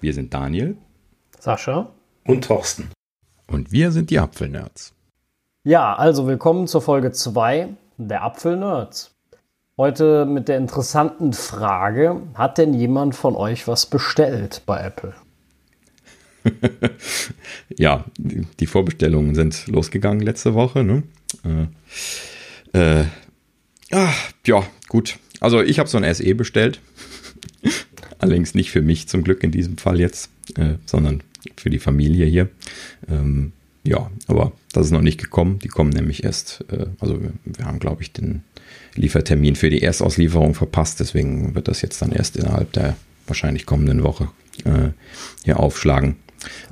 [0.00, 0.76] Wir sind Daniel,
[1.40, 1.92] Sascha
[2.24, 2.90] und Thorsten.
[3.48, 4.94] Und wir sind die Apfelnerds.
[5.64, 9.16] Ja, also willkommen zur Folge 2 der Apfelnerds.
[9.76, 15.14] Heute mit der interessanten Frage, hat denn jemand von euch was bestellt bei Apple?
[17.76, 20.84] ja, die Vorbestellungen sind losgegangen letzte Woche.
[20.84, 21.02] Ne?
[22.72, 23.04] Äh, äh,
[23.90, 24.12] ah,
[24.46, 25.18] ja, gut.
[25.40, 26.80] Also ich habe so ein SE bestellt.
[28.18, 31.22] Allerdings nicht für mich zum Glück in diesem Fall jetzt, äh, sondern
[31.56, 32.48] für die Familie hier.
[33.08, 33.52] Ähm,
[33.84, 35.58] ja, aber das ist noch nicht gekommen.
[35.60, 38.42] Die kommen nämlich erst, äh, also wir, wir haben, glaube ich, den
[38.94, 41.00] Liefertermin für die Erstauslieferung verpasst.
[41.00, 44.28] Deswegen wird das jetzt dann erst innerhalb der wahrscheinlich kommenden Woche
[44.64, 44.90] äh,
[45.44, 46.16] hier aufschlagen.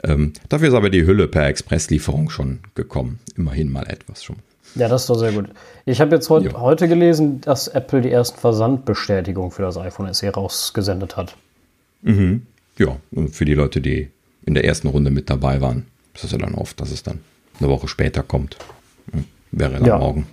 [0.04, 3.18] Ähm, dafür ist aber die Hülle per Expresslieferung schon gekommen.
[3.36, 4.36] Immerhin mal etwas schon.
[4.76, 5.48] Ja, das ist doch sehr gut.
[5.86, 10.28] Ich habe jetzt heut, heute gelesen, dass Apple die ersten Versandbestätigungen für das iPhone SE
[10.28, 11.36] rausgesendet hat.
[12.02, 12.42] Mhm.
[12.78, 12.96] Ja,
[13.30, 14.10] für die Leute, die
[14.44, 17.20] in der ersten Runde mit dabei waren, ist es ja dann oft, dass es dann
[17.58, 18.58] eine Woche später kommt.
[19.50, 19.98] Wäre dann ja.
[19.98, 20.26] morgen.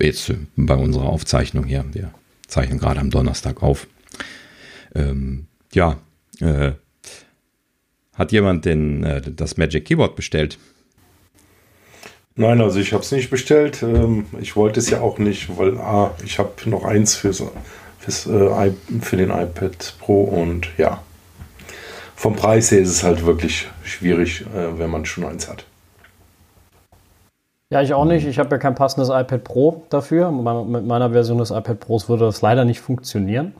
[0.00, 1.84] Jetzt äh, bei unserer Aufzeichnung hier.
[1.92, 2.12] Wir
[2.48, 3.86] zeichnen gerade am Donnerstag auf.
[4.94, 5.98] Ähm, ja,
[6.40, 6.72] äh,
[8.14, 10.58] hat jemand denn äh, das Magic Keyboard bestellt?
[12.34, 13.82] Nein, also ich habe es nicht bestellt.
[13.82, 17.42] Ähm, ich wollte es ja auch nicht, weil ah, ich habe noch eins fürs,
[17.98, 21.02] fürs, äh, für den iPad Pro und ja,
[22.16, 25.64] vom Preis her ist es halt wirklich schwierig, äh, wenn man schon eins hat.
[27.70, 28.26] Ja, ich auch nicht.
[28.26, 30.30] Ich habe ja kein passendes iPad Pro dafür.
[30.30, 33.54] Mit meiner Version des iPad Pros würde das leider nicht funktionieren.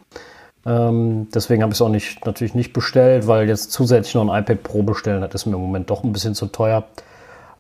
[0.66, 4.42] Ähm, deswegen habe ich es auch nicht, natürlich nicht bestellt, weil jetzt zusätzlich noch ein
[4.42, 6.84] iPad Pro bestellen, das ist mir im Moment doch ein bisschen zu teuer.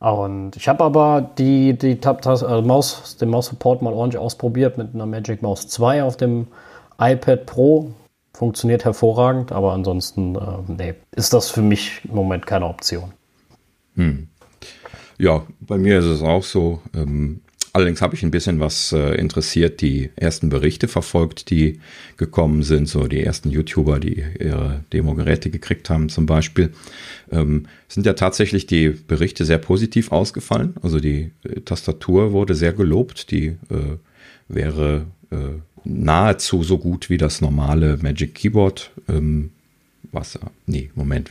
[0.02, 5.06] Und ich habe aber die, die also Maus, den Maus-Support mal ordentlich ausprobiert mit einer
[5.06, 6.48] Magic Mouse 2 auf dem
[6.98, 7.94] iPad Pro.
[8.34, 13.12] Funktioniert hervorragend, aber ansonsten äh, nee, ist das für mich im Moment keine Option.
[13.94, 14.26] Hm.
[15.18, 16.80] Ja, bei mir ist es auch so.
[16.96, 21.78] Ähm, allerdings habe ich ein bisschen was äh, interessiert, die ersten Berichte verfolgt, die
[22.16, 26.72] gekommen sind, so die ersten YouTuber, die ihre Demo-Geräte gekriegt haben zum Beispiel.
[27.32, 30.74] Ähm, sind ja tatsächlich die Berichte sehr positiv ausgefallen.
[30.82, 33.96] Also die äh, Tastatur wurde sehr gelobt, die äh,
[34.48, 35.36] wäre äh,
[35.84, 38.90] nahezu so gut wie das normale Magic Keyboard.
[39.08, 39.50] Ähm,
[40.12, 41.30] was, nee, Moment,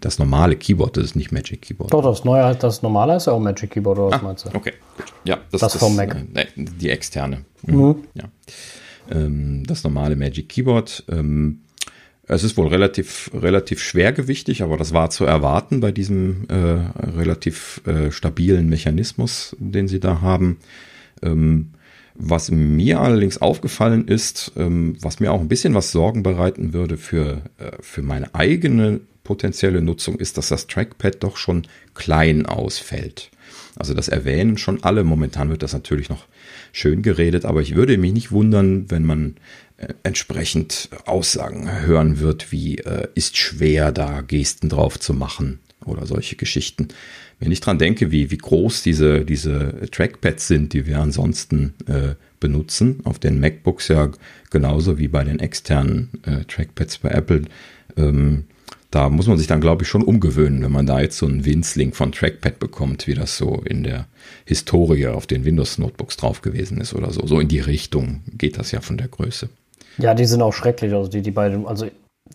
[0.00, 1.92] das normale Keyboard, das ist nicht Magic Keyboard.
[1.92, 4.54] Doch, das neue, das normale ist ja auch Magic Keyboard, oder was ah, meinst du?
[4.54, 4.74] Okay,
[5.24, 6.14] ja, das, das, das vom Mac.
[6.34, 7.44] Äh, die externe.
[7.62, 7.76] Mhm.
[7.76, 7.96] Mhm.
[8.14, 8.24] Ja.
[9.10, 11.04] Ähm, das normale Magic Keyboard.
[11.08, 11.60] Ähm,
[12.28, 17.80] es ist wohl relativ, relativ schwergewichtig, aber das war zu erwarten bei diesem äh, relativ
[17.86, 20.58] äh, stabilen Mechanismus, den sie da haben.
[21.22, 21.70] Ähm,
[22.14, 26.98] was mir allerdings aufgefallen ist, ähm, was mir auch ein bisschen was Sorgen bereiten würde
[26.98, 33.30] für, äh, für meine eigene potenzielle Nutzung, ist, dass das Trackpad doch schon klein ausfällt.
[33.78, 35.04] Also das erwähnen schon alle.
[35.04, 36.26] Momentan wird das natürlich noch
[36.72, 39.36] schön geredet, aber ich würde mich nicht wundern, wenn man
[39.76, 46.06] äh, entsprechend Aussagen hören wird, wie äh, ist schwer da Gesten drauf zu machen oder
[46.06, 46.88] solche Geschichten
[47.40, 52.14] wenn ich dran denke, wie, wie groß diese, diese Trackpads sind, die wir ansonsten äh,
[52.40, 54.10] benutzen, auf den MacBooks ja
[54.50, 57.42] genauso wie bei den externen äh, Trackpads bei Apple,
[57.96, 58.44] ähm,
[58.90, 61.44] da muss man sich dann, glaube ich, schon umgewöhnen, wenn man da jetzt so einen
[61.44, 64.06] Winzling von Trackpad bekommt, wie das so in der
[64.46, 67.26] Historie auf den Windows-Notebooks drauf gewesen ist oder so.
[67.26, 69.50] So in die Richtung geht das ja von der Größe.
[69.98, 70.94] Ja, die sind auch schrecklich.
[70.94, 71.86] Also die, die beiden, also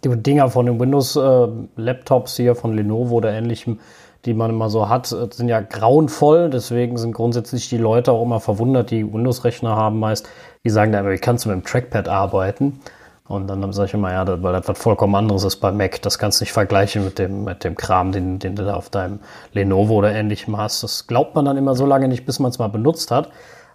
[0.03, 3.80] die Dinger von den Windows-Laptops äh, hier von Lenovo oder ähnlichem,
[4.25, 6.52] die man immer so hat, äh, sind ja grauenvoll.
[6.52, 10.30] Deswegen sind grundsätzlich die Leute auch immer verwundert, die Windows-Rechner haben meist.
[10.63, 12.80] Die sagen dann, ich kannst du mit dem Trackpad arbeiten.
[13.28, 16.01] Und dann sage ich immer, ja, weil das was vollkommen anderes ist bei Mac.
[16.01, 18.89] Das kannst du nicht vergleichen mit dem, mit dem Kram, den, den du da auf
[18.89, 19.19] deinem
[19.53, 20.84] Lenovo oder ähnlichem hast.
[20.84, 23.29] Das glaubt man dann immer so lange nicht, bis man es mal benutzt hat.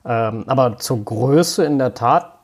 [0.05, 2.35] Ähm, aber zur Größe in der Tat.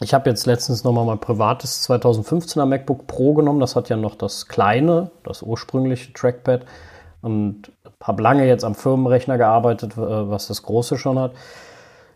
[0.00, 3.60] Ich habe jetzt letztens nochmal mein privates 2015er MacBook Pro genommen.
[3.60, 6.66] Das hat ja noch das kleine, das ursprüngliche Trackpad
[7.20, 7.70] und
[8.02, 11.32] habe lange jetzt am Firmenrechner gearbeitet, äh, was das große schon hat.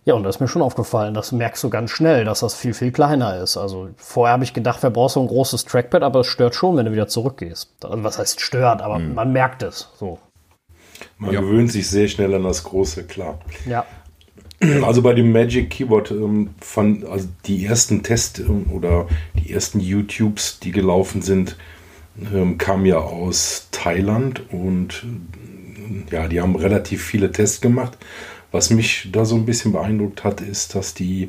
[0.06, 2.74] Ja, und da ist mir schon aufgefallen, das merkst du ganz schnell, dass das viel,
[2.74, 3.56] viel kleiner ist.
[3.56, 6.76] Also vorher habe ich gedacht, wer braucht so ein großes Trackpad, aber es stört schon,
[6.76, 7.72] wenn du wieder zurückgehst.
[7.82, 9.14] Also, was heißt stört, aber hm.
[9.14, 10.20] man merkt es so.
[11.18, 11.40] Man ja.
[11.40, 13.40] gewöhnt sich sehr schnell an das Große, klar.
[13.68, 13.84] Ja.
[14.84, 19.80] Also bei dem Magic Keyboard ähm, von also die ersten Tests ähm, oder die ersten
[19.80, 21.56] YouTubes, die gelaufen sind,
[22.32, 25.04] ähm, kam ja aus Thailand und
[26.10, 27.98] ja, die haben relativ viele Tests gemacht.
[28.56, 31.28] Was mich da so ein bisschen beeindruckt hat, ist, dass die,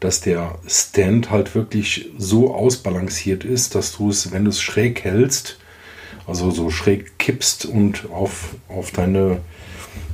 [0.00, 5.04] dass der Stand halt wirklich so ausbalanciert ist, dass du es, wenn du es schräg
[5.04, 5.58] hältst,
[6.26, 9.40] also so schräg kippst und auf, auf, deine,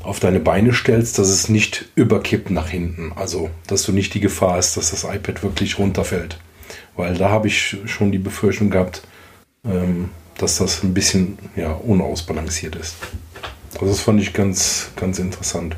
[0.02, 3.12] auf deine Beine stellst, dass es nicht überkippt nach hinten.
[3.14, 6.36] Also, dass du nicht die Gefahr hast, dass das iPad wirklich runterfällt.
[6.96, 9.02] Weil da habe ich schon die Befürchtung gehabt,
[9.64, 12.96] ähm, dass das ein bisschen ja, unausbalanciert ist.
[13.74, 15.76] Also das fand ich ganz, ganz interessant.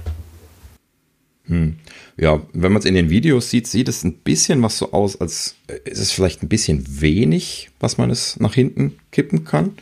[1.47, 1.77] Hm.
[2.17, 5.21] Ja, wenn man es in den Videos sieht, sieht es ein bisschen was so aus,
[5.21, 9.73] als äh, ist es vielleicht ein bisschen wenig, was man es nach hinten kippen kann.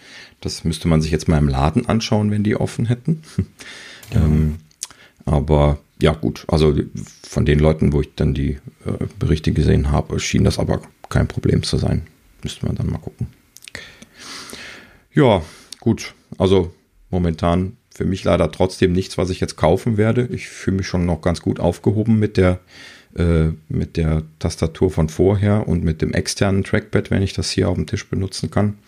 [0.40, 3.22] Das müsste man sich jetzt mal im Laden anschauen, wenn die offen hätten.
[4.12, 4.24] Ja.
[4.24, 4.56] ähm,
[5.24, 6.74] aber ja, gut, also
[7.22, 11.28] von den Leuten, wo ich dann die äh, Berichte gesehen habe, schien das aber kein
[11.28, 12.08] Problem zu sein.
[12.42, 13.28] Müsste man dann mal gucken.
[15.12, 15.42] Ja,
[15.78, 16.14] gut.
[16.38, 16.74] Also
[17.10, 20.26] momentan für mich leider trotzdem nichts, was ich jetzt kaufen werde.
[20.32, 22.58] Ich fühle mich schon noch ganz gut aufgehoben mit der,
[23.14, 27.68] äh, mit der Tastatur von vorher und mit dem externen Trackpad, wenn ich das hier
[27.68, 28.78] auf dem Tisch benutzen kann.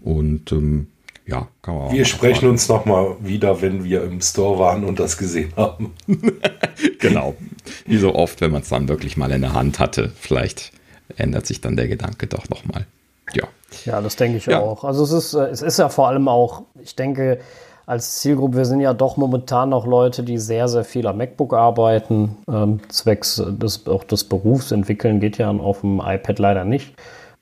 [0.00, 0.86] Und ähm,
[1.26, 1.92] ja, kann man auch.
[1.92, 2.48] Wir sprechen warten.
[2.52, 5.92] uns nochmal wieder, wenn wir im Store waren und das gesehen haben.
[6.98, 7.36] genau.
[7.84, 10.10] Wie so oft, wenn man es dann wirklich mal in der Hand hatte.
[10.18, 10.72] Vielleicht
[11.18, 12.86] ändert sich dann der Gedanke doch nochmal.
[13.34, 13.46] Ja.
[13.84, 14.58] Ja, das denke ich ja.
[14.58, 14.84] auch.
[14.84, 17.40] Also es ist, äh, es ist ja vor allem auch, ich denke,
[17.88, 21.54] als Zielgruppe, wir sind ja doch momentan noch Leute, die sehr, sehr viel am MacBook
[21.54, 22.36] arbeiten.
[22.46, 26.94] Ähm, zwecks des, auch des Berufs entwickeln geht ja auf dem iPad leider nicht.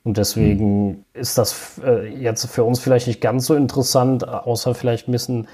[0.05, 1.03] Und deswegen hm.
[1.13, 5.49] ist das äh, jetzt für uns vielleicht nicht ganz so interessant, außer vielleicht ein bisschen,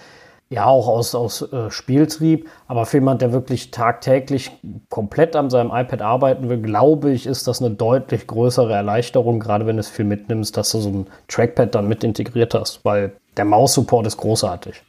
[0.49, 2.47] ja, auch aus, aus äh, Spieltrieb.
[2.67, 4.51] Aber für jemand, der wirklich tagtäglich
[4.91, 9.65] komplett an seinem iPad arbeiten will, glaube ich, ist das eine deutlich größere Erleichterung, gerade
[9.65, 12.85] wenn du es viel mitnimmst, dass du so ein Trackpad dann mit integriert hast.
[12.85, 14.81] Weil der Maus-Support ist großartig.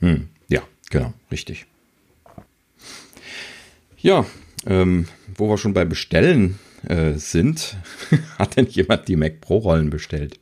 [0.00, 1.66] Hm, ja, genau, richtig.
[3.98, 4.26] Ja,
[4.66, 7.76] ähm, wo wir schon bei Bestellen äh, sind,
[8.38, 10.38] hat denn jemand die Mac Pro Rollen bestellt?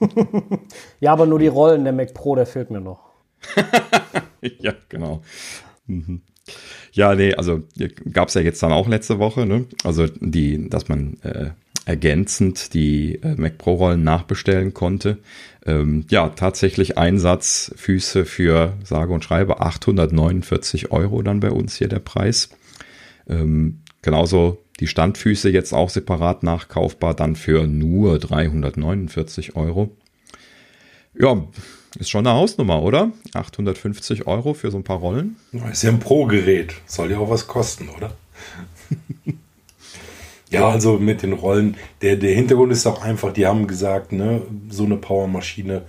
[1.00, 3.00] ja, aber nur die Rollen der Mac Pro, der fehlt mir noch.
[4.40, 5.22] ja, genau.
[5.86, 6.22] Mhm.
[6.92, 7.62] Ja, nee, also
[8.12, 9.66] gab es ja jetzt dann auch letzte Woche, ne?
[9.84, 11.50] Also die, dass man äh,
[11.90, 15.18] ergänzend die äh, Mac Pro Rollen nachbestellen konnte.
[15.66, 21.98] Ähm, ja, tatsächlich Einsatzfüße für sage und schreibe 849 Euro dann bei uns hier der
[21.98, 22.50] Preis.
[23.28, 29.90] Ähm, genauso die Standfüße jetzt auch separat nachkaufbar, dann für nur 349 Euro.
[31.18, 31.44] Ja,
[31.98, 33.10] ist schon eine Hausnummer, oder?
[33.34, 35.36] 850 Euro für so ein paar Rollen.
[35.72, 36.74] Ist ja ein Pro-Gerät.
[36.86, 38.16] Soll ja auch was kosten, oder?
[40.50, 41.76] Ja, also mit den Rollen.
[42.02, 45.82] Der, der Hintergrund ist auch einfach, die haben gesagt, ne, so eine Powermaschine.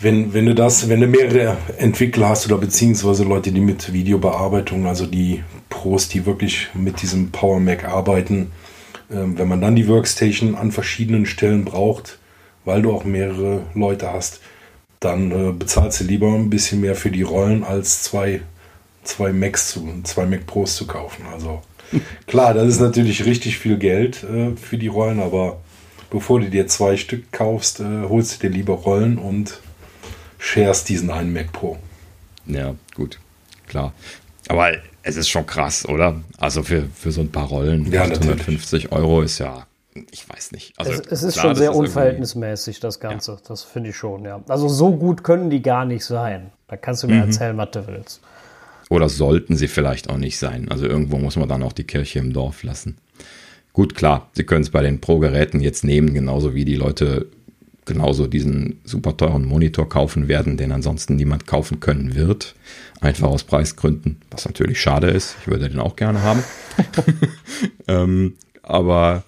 [0.00, 4.86] Wenn, wenn du das, wenn du mehrere Entwickler hast oder beziehungsweise Leute, die mit Videobearbeitung,
[4.86, 8.52] also die Pros, die wirklich mit diesem Power Mac arbeiten,
[9.10, 12.18] ähm, wenn man dann die Workstation an verschiedenen Stellen braucht,
[12.64, 14.40] weil du auch mehrere Leute hast,
[14.98, 18.40] dann äh, bezahlst du lieber ein bisschen mehr für die Rollen als zwei,
[19.04, 21.26] zwei Macs zu, zwei Mac Pros zu kaufen.
[21.32, 21.60] Also
[22.26, 25.60] Klar, das ist natürlich richtig viel Geld äh, für die Rollen, aber
[26.10, 29.60] bevor du dir zwei Stück kaufst, äh, holst du dir lieber Rollen und
[30.38, 31.78] sharest diesen einen Mac Pro.
[32.46, 33.18] Ja, gut,
[33.66, 33.92] klar.
[34.48, 34.72] Aber
[35.02, 36.20] es ist schon krass, oder?
[36.38, 39.66] Also für, für so ein paar Rollen, ja, 850 Euro ist ja,
[40.10, 40.72] ich weiß nicht.
[40.76, 43.32] Also es, es ist klar, schon sehr unverhältnismäßig, das Ganze.
[43.32, 43.38] Ja.
[43.46, 44.42] Das finde ich schon, ja.
[44.48, 46.50] Also so gut können die gar nicht sein.
[46.68, 47.22] Da kannst du mir mhm.
[47.22, 48.20] erzählen, was du willst.
[48.92, 50.68] Oder sollten sie vielleicht auch nicht sein.
[50.68, 52.98] Also irgendwo muss man dann auch die Kirche im Dorf lassen.
[53.72, 57.28] Gut, klar, sie können es bei den Pro-Geräten jetzt nehmen, genauso wie die Leute
[57.86, 62.54] genauso diesen super teuren Monitor kaufen werden, den ansonsten niemand kaufen können wird.
[63.00, 65.36] Einfach aus Preisgründen, was natürlich schade ist.
[65.40, 66.44] Ich würde den auch gerne haben.
[67.88, 69.22] ähm, aber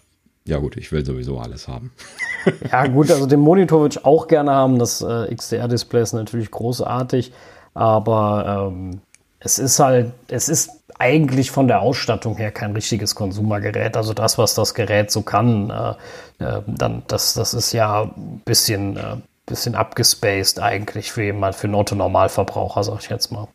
[0.46, 1.90] ja gut, ich will sowieso alles haben.
[2.70, 4.78] ja gut, also den Monitor würde ich auch gerne haben.
[4.78, 7.32] Das äh, XDR-Display ist natürlich großartig.
[7.72, 9.00] Aber ähm,
[9.44, 13.96] es ist halt, es ist eigentlich von der Ausstattung her kein richtiges Konsumergerät.
[13.96, 18.42] Also das, was das Gerät so kann, äh, äh, dann, das, das ist ja ein
[18.44, 23.48] bisschen, äh, bisschen abgespaced eigentlich für jemand, für einen Otto-Normalverbraucher, sag ich jetzt mal.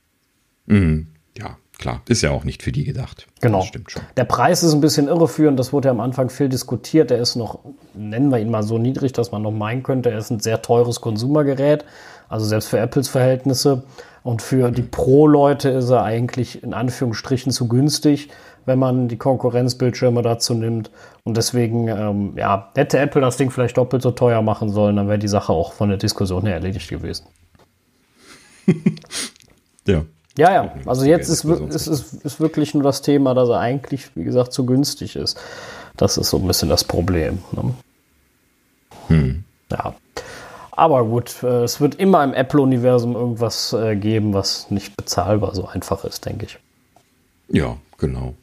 [0.68, 1.08] Mhm.
[1.36, 2.04] Ja, klar.
[2.08, 3.26] Ist ja auch nicht für die gedacht.
[3.42, 3.60] Genau.
[3.60, 4.04] Das stimmt schon.
[4.16, 5.58] Der Preis ist ein bisschen irreführend.
[5.58, 7.10] Das wurde ja am Anfang viel diskutiert.
[7.10, 7.60] Der ist noch,
[7.96, 10.62] nennen wir ihn mal so niedrig, dass man noch meinen könnte, er ist ein sehr
[10.62, 11.84] teures Konsumergerät.
[12.28, 13.82] Also selbst für Apples Verhältnisse.
[14.24, 18.30] Und für die Pro-Leute ist er eigentlich in Anführungsstrichen zu günstig,
[18.66, 20.92] wenn man die Konkurrenzbildschirme dazu nimmt.
[21.24, 25.08] Und deswegen, ähm, ja, hätte Apple das Ding vielleicht doppelt so teuer machen sollen, dann
[25.08, 27.26] wäre die Sache auch von der Diskussion her erledigt gewesen.
[29.88, 30.04] ja.
[30.38, 30.74] Ja, ja.
[30.86, 34.54] Also jetzt ist, ist, ist, ist wirklich nur das Thema, dass er eigentlich, wie gesagt,
[34.54, 35.38] zu günstig ist.
[35.98, 37.40] Das ist so ein bisschen das Problem.
[37.52, 37.74] Ne?
[39.08, 39.44] Hm.
[39.72, 39.94] Ja.
[40.80, 45.68] Aber gut, äh, es wird immer im Apple-Universum irgendwas äh, geben, was nicht bezahlbar so
[45.68, 46.58] einfach ist, denke ich.
[47.50, 48.34] Ja, genau.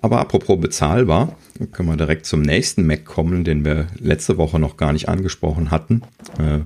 [0.00, 1.34] Aber apropos bezahlbar,
[1.72, 5.72] können wir direkt zum nächsten Mac kommen, den wir letzte Woche noch gar nicht angesprochen
[5.72, 6.02] hatten.
[6.38, 6.60] Äh,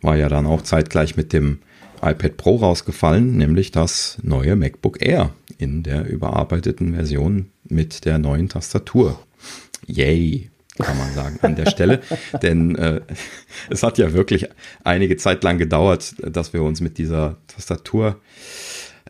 [0.00, 1.58] war ja dann auch zeitgleich mit dem
[2.00, 8.48] iPad Pro rausgefallen, nämlich das neue MacBook Air in der überarbeiteten Version mit der neuen
[8.48, 9.18] Tastatur.
[9.86, 10.48] Yay,
[10.78, 12.00] kann man sagen, an der Stelle.
[12.42, 13.00] Denn äh,
[13.70, 14.48] es hat ja wirklich
[14.84, 18.20] einige Zeit lang gedauert, dass wir uns mit dieser Tastatur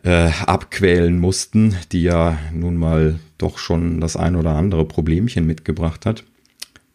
[0.03, 6.05] äh, abquälen mussten, die ja nun mal doch schon das ein oder andere Problemchen mitgebracht
[6.05, 6.23] hat.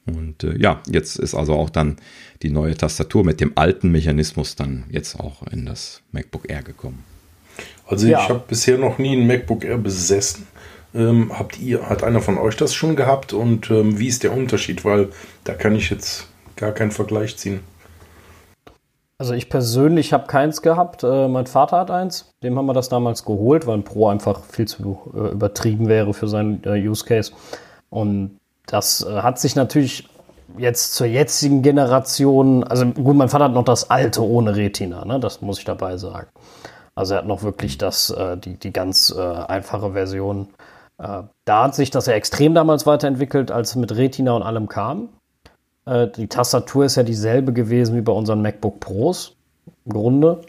[0.07, 1.97] Und äh, ja, jetzt ist also auch dann
[2.43, 7.05] die neue Tastatur mit dem alten Mechanismus dann jetzt auch in das MacBook Air gekommen.
[7.87, 8.23] Also ja.
[8.23, 10.47] ich habe bisher noch nie ein MacBook Air besessen.
[10.95, 14.33] Ähm, habt ihr, hat einer von euch das schon gehabt und ähm, wie ist der
[14.33, 14.85] Unterschied?
[14.85, 15.09] Weil
[15.45, 17.61] da kann ich jetzt gar keinen Vergleich ziehen.
[19.19, 21.05] Also ich persönlich habe keins gehabt.
[21.05, 22.33] Äh, mein Vater hat eins.
[22.43, 26.13] Dem haben wir das damals geholt, weil ein Pro einfach viel zu äh, übertrieben wäre
[26.13, 27.33] für seinen äh, Use Case.
[27.89, 30.09] Und das äh, hat sich natürlich
[30.59, 35.21] jetzt zur jetzigen Generation, also gut, mein Vater hat noch das alte ohne Retina, ne?
[35.21, 36.29] das muss ich dabei sagen.
[36.95, 40.49] Also er hat noch wirklich das, äh, die, die ganz äh, einfache Version.
[41.45, 45.09] Da hat sich das ja extrem damals weiterentwickelt, als es mit Retina und allem kam.
[45.85, 49.37] Äh, die Tastatur ist ja dieselbe gewesen wie bei unseren MacBook Pros
[49.85, 50.43] im Grunde.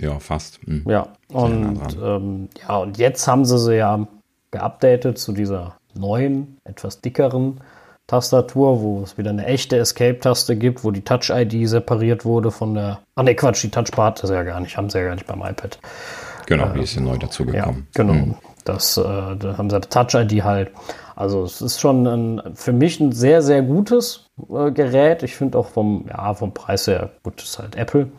[0.00, 0.66] Ja, fast.
[0.66, 0.84] Mhm.
[0.88, 4.06] Ja, und, ähm, ja, und jetzt haben sie sie ja
[4.50, 7.60] geupdatet zu dieser neuen, etwas dickeren
[8.06, 13.00] Tastatur, wo es wieder eine echte Escape-Taste gibt, wo die Touch-ID separiert wurde von der.
[13.16, 15.26] Ach ne, Quatsch, die Touchbar hat das ja gar nicht, haben sie ja gar nicht
[15.26, 15.78] beim iPad.
[16.46, 17.86] Genau, die ist ja neu dazugekommen.
[17.94, 18.12] Ja, genau.
[18.14, 18.34] Mhm.
[18.68, 20.72] Das, äh, da haben sie Touch-ID halt.
[21.16, 25.22] Also es ist schon ein, für mich ein sehr, sehr gutes äh, Gerät.
[25.22, 28.10] Ich finde auch vom, ja, vom Preis her, gut, ist halt Apple.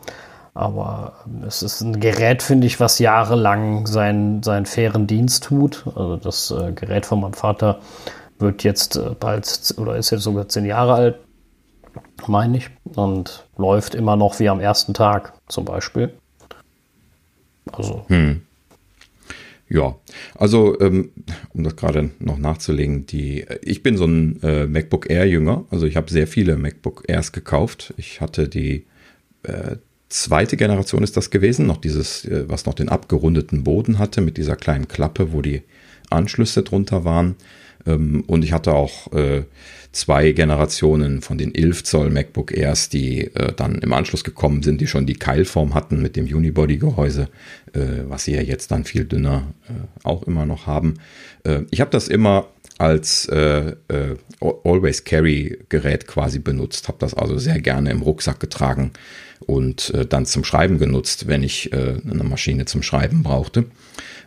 [0.54, 5.84] Aber ähm, es ist ein Gerät, finde ich, was jahrelang seinen, seinen fairen Dienst tut.
[5.86, 7.78] Also das äh, Gerät von meinem Vater
[8.40, 11.18] wird jetzt äh, bald oder ist jetzt sogar zehn Jahre alt,
[12.26, 16.12] meine ich, und läuft immer noch wie am ersten Tag zum Beispiel.
[17.72, 18.42] Also hm.
[19.72, 19.96] Ja,
[20.34, 21.10] also ähm,
[21.54, 25.86] um das gerade noch nachzulegen, die ich bin so ein äh, MacBook Air Jünger, also
[25.86, 27.94] ich habe sehr viele MacBook Airs gekauft.
[27.96, 28.86] Ich hatte die
[29.44, 29.76] äh,
[30.08, 34.38] zweite Generation ist das gewesen, noch dieses, äh, was noch den abgerundeten Boden hatte mit
[34.38, 35.62] dieser kleinen Klappe, wo die
[36.10, 37.36] Anschlüsse drunter waren.
[37.86, 39.12] Ähm, und ich hatte auch
[39.92, 44.80] zwei Generationen von den 11 Zoll MacBook Airs, die äh, dann im Anschluss gekommen sind,
[44.80, 47.28] die schon die Keilform hatten mit dem Unibody-Gehäuse,
[47.72, 49.72] äh, was sie ja jetzt dann viel dünner äh,
[50.04, 50.94] auch immer noch haben.
[51.44, 57.12] Äh, ich habe das immer als äh, äh, Always Carry Gerät quasi benutzt, habe das
[57.14, 58.92] also sehr gerne im Rucksack getragen
[59.46, 63.64] und dann zum Schreiben genutzt, wenn ich eine Maschine zum Schreiben brauchte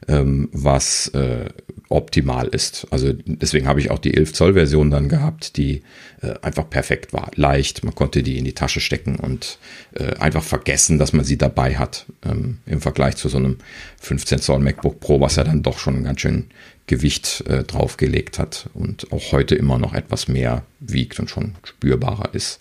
[0.07, 1.49] ähm, was äh,
[1.89, 2.87] optimal ist.
[2.89, 5.83] Also deswegen habe ich auch die 11 Zoll Version dann gehabt, die
[6.21, 7.83] äh, einfach perfekt war, leicht.
[7.83, 9.59] Man konnte die in die Tasche stecken und
[9.93, 13.57] äh, einfach vergessen, dass man sie dabei hat ähm, im Vergleich zu so einem
[14.01, 16.45] 15 Zoll MacBook Pro, was ja dann doch schon ganz schön
[16.87, 22.33] Gewicht äh, draufgelegt hat und auch heute immer noch etwas mehr wiegt und schon spürbarer
[22.33, 22.59] ist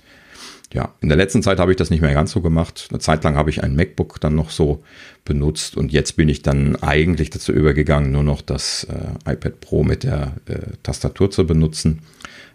[0.73, 2.89] ja, in der letzten Zeit habe ich das nicht mehr ganz so gemacht.
[2.91, 4.83] Eine Zeit lang habe ich ein MacBook dann noch so
[5.25, 9.85] benutzt und jetzt bin ich dann eigentlich dazu übergegangen, nur noch das äh, iPad Pro
[9.85, 12.01] mit der äh, Tastatur zu benutzen.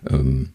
[0.09, 0.50] Ähm,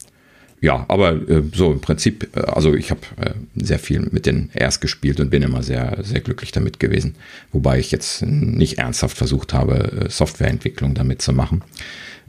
[0.60, 4.50] ja, aber äh, so im Prinzip, äh, also ich habe äh, sehr viel mit den
[4.54, 7.16] Airs gespielt und bin immer sehr, sehr glücklich damit gewesen.
[7.52, 11.62] Wobei ich jetzt nicht ernsthaft versucht habe, äh, Softwareentwicklung damit zu machen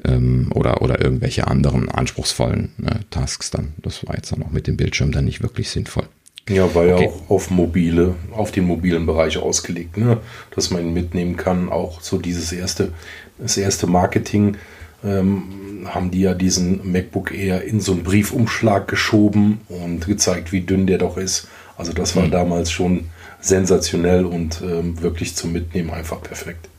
[0.05, 3.73] ähm, oder, oder irgendwelche anderen anspruchsvollen äh, Tasks dann.
[3.81, 6.07] Das war jetzt dann auch mit dem Bildschirm dann nicht wirklich sinnvoll.
[6.49, 7.03] Ja, war okay.
[7.03, 10.17] ja auch auf mobile, auf den mobilen Bereich ausgelegt, ne?
[10.53, 11.69] dass man ihn mitnehmen kann.
[11.69, 12.91] Auch so dieses erste,
[13.37, 14.57] das erste Marketing
[15.05, 20.61] ähm, haben die ja diesen MacBook Air in so einen Briefumschlag geschoben und gezeigt, wie
[20.61, 21.47] dünn der doch ist.
[21.77, 22.31] Also das war mhm.
[22.31, 23.05] damals schon
[23.39, 26.69] sensationell und ähm, wirklich zum Mitnehmen einfach perfekt.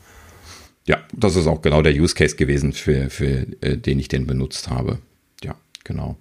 [0.87, 4.27] Ja, das ist auch genau der Use Case gewesen, für, für äh, den ich den
[4.27, 4.99] benutzt habe.
[5.43, 6.17] Ja, genau.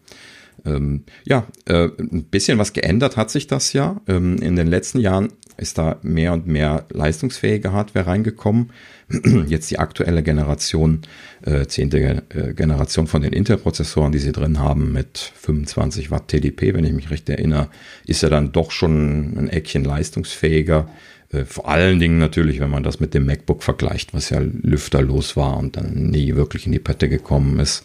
[0.64, 4.00] Ähm, ja, äh, ein bisschen was geändert hat sich das ja.
[4.08, 8.70] Ähm, in den letzten Jahren ist da mehr und mehr leistungsfähige Hardware reingekommen.
[9.46, 11.02] Jetzt die aktuelle Generation,
[11.42, 16.72] äh, zehnte äh, Generation von den Intel-Prozessoren, die sie drin haben mit 25 Watt TDP,
[16.72, 17.68] wenn ich mich recht erinnere,
[18.06, 22.82] ist ja dann doch schon ein Eckchen leistungsfähiger Äh, vor allen Dingen natürlich, wenn man
[22.82, 26.78] das mit dem MacBook vergleicht, was ja lüfterlos war und dann nie wirklich in die
[26.78, 27.84] Pette gekommen ist.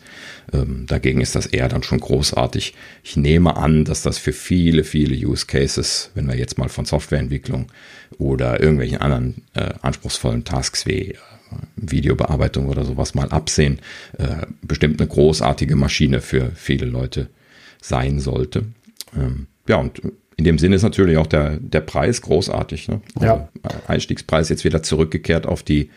[0.54, 2.74] Ähm, dagegen ist das eher dann schon großartig.
[3.04, 6.86] Ich nehme an, dass das für viele, viele Use Cases, wenn wir jetzt mal von
[6.86, 7.68] Softwareentwicklung
[8.18, 11.18] oder irgendwelchen anderen äh, anspruchsvollen Tasks wie äh,
[11.76, 13.80] Videobearbeitung oder sowas mal absehen,
[14.18, 17.30] äh, bestimmt eine großartige Maschine für viele Leute
[17.82, 18.66] sein sollte.
[19.16, 20.02] Ähm, ja, und
[20.40, 22.88] in dem Sinne ist natürlich auch der, der Preis großartig.
[22.88, 23.02] Ne?
[23.20, 23.50] Ja.
[23.62, 25.90] Also Einstiegspreis jetzt wieder zurückgekehrt auf die,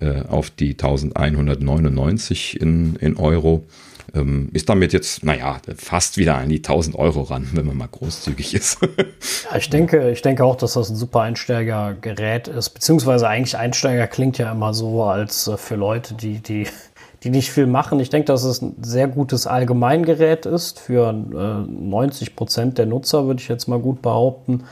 [0.00, 3.66] äh, auf die 1199 in, in Euro.
[4.14, 7.88] Ähm, ist damit jetzt, naja, fast wieder an die 1000 Euro ran, wenn man mal
[7.88, 8.78] großzügig ist.
[9.50, 14.06] ja, ich denke, ich denke auch, dass das ein super Einsteigergerät ist, beziehungsweise eigentlich Einsteiger
[14.06, 16.66] klingt ja immer so als äh, für Leute, die, die
[17.22, 18.00] die nicht viel machen.
[18.00, 23.26] Ich denke, dass es ein sehr gutes Allgemeingerät ist für äh, 90 Prozent der Nutzer,
[23.26, 24.64] würde ich jetzt mal gut behaupten.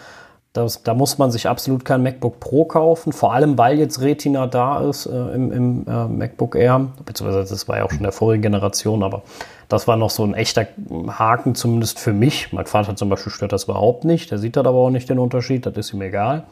[0.55, 4.47] Das, da muss man sich absolut kein MacBook Pro kaufen, vor allem weil jetzt Retina
[4.47, 8.13] da ist äh, im, im äh, MacBook Air, beziehungsweise das war ja auch schon der
[8.13, 9.23] vorigen Generation, aber
[9.69, 10.67] das war noch so ein echter
[11.07, 12.51] Haken, zumindest für mich.
[12.53, 15.19] Mein Vater zum Beispiel stört das überhaupt nicht, der sieht da aber auch nicht den
[15.19, 16.45] Unterschied, das ist ihm egal.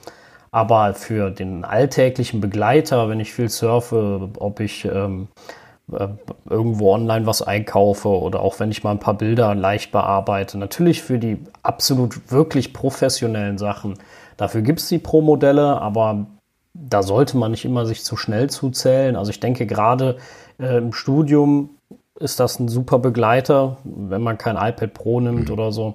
[0.53, 7.27] Aber für den alltäglichen Begleiter, wenn ich viel surfe, ob ich ähm, äh, irgendwo online
[7.27, 10.59] was einkaufe oder auch wenn ich mal ein paar Bilder leicht bearbeite.
[10.59, 13.95] Natürlich für die absolut wirklich professionellen Sachen.
[14.37, 16.27] Dafür gibt es die Pro-Modelle, aber
[16.75, 19.17] da sollte man nicht immer sich zu schnell zuzählen.
[19.17, 20.17] Also ich denke gerade
[20.59, 21.71] äh, im Studium
[22.19, 25.53] ist das ein super Begleiter, wenn man kein iPad Pro nimmt mhm.
[25.53, 25.95] oder so.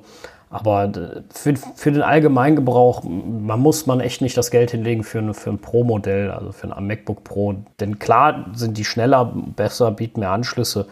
[0.51, 5.19] Aber äh, für, für den Allgemeingebrauch, man muss man echt nicht das Geld hinlegen für,
[5.19, 7.55] eine, für ein Pro-Modell, also für ein MacBook Pro.
[7.79, 10.87] Denn klar sind die schneller, besser, bieten mehr Anschlüsse.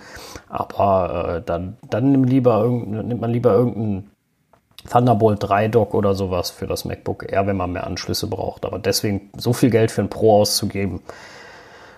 [0.48, 4.10] Aber äh, dann, dann nimmt, lieber nimmt man lieber irgendeinen
[4.90, 8.66] Thunderbolt 3 Dock oder sowas für das MacBook Air, wenn man mehr Anschlüsse braucht.
[8.66, 11.02] Aber deswegen so viel Geld für ein Pro auszugeben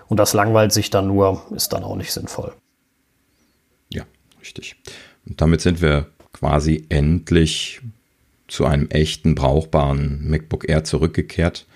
[0.08, 2.52] und das langweilt sich dann nur, ist dann auch nicht sinnvoll.
[3.88, 4.02] Ja,
[4.40, 4.82] richtig.
[5.28, 6.08] Und damit sind wir
[6.42, 7.80] quasi endlich
[8.48, 11.66] zu einem echten, brauchbaren MacBook Air zurückgekehrt.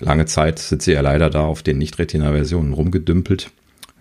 [0.00, 3.50] Lange Zeit sind sie ja leider da auf den Nicht-Retina-Versionen rumgedümpelt.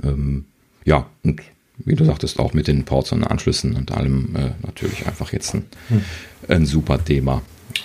[0.01, 0.45] Ähm,
[0.85, 1.41] ja, und
[1.77, 5.55] wie du sagtest, auch mit den Ports und Anschlüssen und allem äh, natürlich einfach jetzt
[5.55, 6.03] ein, hm.
[6.47, 7.41] ein super Thema.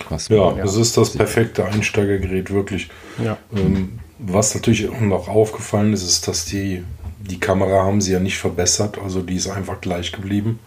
[0.07, 2.87] Was ja, es ist das perfekte Einsteigergerät, wirklich.
[3.21, 3.37] Ja.
[3.53, 6.83] Ähm, was natürlich noch aufgefallen ist, ist, dass die,
[7.19, 10.59] die Kamera haben sie ja nicht verbessert, also die ist einfach gleich geblieben.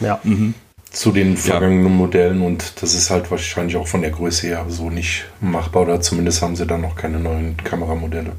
[0.00, 0.20] Ja.
[0.22, 0.54] Mhm
[0.94, 1.98] zu den vergangenen ja.
[1.98, 6.00] Modellen und das ist halt wahrscheinlich auch von der Größe her so nicht machbar oder
[6.00, 8.32] zumindest haben sie dann noch keine neuen Kameramodelle.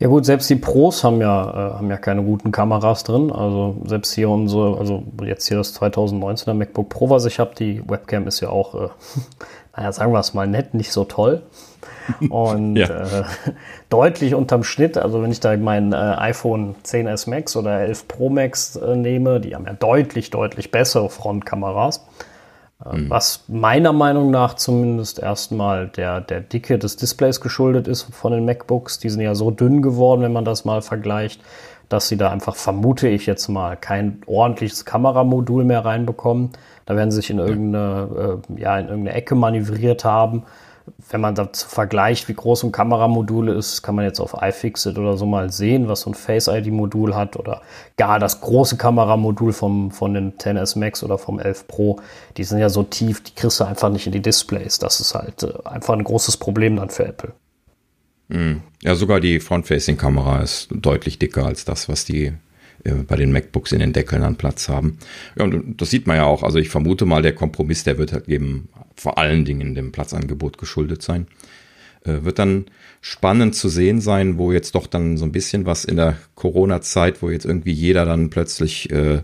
[0.00, 3.30] Ja gut, selbst die Pros haben ja, äh, haben ja keine guten Kameras drin.
[3.30, 7.80] Also selbst hier unsere, also jetzt hier das 2019er MacBook Pro, was ich habe, die
[7.88, 8.88] Webcam ist ja auch, äh,
[9.76, 11.42] naja, sagen wir es mal nett, nicht so toll.
[12.30, 12.86] Und ja.
[12.86, 13.24] äh,
[13.88, 18.30] deutlich unterm Schnitt, also wenn ich da mein äh, iPhone 10s Max oder 11 Pro
[18.30, 22.06] Max äh, nehme, die haben ja deutlich, deutlich bessere Frontkameras.
[22.84, 23.10] Äh, mhm.
[23.10, 28.44] Was meiner Meinung nach zumindest erstmal der, der Dicke des Displays geschuldet ist von den
[28.44, 28.98] MacBooks.
[28.98, 31.40] Die sind ja so dünn geworden, wenn man das mal vergleicht,
[31.94, 36.50] dass sie da einfach, vermute ich jetzt mal, kein ordentliches Kameramodul mehr reinbekommen.
[36.86, 40.44] Da werden sie sich in irgendeine, äh, ja, in irgendeine Ecke manövriert haben
[41.10, 45.16] wenn man dazu vergleicht, wie groß ein Kameramodul ist, kann man jetzt auf iFixit oder
[45.16, 47.62] so mal sehen, was so ein Face-ID-Modul hat oder
[47.96, 52.00] gar das große Kameramodul vom, von den 10S Max oder vom 11 Pro.
[52.36, 54.78] Die sind ja so tief, die kriegst du einfach nicht in die Displays.
[54.78, 57.32] Das ist halt äh, einfach ein großes Problem dann für Apple.
[58.34, 58.62] Hm.
[58.82, 62.32] Ja, sogar die Front-Facing-Kamera ist deutlich dicker als das, was die
[62.82, 64.98] äh, bei den MacBooks in den Deckeln an Platz haben.
[65.38, 66.42] Ja, und das sieht man ja auch.
[66.42, 70.58] Also ich vermute mal, der Kompromiss, der wird halt eben vor allen Dingen dem Platzangebot
[70.58, 71.28] geschuldet sein.
[72.04, 72.64] Äh, wird dann
[73.06, 77.20] spannend zu sehen sein, wo jetzt doch dann so ein bisschen was in der Corona-Zeit,
[77.20, 79.16] wo jetzt irgendwie jeder dann plötzlich äh,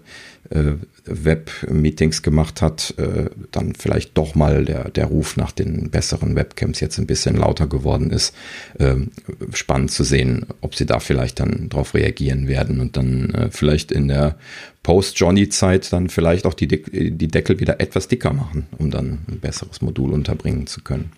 [0.51, 0.75] äh,
[1.07, 6.81] Web-Meetings gemacht hat, äh, dann vielleicht doch mal der, der Ruf nach den besseren Webcams
[6.81, 8.35] jetzt ein bisschen lauter geworden ist.
[8.79, 9.13] Ähm,
[9.55, 13.93] spannend zu sehen, ob sie da vielleicht dann drauf reagieren werden und dann äh, vielleicht
[13.93, 14.37] in der
[14.83, 19.81] Post-Johnny-Zeit dann vielleicht auch die, die Deckel wieder etwas dicker machen, um dann ein besseres
[19.81, 21.13] Modul unterbringen zu können.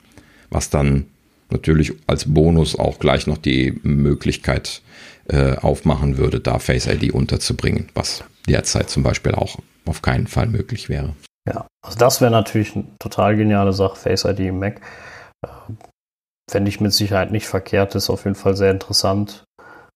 [0.49, 1.07] Was dann
[1.53, 4.83] natürlich als Bonus auch gleich noch die Möglichkeit
[5.29, 10.47] äh, aufmachen würde, da Face ID unterzubringen, was derzeit zum Beispiel auch auf keinen Fall
[10.47, 11.15] möglich wäre.
[11.49, 14.81] Ja, also das wäre natürlich eine total geniale Sache, Face ID im Mac.
[15.45, 15.49] Äh,
[16.51, 19.45] Fände ich mit Sicherheit nicht verkehrt, ist auf jeden Fall sehr interessant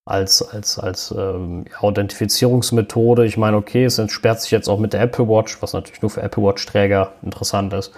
[0.07, 3.27] als, als, als ähm, Authentifizierungsmethode.
[3.27, 6.11] Ich meine, okay, es entsperrt sich jetzt auch mit der Apple Watch, was natürlich nur
[6.11, 7.93] für Apple Watch-Träger interessant ist.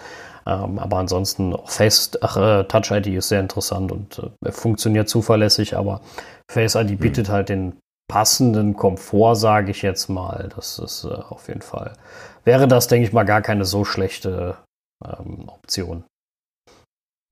[0.49, 5.77] Ähm, aber ansonsten auch Face, äh, Touch ID ist sehr interessant und äh, funktioniert zuverlässig,
[5.77, 6.01] aber
[6.51, 6.99] Face ID mhm.
[6.99, 7.75] bietet halt den
[8.11, 10.49] passenden Komfort, sage ich jetzt mal.
[10.57, 11.93] Das ist äh, auf jeden Fall.
[12.45, 14.57] Wäre das, denke ich mal, gar keine so schlechte
[15.05, 16.05] ähm, Option.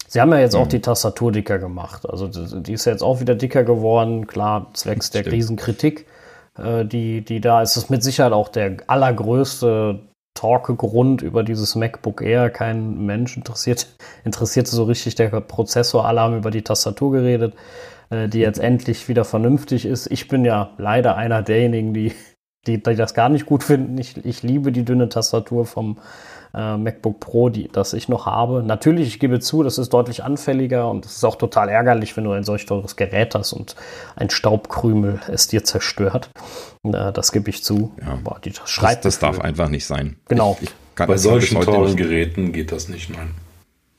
[0.09, 0.61] Sie haben ja jetzt mhm.
[0.61, 2.09] auch die Tastatur dicker gemacht.
[2.09, 6.07] Also die ist jetzt auch wieder dicker geworden, klar, zwecks der Riesenkritik,
[6.59, 7.79] äh, die, die da ist.
[7.79, 10.01] Ist mit Sicherheit auch der allergrößte
[10.37, 12.51] Talk-Grund über dieses MacBook Air.
[12.51, 13.89] Kein Mensch interessiert,
[14.25, 16.07] interessierte so richtig der Prozessor.
[16.07, 17.55] Alle haben über die Tastatur geredet,
[18.11, 20.07] äh, die jetzt endlich wieder vernünftig ist.
[20.13, 22.13] Ich bin ja leider einer derjenigen, die,
[22.69, 23.99] die, die das gar nicht gut finden.
[23.99, 25.99] Ich, ich liebe die dünne Tastatur vom
[26.57, 28.63] äh, MacBook Pro, die, das ich noch habe.
[28.63, 32.25] Natürlich, ich gebe zu, das ist deutlich anfälliger und es ist auch total ärgerlich, wenn
[32.25, 33.77] du ein solch teures Gerät hast und
[34.17, 36.31] ein Staubkrümel es dir zerstört.
[36.85, 37.93] Äh, das gebe ich zu.
[38.01, 38.19] Ja.
[38.25, 40.17] Aber die, das, das, das darf einfach nicht sein.
[40.29, 40.57] Genau.
[40.61, 43.35] Ich, ich Bei solchen teuren Geräten geht das nicht, nein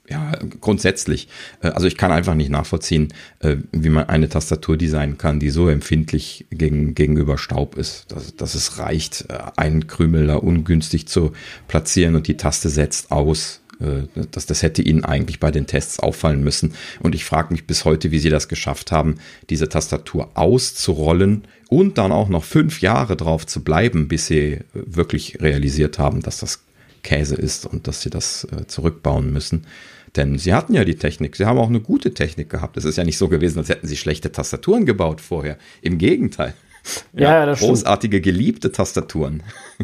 [0.10, 1.28] ja, grundsätzlich.
[1.62, 5.50] Äh, also ich kann einfach nicht nachvollziehen, äh, wie man eine Tastatur designen kann, die
[5.50, 11.08] so empfindlich gegen, gegenüber Staub ist, dass, dass es reicht, äh, einen Krümel da ungünstig
[11.08, 11.34] zu
[11.68, 13.62] platzieren und die Taste setzt aus.
[14.32, 16.74] Das, das hätte ihnen eigentlich bei den Tests auffallen müssen.
[17.00, 19.20] Und ich frage mich bis heute, wie sie das geschafft haben,
[19.52, 25.44] diese Tastatur auszurollen und dann auch noch fünf Jahre drauf zu bleiben, bis sie wirklich
[25.44, 26.64] realisiert haben, dass das
[27.04, 29.68] Käse ist und dass sie das zurückbauen müssen.
[30.18, 32.76] Denn sie hatten ja die Technik, sie haben auch eine gute Technik gehabt.
[32.76, 35.58] Es ist ja nicht so gewesen, als hätten sie schlechte Tastaturen gebaut vorher.
[35.82, 36.56] Im Gegenteil.
[37.14, 38.24] Ja, ja das großartige, stimmt.
[38.24, 39.44] geliebte Tastaturen.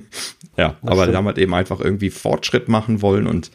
[0.58, 1.26] ja, das aber stimmt.
[1.26, 3.52] halt eben einfach irgendwie Fortschritt machen wollen und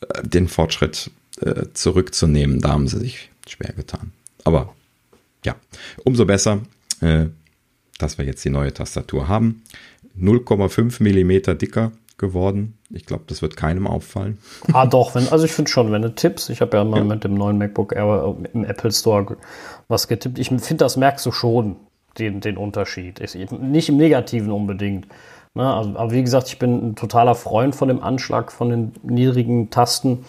[0.00, 4.12] äh, den Fortschritt äh, zurückzunehmen, da haben sie sich schwer getan.
[4.44, 4.74] Aber
[5.44, 5.56] ja,
[6.04, 6.60] umso besser,
[7.00, 7.26] äh,
[7.98, 9.62] dass wir jetzt die neue Tastatur haben.
[10.18, 12.78] 0,5 Millimeter dicker geworden.
[12.90, 14.38] Ich glaube, das wird keinem auffallen.
[14.72, 17.04] Ah, doch, wenn, also ich finde schon, wenn du tippst, ich habe ja mal ja.
[17.04, 19.36] mit dem neuen MacBook Air im Apple Store
[19.88, 20.38] was getippt.
[20.38, 21.76] Ich finde, das merkst du schon,
[22.18, 23.20] den, den Unterschied.
[23.20, 25.06] Ich, nicht im Negativen unbedingt.
[25.54, 25.74] Ne?
[25.74, 29.70] Also, aber wie gesagt, ich bin ein totaler Freund von dem Anschlag von den niedrigen
[29.70, 30.24] Tasten.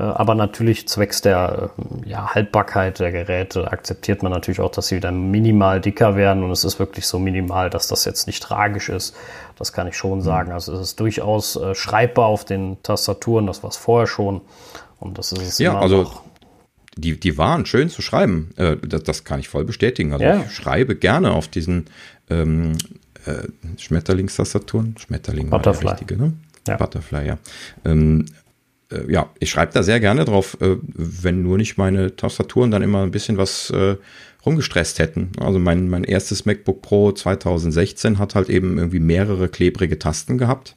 [0.00, 4.88] Äh, aber natürlich zwecks der äh, ja, Haltbarkeit der Geräte akzeptiert man natürlich auch, dass
[4.88, 8.42] sie wieder minimal dicker werden und es ist wirklich so minimal, dass das jetzt nicht
[8.42, 9.14] tragisch ist.
[9.56, 10.22] Das kann ich schon mhm.
[10.22, 10.52] sagen.
[10.52, 14.40] Also es ist durchaus äh, schreibbar auf den Tastaturen, das war es vorher schon
[14.98, 16.22] und das ist es ja, immer also noch.
[16.96, 18.50] Die, die waren schön zu schreiben.
[18.56, 20.12] Äh, das, das, kann ich voll bestätigen.
[20.12, 20.44] Also ja.
[20.44, 21.86] ich schreibe gerne auf diesen
[22.28, 22.72] ähm,
[23.26, 23.44] äh,
[23.78, 24.96] Schmetterlingstastaturen.
[24.98, 25.84] Schmetterling Butterfly.
[25.84, 26.32] war der richtige, ne?
[26.66, 26.76] Ja.
[26.76, 27.38] Butterfly, ja.
[27.84, 28.26] Ähm,
[28.90, 32.82] äh, ja, ich schreibe da sehr gerne drauf, äh, wenn nur nicht meine Tastaturen dann
[32.82, 33.96] immer ein bisschen was äh,
[34.44, 35.32] rumgestresst hätten.
[35.38, 40.76] Also mein, mein erstes MacBook Pro 2016 hat halt eben irgendwie mehrere klebrige Tasten gehabt.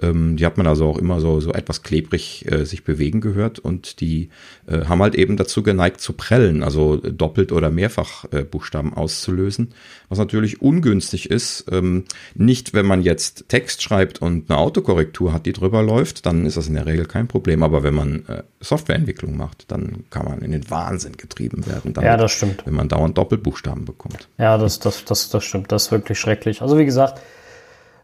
[0.00, 3.58] Ähm, die hat man also auch immer so, so etwas klebrig äh, sich bewegen gehört
[3.58, 4.30] und die
[4.66, 9.72] äh, haben halt eben dazu geneigt zu prellen, also doppelt oder mehrfach äh, Buchstaben auszulösen,
[10.08, 11.66] was natürlich ungünstig ist.
[11.70, 12.04] Ähm,
[12.34, 16.56] nicht, wenn man jetzt Text schreibt und eine Autokorrektur hat, die drüber läuft, dann ist
[16.56, 20.40] das in der Regel kein Problem, aber wenn man äh, Softwareentwicklung macht, dann kann man
[20.40, 21.92] in den Wahnsinn getrieben werden.
[21.92, 22.66] Damit, ja, das stimmt.
[22.66, 24.28] Wenn man dauernd Doppelbuchstaben bekommt.
[24.38, 25.70] Ja, das, das, das, das stimmt.
[25.72, 26.62] Das ist wirklich schrecklich.
[26.62, 27.20] Also wie gesagt,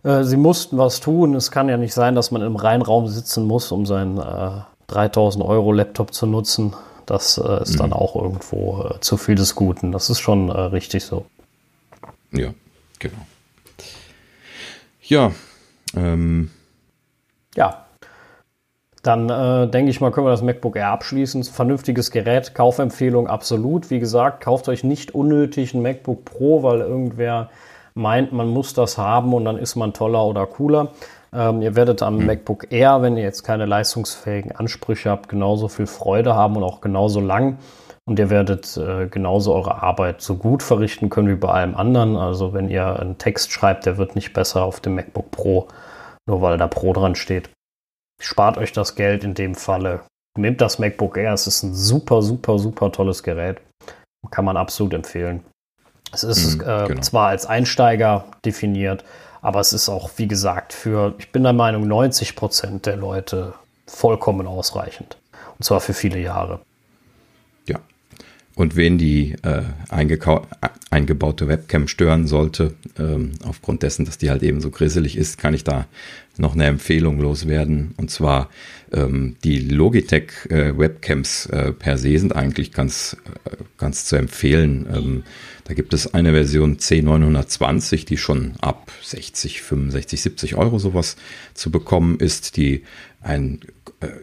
[0.02, 1.34] äh, sie mussten was tun.
[1.34, 5.44] Es kann ja nicht sein, dass man im Reinraum sitzen muss, um seinen äh, 3000
[5.44, 6.74] Euro Laptop zu nutzen.
[7.06, 7.78] Das äh, ist mhm.
[7.78, 9.92] dann auch irgendwo äh, zu viel des Guten.
[9.92, 11.26] Das ist schon äh, richtig so.
[12.32, 12.54] Ja,
[12.98, 13.26] genau.
[15.02, 15.32] Ja,
[15.96, 16.50] ähm.
[17.56, 17.84] ja.
[19.02, 21.42] Dann äh, denke ich mal, können wir das MacBook Air abschließen.
[21.44, 23.90] Vernünftiges Gerät, Kaufempfehlung absolut.
[23.90, 27.48] Wie gesagt, kauft euch nicht unnötig ein MacBook Pro, weil irgendwer
[27.94, 30.88] meint, man muss das haben und dann ist man toller oder cooler.
[31.32, 32.26] Ähm, ihr werdet am mhm.
[32.26, 36.80] MacBook Air, wenn ihr jetzt keine leistungsfähigen Ansprüche habt, genauso viel Freude haben und auch
[36.80, 37.58] genauso lang.
[38.06, 42.16] Und ihr werdet äh, genauso eure Arbeit so gut verrichten können wie bei allem anderen.
[42.16, 45.68] Also wenn ihr einen Text schreibt, der wird nicht besser auf dem MacBook Pro,
[46.26, 47.50] nur weil da Pro dran steht.
[48.20, 50.00] Spart euch das Geld in dem Falle.
[50.36, 53.60] Nehmt das MacBook Air, es ist ein super, super, super tolles Gerät.
[54.30, 55.44] Kann man absolut empfehlen.
[56.12, 57.00] Es ist mhm, äh, genau.
[57.00, 59.04] zwar als Einsteiger definiert,
[59.42, 63.54] aber es ist auch, wie gesagt, für, ich bin der Meinung, 90 Prozent der Leute
[63.86, 65.16] vollkommen ausreichend.
[65.58, 66.60] Und zwar für viele Jahre.
[67.66, 67.80] Ja.
[68.54, 69.62] Und wen die äh,
[70.90, 75.54] eingebaute Webcam stören sollte, ähm, aufgrund dessen, dass die halt eben so grisselig ist, kann
[75.54, 75.86] ich da
[76.40, 77.94] noch eine Empfehlung loswerden.
[77.96, 78.48] Und zwar
[78.92, 84.88] ähm, die Logitech äh, Webcams äh, per se sind eigentlich ganz, äh, ganz zu empfehlen.
[84.92, 85.22] Ähm,
[85.64, 91.16] da gibt es eine Version C920, die schon ab 60, 65, 70 Euro sowas
[91.54, 92.56] zu bekommen ist.
[92.56, 92.82] Die
[93.20, 93.60] ein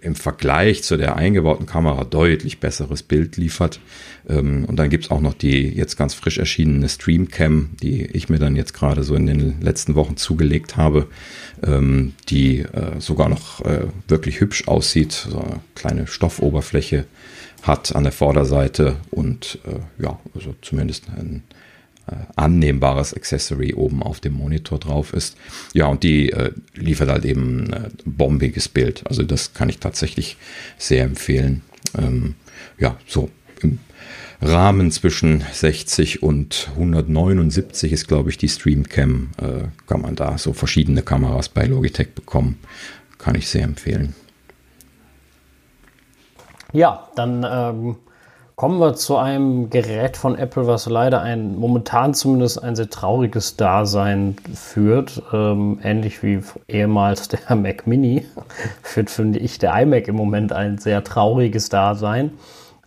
[0.02, 3.80] im Vergleich zu der eingebauten Kamera deutlich besseres Bild liefert.
[4.28, 8.40] Ähm, und dann gibt's auch noch die jetzt ganz frisch erschienene Streamcam, die ich mir
[8.40, 11.08] dann jetzt gerade so in den letzten Wochen zugelegt habe,
[11.64, 17.06] ähm, die äh, sogar noch äh, wirklich hübsch aussieht, so eine kleine Stoffoberfläche
[17.62, 21.57] hat an der Vorderseite und äh, ja, also zumindest ein äh,
[22.36, 25.38] annehmbares Accessory oben auf dem Monitor drauf ist.
[25.74, 29.06] Ja, und die äh, liefert halt eben ein bombiges Bild.
[29.08, 30.38] Also das kann ich tatsächlich
[30.78, 31.64] sehr empfehlen.
[31.98, 32.36] Ähm,
[32.78, 33.30] ja, so
[33.62, 33.80] im
[34.42, 39.32] Rahmen zwischen 60 und 179 ist, glaube ich, die Streamcam.
[39.42, 42.60] Äh, kann man da so verschiedene Kameras bei Logitech bekommen.
[43.18, 44.14] Kann ich sehr empfehlen.
[46.72, 47.96] Ja, dann ähm,
[48.58, 53.56] kommen wir zu einem Gerät von Apple, was leider ein momentan zumindest ein sehr trauriges
[53.56, 55.22] Dasein führt.
[55.32, 58.26] Ähm, ähnlich wie ehemals der Mac Mini
[58.82, 62.32] führt, finde ich, der iMac im Moment ein sehr trauriges Dasein.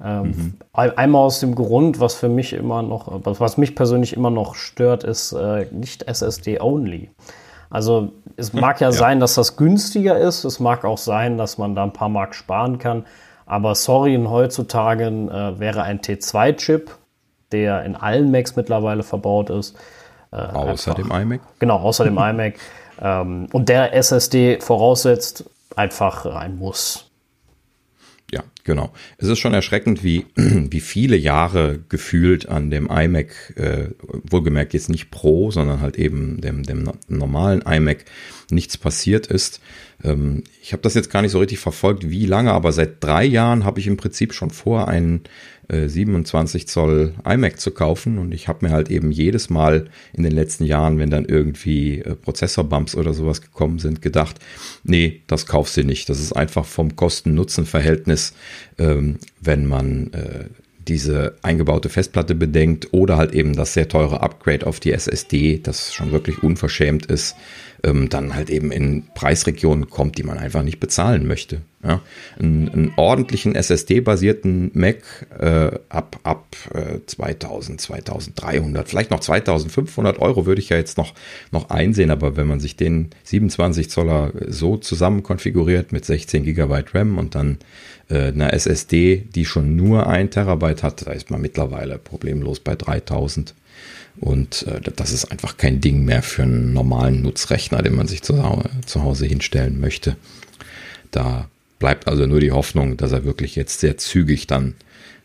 [0.05, 0.55] Ähm, mhm.
[0.73, 5.05] Einmal aus dem Grund, was für mich immer noch, was mich persönlich immer noch stört,
[5.05, 7.11] ist äh, nicht SSD-only.
[7.71, 10.43] Also es mag ja, ja, sein, dass das günstiger ist.
[10.43, 13.05] Es mag auch sein, dass man da ein paar Mark sparen kann.
[13.51, 16.97] Aber sorry, heutzutage äh, wäre ein T2-Chip,
[17.51, 19.77] der in allen Macs mittlerweile verbaut ist.
[20.31, 21.41] Äh, außer einfach, dem iMac?
[21.59, 22.55] Genau, außer dem iMac.
[23.03, 27.11] Ähm, und der SSD voraussetzt einfach ein Muss.
[28.31, 28.91] Ja, genau.
[29.17, 33.89] Es ist schon erschreckend, wie, wie viele Jahre gefühlt an dem iMac, äh,
[34.25, 38.05] wohlgemerkt jetzt nicht Pro, sondern halt eben dem, dem normalen iMac
[38.51, 39.63] nichts passiert ist.
[40.03, 43.25] Ähm, ich habe das jetzt gar nicht so richtig verfolgt, wie lange, aber seit drei
[43.25, 45.23] Jahren habe ich im Prinzip schon vor, einen
[45.69, 50.23] äh, 27 Zoll iMac zu kaufen und ich habe mir halt eben jedes Mal in
[50.23, 54.39] den letzten Jahren, wenn dann irgendwie äh, Prozessorbumps oder sowas gekommen sind, gedacht,
[54.85, 56.09] nee, das kaufst du nicht.
[56.09, 58.35] Das ist einfach vom Kosten-Nutzen-Verhältnis,
[58.79, 60.45] ähm, wenn man äh,
[60.89, 65.95] diese eingebaute Festplatte bedenkt oder halt eben das sehr teure Upgrade auf die SSD, das
[65.95, 67.37] schon wirklich unverschämt ist,
[67.85, 71.63] ähm, dann halt eben in Preisregionen kommt, die man einfach nicht bezahlen möchte.
[71.83, 72.03] Ja?
[72.39, 80.47] Einen, einen ordentlichen SSD-basierten Mac äh, ab, ab äh, 2000, 2300, vielleicht noch 2500 Euro
[80.47, 81.15] würde ich ja jetzt noch,
[81.53, 86.95] noch einsehen, aber wenn man sich den 27 Zoller so zusammen konfiguriert mit 16 Gigabyte
[86.95, 87.59] RAM und dann
[88.09, 92.75] äh, einer SSD, die schon nur ein Terabyte hat, da ist man mittlerweile problemlos bei
[92.75, 93.55] 3000.
[94.19, 98.23] Und äh, das ist einfach kein Ding mehr für einen normalen Nutzrechner, den man sich
[98.23, 98.35] zu,
[98.87, 100.17] zu Hause hinstellen möchte.
[101.11, 104.75] Da bleibt also nur die Hoffnung, dass er wirklich jetzt sehr zügig dann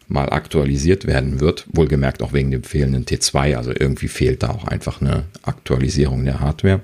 [0.08, 1.66] mal aktualisiert werden wird.
[1.72, 3.56] Wohlgemerkt auch wegen dem fehlenden T2.
[3.56, 6.82] Also irgendwie fehlt da auch einfach eine Aktualisierung der Hardware.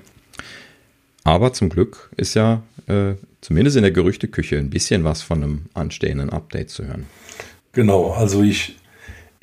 [1.24, 5.62] Aber zum Glück ist ja äh, zumindest in der Gerüchteküche ein bisschen was von einem
[5.74, 7.06] anstehenden Update zu hören.
[7.72, 8.76] Genau, also ich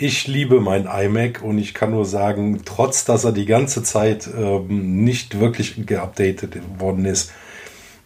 [0.02, 4.30] ich liebe mein iMac und ich kann nur sagen, trotz dass er die ganze Zeit
[4.34, 7.34] ähm, nicht wirklich geupdatet worden ist.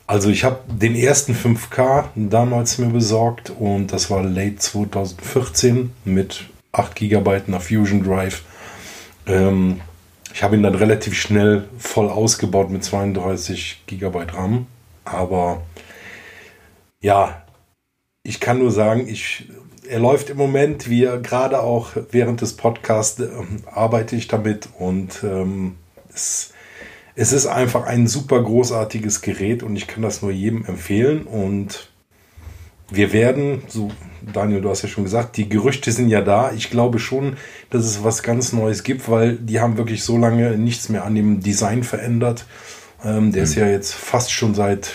[0.07, 6.45] Also ich habe den ersten 5K damals mir besorgt und das war late 2014 mit
[6.71, 8.41] 8 GB nach Fusion Drive.
[9.27, 9.79] Ähm,
[10.33, 14.65] ich habe ihn dann relativ schnell voll ausgebaut mit 32 GB RAM.
[15.05, 15.61] Aber
[17.01, 17.43] ja,
[18.23, 19.47] ich kann nur sagen, ich
[19.87, 23.29] er läuft im Moment, wie gerade auch während des Podcasts äh,
[23.65, 25.75] arbeite ich damit und ähm,
[26.13, 26.53] es,
[27.15, 31.89] es ist einfach ein super großartiges Gerät und ich kann das nur jedem empfehlen und
[32.89, 33.91] wir werden, so
[34.31, 36.51] Daniel, du hast ja schon gesagt, die Gerüchte sind ja da.
[36.53, 37.37] Ich glaube schon,
[37.69, 41.15] dass es was ganz Neues gibt, weil die haben wirklich so lange nichts mehr an
[41.15, 42.45] dem Design verändert.
[43.03, 43.43] Ähm, der mhm.
[43.43, 44.91] ist ja jetzt fast schon seit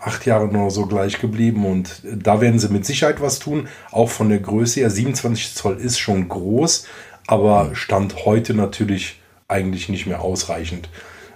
[0.00, 4.08] acht Jahre nur so gleich geblieben und da werden sie mit Sicherheit was tun, auch
[4.08, 4.90] von der Größe her.
[4.90, 6.86] 27 Zoll ist schon groß,
[7.26, 10.88] aber Stand heute natürlich eigentlich nicht mehr ausreichend.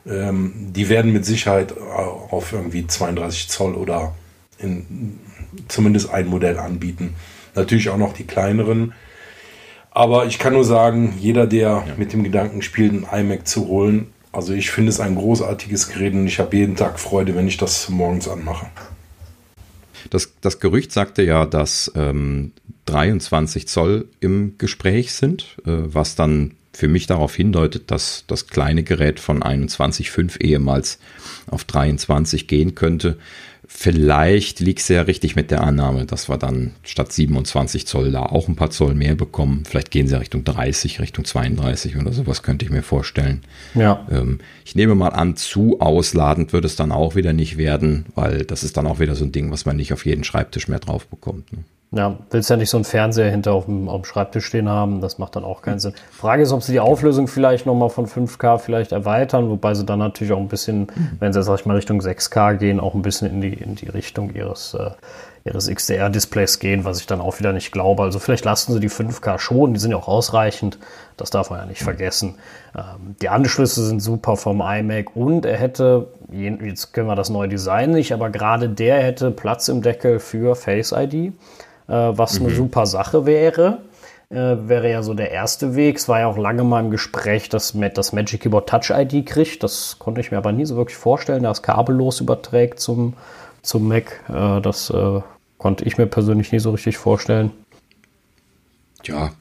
[0.06, 4.14] Ähm, die werden mit Sicherheit auf irgendwie 32 Zoll oder
[4.58, 5.18] in
[5.68, 7.14] zumindest ein Modell anbieten.
[7.54, 8.94] Natürlich auch noch die kleineren.
[9.90, 11.94] Aber ich kann nur sagen, jeder, der ja.
[11.96, 16.14] mit dem Gedanken spielt, ein iMac zu holen, also ich finde es ein großartiges Gerät
[16.14, 18.66] und ich habe jeden Tag Freude, wenn ich das morgens anmache.
[20.10, 22.52] Das, das Gerücht sagte ja, dass ähm,
[22.86, 28.82] 23 Zoll im Gespräch sind, äh, was dann für mich darauf hindeutet, dass das kleine
[28.82, 30.98] Gerät von 21,5 ehemals
[31.46, 33.16] auf 23 gehen könnte.
[33.66, 38.22] Vielleicht liegt es ja richtig mit der Annahme, dass wir dann statt 27 Zoll da
[38.22, 39.64] auch ein paar Zoll mehr bekommen.
[39.66, 43.42] Vielleicht gehen sie ja Richtung 30, Richtung 32 oder sowas, könnte ich mir vorstellen.
[43.74, 44.06] Ja.
[44.10, 48.44] Ähm, ich nehme mal an, zu ausladend wird es dann auch wieder nicht werden, weil
[48.44, 50.80] das ist dann auch wieder so ein Ding, was man nicht auf jeden Schreibtisch mehr
[50.80, 51.52] drauf bekommt.
[51.52, 51.64] Ne?
[51.92, 55.00] Ja, willst ja nicht so einen Fernseher hinter auf dem, auf dem Schreibtisch stehen haben,
[55.00, 55.94] das macht dann auch keinen Sinn.
[56.10, 60.00] Frage ist, ob sie die Auflösung vielleicht nochmal von 5K vielleicht erweitern, wobei sie dann
[60.00, 60.88] natürlich auch ein bisschen,
[61.20, 63.88] wenn sie, sag ich mal, Richtung 6K gehen, auch ein bisschen in die, in die
[63.88, 64.90] Richtung ihres, äh,
[65.44, 68.02] ihres XDR-Displays gehen, was ich dann auch wieder nicht glaube.
[68.02, 70.78] Also vielleicht lassen sie die 5K schon, die sind ja auch ausreichend,
[71.16, 72.36] das darf man ja nicht vergessen.
[72.74, 77.48] Ähm, die Anschlüsse sind super vom iMac und er hätte, jetzt können wir das neue
[77.48, 81.34] Design nicht, aber gerade der hätte Platz im Deckel für Face ID
[81.86, 82.46] was mhm.
[82.46, 83.78] eine super Sache wäre.
[84.30, 85.96] Äh, wäre ja so der erste Weg.
[85.96, 89.62] Es war ja auch lange mal im Gespräch, dass das Magic Keyboard Touch ID kriegt.
[89.62, 93.14] Das konnte ich mir aber nie so wirklich vorstellen, dass es kabellos überträgt zum,
[93.62, 94.20] zum Mac.
[94.28, 95.20] Äh, das äh,
[95.58, 97.52] konnte ich mir persönlich nie so richtig vorstellen.
[99.04, 99.32] Ja,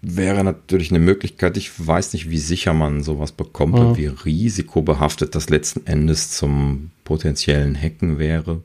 [0.00, 1.56] wäre natürlich eine Möglichkeit.
[1.56, 3.80] Ich weiß nicht, wie sicher man sowas bekommt mhm.
[3.80, 8.60] und wie risikobehaftet das letzten Endes zum potenziellen Hacken wäre.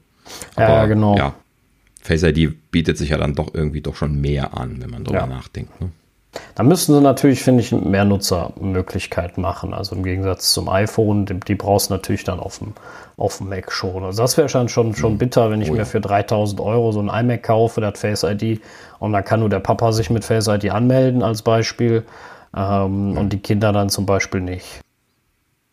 [0.55, 1.17] Aber, ja, genau.
[1.17, 1.33] Ja,
[2.01, 5.21] Face ID bietet sich ja dann doch irgendwie doch schon mehr an, wenn man darüber
[5.21, 5.27] ja.
[5.27, 5.79] nachdenkt.
[5.81, 5.89] Ne?
[6.55, 9.73] Da müssten sie natürlich, finde ich, mehr Nutzermöglichkeiten machen.
[9.73, 12.73] Also im Gegensatz zum iPhone, die, die brauchst du natürlich dann auf dem,
[13.17, 14.03] auf dem Mac schon.
[14.03, 15.17] Also das wäre schon, schon, schon mhm.
[15.17, 18.23] bitter, wenn ich oh, mir für 3000 Euro so ein iMac kaufe, der hat Face
[18.23, 18.61] ID
[18.99, 22.03] und dann kann nur der Papa sich mit Face ID anmelden als Beispiel
[22.55, 23.19] ähm, ja.
[23.19, 24.81] und die Kinder dann zum Beispiel nicht.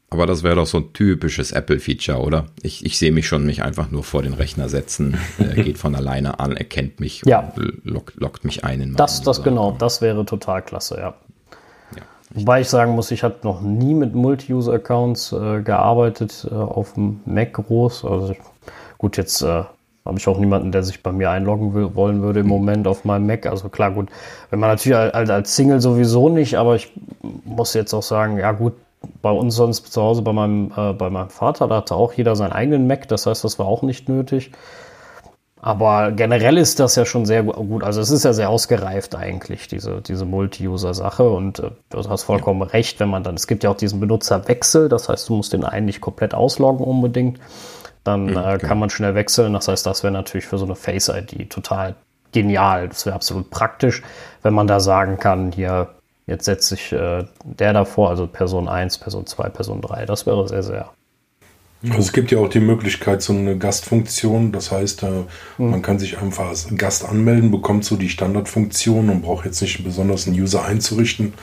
[0.08, 2.46] Aber das wäre doch so ein typisches Apple-Feature, oder?
[2.62, 5.94] Ich, ich sehe mich schon mich einfach nur vor den Rechner setzen, er geht von
[5.96, 7.52] alleine an, erkennt mich, ja.
[7.82, 8.80] lockt, lockt mich ein.
[8.80, 11.14] In das, das genau, das wäre total klasse, ja.
[11.96, 16.92] ja Wobei ich sagen muss, ich habe noch nie mit Multi-User-Accounts äh, gearbeitet äh, auf
[16.92, 18.04] dem Mac groß.
[18.04, 18.36] Also
[18.98, 19.64] gut, jetzt äh,
[20.06, 23.04] habe ich auch niemanden, der sich bei mir einloggen will, wollen würde im Moment auf
[23.04, 23.44] meinem Mac.
[23.46, 24.08] Also klar, gut,
[24.50, 26.92] wenn man natürlich als, als Single sowieso nicht, aber ich
[27.44, 28.74] muss jetzt auch sagen, ja gut,
[29.22, 32.36] bei uns sonst zu Hause bei meinem, äh, bei meinem Vater, da hatte auch jeder
[32.36, 34.52] seinen eigenen Mac, das heißt, das war auch nicht nötig.
[35.66, 37.82] Aber generell ist das ja schon sehr gut.
[37.82, 41.28] Also es ist ja sehr ausgereift eigentlich, diese, diese Multi-User-Sache.
[41.28, 42.66] Und äh, du hast vollkommen ja.
[42.68, 45.64] recht, wenn man dann, es gibt ja auch diesen Benutzerwechsel, das heißt, du musst den
[45.64, 47.40] einen nicht komplett ausloggen unbedingt.
[48.04, 49.54] Dann mhm, äh, kann man schnell wechseln.
[49.54, 51.96] Das heißt, das wäre natürlich für so eine Face-ID total
[52.30, 52.88] genial.
[52.88, 54.02] Das wäre absolut praktisch,
[54.42, 55.95] wenn man da sagen kann, hier
[56.26, 60.06] Jetzt setze ich äh, der davor, also Person 1, Person 2, Person 3.
[60.06, 60.90] Das wäre sehr, sehr.
[61.84, 64.50] Also es gibt ja auch die Möglichkeit, so eine Gastfunktion.
[64.50, 65.24] Das heißt, äh,
[65.56, 65.70] hm.
[65.70, 69.84] man kann sich einfach als Gast anmelden, bekommt so die Standardfunktion und braucht jetzt nicht
[69.84, 71.34] besonders einen User einzurichten.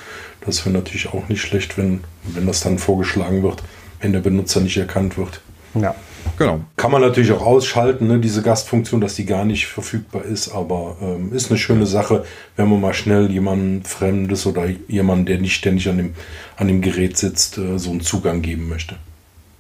[0.41, 3.63] Das wäre natürlich auch nicht schlecht, wenn, wenn das dann vorgeschlagen wird,
[4.01, 5.41] wenn der Benutzer nicht erkannt wird.
[5.75, 5.95] Ja.
[6.37, 6.61] Genau.
[6.77, 10.97] Kann man natürlich auch ausschalten, ne, diese Gastfunktion, dass die gar nicht verfügbar ist, aber
[11.01, 15.55] ähm, ist eine schöne Sache, wenn man mal schnell jemanden Fremdes oder jemanden, der nicht
[15.55, 16.13] ständig an dem,
[16.57, 18.95] an dem Gerät sitzt, äh, so einen Zugang geben möchte.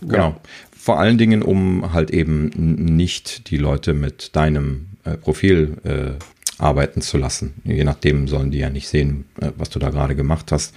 [0.01, 0.29] Genau.
[0.29, 0.37] Ja.
[0.77, 2.49] Vor allen Dingen, um halt eben
[2.95, 7.53] nicht die Leute mit deinem äh, Profil äh, arbeiten zu lassen.
[7.63, 10.73] Je nachdem sollen die ja nicht sehen, äh, was du da gerade gemacht hast.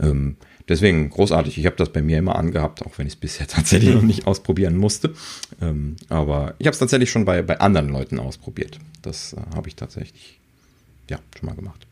[0.00, 0.36] Ähm,
[0.68, 1.58] Deswegen großartig.
[1.58, 4.26] Ich habe das bei mir immer angehabt, auch wenn ich es bisher tatsächlich noch nicht
[4.26, 5.14] ausprobieren musste.
[5.60, 8.78] Ähm, aber ich habe es tatsächlich schon bei, bei anderen Leuten ausprobiert.
[9.02, 10.40] Das äh, habe ich tatsächlich
[11.08, 11.86] ja schon mal gemacht.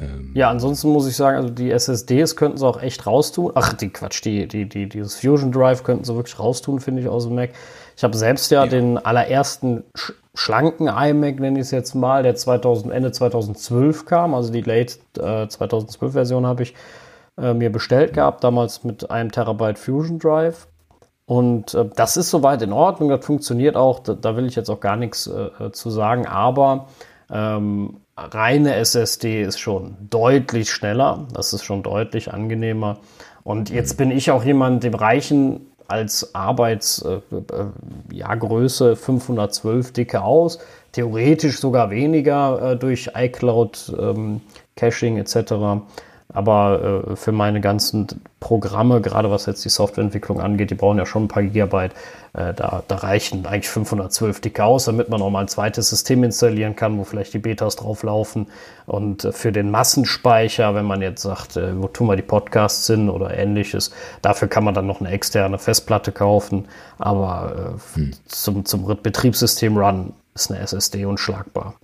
[0.00, 3.52] Ähm, ja, ansonsten muss ich sagen, also die SSDs könnten sie auch echt raustun.
[3.54, 7.08] Ach, die Quatsch, die, die, die, dieses Fusion Drive könnten sie wirklich raustun, finde ich,
[7.08, 7.50] aus dem Mac.
[7.96, 9.84] Ich habe selbst ja, ja, den allerersten
[10.34, 14.98] schlanken iMac, nenne ich es jetzt mal, der 2000, Ende 2012 kam, also die Late
[15.18, 16.74] äh, 2012 Version habe ich
[17.38, 20.66] äh, mir bestellt gehabt, damals mit einem Terabyte Fusion Drive.
[21.26, 24.70] Und äh, das ist soweit in Ordnung, das funktioniert auch, da, da will ich jetzt
[24.70, 26.88] auch gar nichts äh, zu sagen, aber
[27.30, 32.98] ähm, reine SSD ist schon deutlich schneller, das ist schon deutlich angenehmer.
[33.42, 40.58] Und jetzt bin ich auch jemand, dem reichen als Arbeitsgröße äh, äh, 512 dicke aus,
[40.92, 44.40] theoretisch sogar weniger äh, durch iCloud ähm,
[44.76, 45.82] Caching etc.
[46.34, 48.08] Aber äh, für meine ganzen
[48.40, 51.92] Programme, gerade was jetzt die Softwareentwicklung angeht, die brauchen ja schon ein paar Gigabyte.
[52.34, 56.24] Äh, da, da, reichen eigentlich 512 dicke aus, damit man auch mal ein zweites System
[56.24, 58.48] installieren kann, wo vielleicht die Betas drauf laufen.
[58.86, 62.84] Und äh, für den Massenspeicher, wenn man jetzt sagt, äh, wo tun wir die Podcasts
[62.88, 66.66] hin oder ähnliches, dafür kann man dann noch eine externe Festplatte kaufen.
[66.98, 68.10] Aber äh, hm.
[68.26, 71.74] zum, zum Betriebssystem Run ist eine SSD unschlagbar.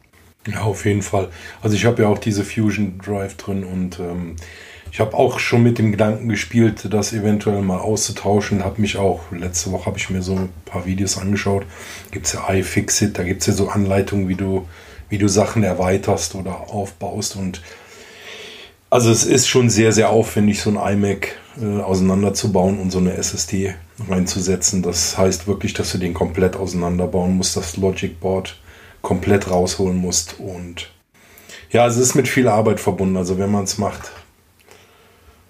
[0.47, 1.29] Ja, auf jeden Fall.
[1.61, 4.37] Also ich habe ja auch diese Fusion Drive drin und ähm,
[4.93, 8.65] ich habe auch schon mit dem Gedanken gespielt, das eventuell mal auszutauschen.
[8.65, 11.65] Habe mich auch, letzte Woche habe ich mir so ein paar Videos angeschaut.
[12.11, 14.67] Gibt es ja iFixit, da gibt es ja so Anleitungen, wie du,
[15.09, 17.37] wie du Sachen erweiterst oder aufbaust.
[17.37, 17.63] Und
[18.89, 23.13] also es ist schon sehr, sehr aufwendig, so ein iMac äh, auseinanderzubauen und so eine
[23.13, 23.75] SSD
[24.09, 24.83] reinzusetzen.
[24.83, 28.59] Das heißt wirklich, dass du den komplett auseinanderbauen musst, das Logic Board
[29.03, 30.39] komplett rausholen musst.
[30.39, 30.91] Und
[31.71, 33.17] ja, es ist mit viel Arbeit verbunden.
[33.17, 34.11] Also wenn man es macht.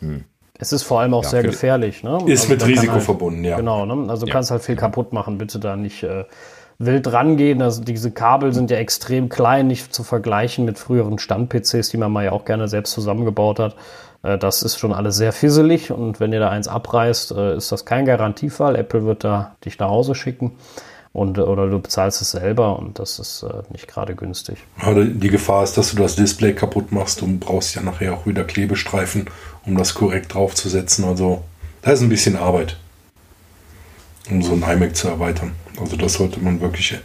[0.01, 0.25] Hm.
[0.59, 2.03] Es ist vor allem auch ja, sehr gefährlich.
[2.03, 2.19] Ne?
[2.27, 3.57] Ist also mit Risiko halt, verbunden, ja.
[3.57, 4.11] Genau, ne?
[4.11, 4.35] also du ja.
[4.35, 5.39] kannst halt viel kaputt machen.
[5.39, 6.25] Bitte da nicht äh,
[6.79, 7.63] wild rangehen.
[7.63, 12.13] Also diese Kabel sind ja extrem klein, nicht zu vergleichen mit früheren Stand-PCs, die man
[12.13, 13.77] mal ja auch gerne selbst zusammengebaut hat.
[14.23, 17.73] Äh, das ist schon alles sehr fisselig und wenn ihr da eins abreißt, äh, ist
[17.73, 18.77] das kein Garantiefall.
[18.77, 20.53] Apple wird da dich nach Hause schicken
[21.13, 24.59] und, oder du bezahlst es selber und das ist äh, nicht gerade günstig.
[24.79, 28.27] Aber die Gefahr ist, dass du das Display kaputt machst und brauchst ja nachher auch
[28.27, 29.27] wieder Klebestreifen,
[29.67, 31.05] um das korrekt draufzusetzen.
[31.05, 31.43] Also
[31.83, 32.77] da ist ein bisschen Arbeit,
[34.31, 35.53] um so ein iMac zu erweitern.
[35.81, 36.97] Also das sollte man wirklich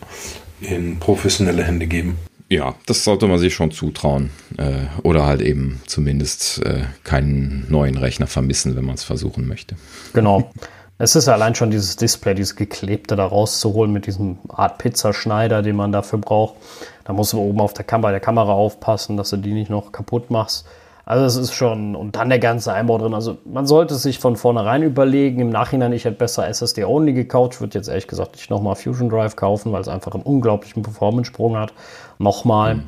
[0.62, 2.18] in professionelle Hände geben.
[2.48, 4.30] Ja, das sollte man sich schon zutrauen.
[4.58, 9.76] Äh, oder halt eben zumindest äh, keinen neuen Rechner vermissen, wenn man es versuchen möchte.
[10.14, 10.52] Genau.
[10.98, 15.76] Es ist allein schon dieses Display, dieses geklebte da rauszuholen mit diesem Art Pizzaschneider, den
[15.76, 16.56] man dafür braucht.
[17.04, 19.92] Da musst du oben auf der, Kam der Kamera aufpassen, dass du die nicht noch
[19.92, 20.66] kaputt machst.
[21.06, 23.14] Also es ist schon, und dann der ganze Einbau drin.
[23.14, 25.42] Also man sollte sich von vornherein überlegen.
[25.42, 27.56] Im Nachhinein, ich hätte besser SSD-Only gekauft.
[27.56, 30.82] Ich würde jetzt ehrlich gesagt nicht nochmal Fusion Drive kaufen, weil es einfach einen unglaublichen
[30.82, 31.74] Performance-Sprung hat.
[32.18, 32.76] Nochmal.
[32.76, 32.84] Mhm.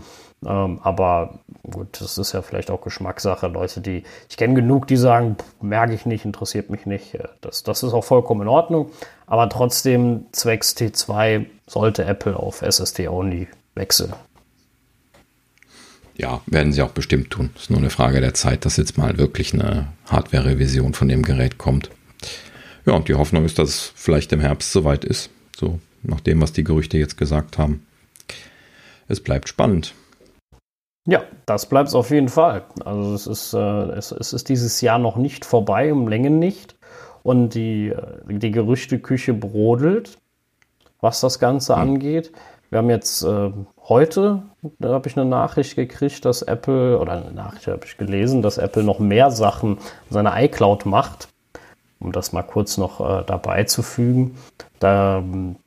[0.45, 1.39] Ähm, aber
[1.69, 3.47] gut, das ist ja vielleicht auch Geschmackssache.
[3.47, 7.15] Leute, die ich kenne genug, die sagen, merke ich nicht, interessiert mich nicht.
[7.15, 8.91] Äh, das, das ist auch vollkommen in Ordnung.
[9.25, 14.13] Aber trotzdem, zwecks T2 sollte Apple auf SSD-Only wechseln.
[16.15, 17.51] Ja, werden sie auch bestimmt tun.
[17.55, 21.59] Ist nur eine Frage der Zeit, dass jetzt mal wirklich eine Hardware-Revision von dem Gerät
[21.59, 21.91] kommt.
[22.87, 25.29] Ja, und die Hoffnung ist, dass es vielleicht im Herbst soweit ist.
[25.55, 27.85] So, nach dem, was die Gerüchte jetzt gesagt haben.
[29.07, 29.93] Es bleibt spannend.
[31.09, 32.63] Ja, das bleibt es auf jeden Fall.
[32.83, 36.75] Also es ist, äh, es, es, ist dieses Jahr noch nicht vorbei, um Längen nicht.
[37.23, 40.17] Und die, äh, die Gerüchteküche brodelt,
[40.99, 41.81] was das Ganze mhm.
[41.81, 42.33] angeht.
[42.69, 43.51] Wir haben jetzt äh,
[43.87, 44.43] heute,
[44.79, 48.57] da habe ich eine Nachricht gekriegt, dass Apple, oder eine Nachricht habe ich gelesen, dass
[48.57, 49.77] Apple noch mehr Sachen
[50.09, 51.29] seine iCloud macht
[51.99, 54.37] um das mal kurz noch äh, dabei zu fügen.
[54.79, 55.23] Da,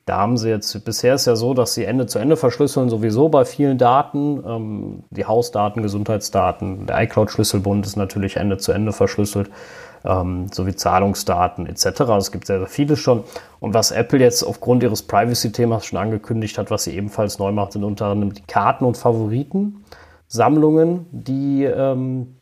[0.07, 3.29] da, haben sie jetzt, bisher ist ja so, dass sie Ende zu Ende verschlüsseln, sowieso
[3.29, 4.43] bei vielen Daten.
[4.47, 9.51] Ähm, die Hausdaten, Gesundheitsdaten, der iCloud-Schlüsselbund ist natürlich Ende zu Ende verschlüsselt,
[10.05, 12.03] ähm, sowie Zahlungsdaten etc.
[12.19, 13.25] Es gibt sehr, sehr vieles schon.
[13.59, 17.73] Und was Apple jetzt aufgrund ihres Privacy-Themas schon angekündigt hat, was sie ebenfalls neu macht,
[17.73, 19.85] sind unter anderem die Karten und Favoriten.
[20.29, 22.37] Sammlungen, die ähm,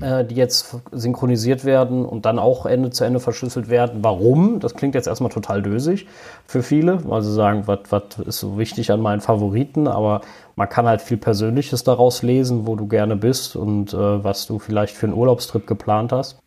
[0.00, 3.98] äh, die jetzt synchronisiert werden und dann auch Ende zu Ende verschlüsselt werden.
[4.02, 4.60] Warum?
[4.60, 6.06] Das klingt jetzt erstmal total dösig
[6.46, 10.22] für viele, weil sie sagen, was ist so wichtig an meinen Favoriten, aber
[10.56, 14.58] man kann halt viel Persönliches daraus lesen, wo du gerne bist und äh, was du
[14.58, 16.38] vielleicht für einen Urlaubstrip geplant hast.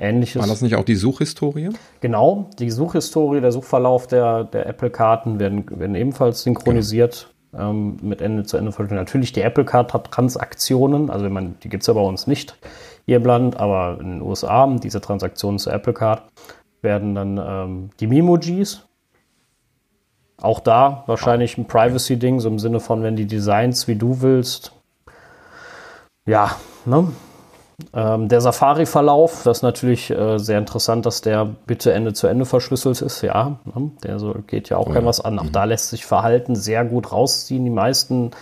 [0.00, 0.40] Ähnliches.
[0.40, 1.70] War das nicht auch die Suchhistorie?
[2.00, 7.22] Genau, die Suchhistorie, der Suchverlauf der, der Apple-Karten werden, werden ebenfalls synchronisiert.
[7.22, 7.30] Genau.
[7.52, 9.00] Ähm, mit Ende zu Ende verschlüsselt.
[9.00, 12.56] Natürlich die Apple Card hat Transaktionen, also man, die gibt es ja bei uns nicht
[13.18, 16.22] im Land, aber in den USA, diese Transaktionen zur Apple Card,
[16.82, 18.86] werden dann ähm, die Memojis.
[20.40, 24.72] Auch da wahrscheinlich ein Privacy-Ding, so im Sinne von, wenn die Designs wie du willst.
[26.24, 26.56] Ja,
[26.86, 27.08] ne?
[27.92, 32.44] Ähm, der Safari-Verlauf, das ist natürlich äh, sehr interessant, dass der bitte Ende zu Ende
[32.44, 33.22] verschlüsselt ist.
[33.22, 33.90] Ja, ne?
[34.02, 35.38] der so, geht ja auch oh, kein was an.
[35.38, 35.52] Auch mhm.
[35.52, 37.64] da lässt sich Verhalten sehr gut rausziehen.
[37.64, 38.32] Die meisten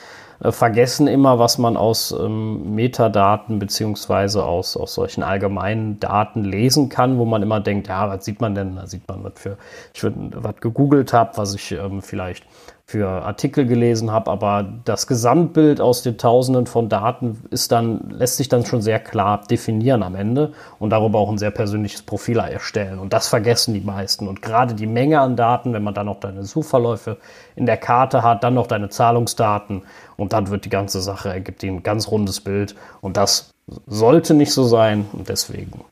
[0.41, 6.89] äh, vergessen immer, was man aus ähm, Metadaten beziehungsweise aus, aus solchen allgemeinen Daten lesen
[6.89, 8.77] kann, wo man immer denkt, ja, was sieht man denn?
[8.77, 9.57] Da sieht man, was für
[9.95, 12.45] ich was gegoogelt habe, was ich ähm, vielleicht
[12.91, 18.39] für Artikel gelesen habe, aber das Gesamtbild aus den Tausenden von Daten ist dann, lässt
[18.39, 22.39] sich dann schon sehr klar definieren am Ende und darüber auch ein sehr persönliches Profil
[22.39, 22.99] erstellen.
[22.99, 24.27] Und das vergessen die meisten.
[24.27, 27.19] Und gerade die Menge an Daten, wenn man dann noch deine Suchverläufe
[27.57, 29.83] in der Karte hat, dann noch deine Zahlungsdaten
[30.17, 32.75] und dann wird die ganze Sache, ergibt ein ganz rundes Bild.
[33.03, 33.51] Und das
[33.87, 35.85] sollte nicht so sein und deswegen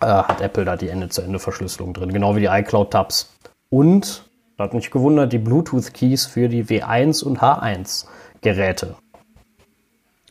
[0.00, 3.28] äh, hat Apple da die Ende-zu-Ende-Verschlüsselung drin, genau wie die iCloud-Tabs.
[3.68, 4.25] Und
[4.58, 8.96] hat mich gewundert, die Bluetooth-Keys für die W1 und H1-Geräte.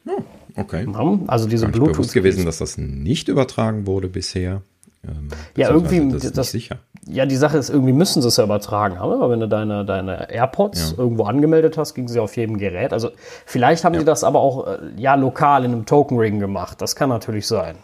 [0.08, 0.22] Oh,
[0.56, 0.88] okay.
[1.28, 2.12] Also diese Bluetooth.
[2.12, 4.62] gewesen, dass das nicht übertragen wurde bisher.
[5.08, 6.80] Ähm, ja, irgendwie das, das sicher.
[7.06, 9.86] ja, die Sache ist, irgendwie müssen sie es ja übertragen haben, aber wenn du deine,
[9.86, 10.98] deine AirPods ja.
[10.98, 12.94] irgendwo angemeldet hast, ging sie auf jedem Gerät.
[12.94, 13.12] Also
[13.46, 14.00] vielleicht haben ja.
[14.00, 16.82] die das aber auch äh, ja lokal in einem Token Ring gemacht.
[16.82, 17.76] Das kann natürlich sein.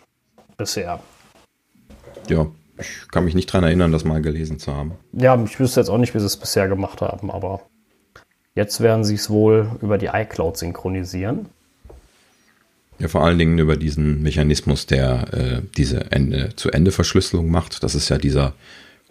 [0.58, 1.00] Bisher.
[2.28, 2.48] Ja,
[2.82, 4.94] ich kann mich nicht daran erinnern, das mal gelesen zu haben.
[5.14, 7.62] Ja, ich wüsste jetzt auch nicht, wie sie es bisher gemacht haben, aber
[8.56, 11.48] jetzt werden sie es wohl über die iCloud synchronisieren.
[13.00, 17.84] Ja, vor allen Dingen über diesen Mechanismus, der äh, diese Ende-zu-Ende-Verschlüsselung macht.
[17.84, 18.54] Das ist ja dieser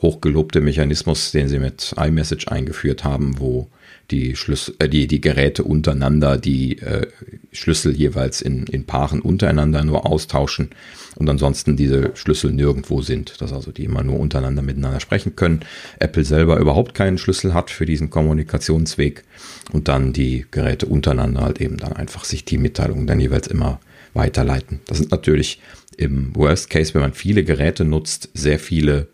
[0.01, 3.69] hochgelobte Mechanismus, den sie mit iMessage eingeführt haben, wo
[4.11, 7.07] die, Schlüssel, äh, die, die Geräte untereinander die äh,
[7.53, 10.71] Schlüssel jeweils in, in Paaren untereinander nur austauschen
[11.17, 15.61] und ansonsten diese Schlüssel nirgendwo sind, dass also die immer nur untereinander miteinander sprechen können.
[15.99, 19.25] Apple selber überhaupt keinen Schlüssel hat für diesen Kommunikationsweg
[19.73, 23.81] und dann die Geräte untereinander halt eben dann einfach sich die Mitteilungen dann jeweils immer
[24.15, 24.81] weiterleiten.
[24.87, 25.61] Das sind natürlich
[25.97, 29.09] im Worst Case, wenn man viele Geräte nutzt, sehr viele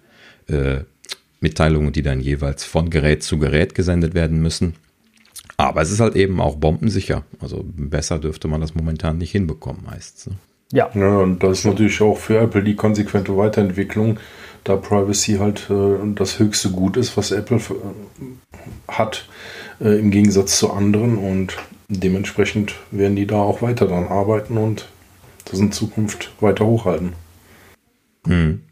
[0.49, 0.79] äh,
[1.41, 4.75] Mitteilungen, die dann jeweils von Gerät zu Gerät gesendet werden müssen.
[5.57, 7.25] Aber es ist halt eben auch bombensicher.
[7.41, 10.27] Also besser dürfte man das momentan nicht hinbekommen, meistens.
[10.27, 10.37] Ne?
[10.73, 10.91] Ja.
[10.95, 11.19] ja.
[11.19, 14.19] Und das ist natürlich auch für Apple die konsequente Weiterentwicklung,
[14.65, 19.29] da Privacy halt äh, das höchste Gut ist, was Apple äh, hat,
[19.81, 21.17] äh, im Gegensatz zu anderen.
[21.17, 21.57] Und
[21.89, 24.89] dementsprechend werden die da auch weiter dran arbeiten und
[25.45, 27.13] das in Zukunft weiter hochhalten.
[28.27, 28.63] Mhm.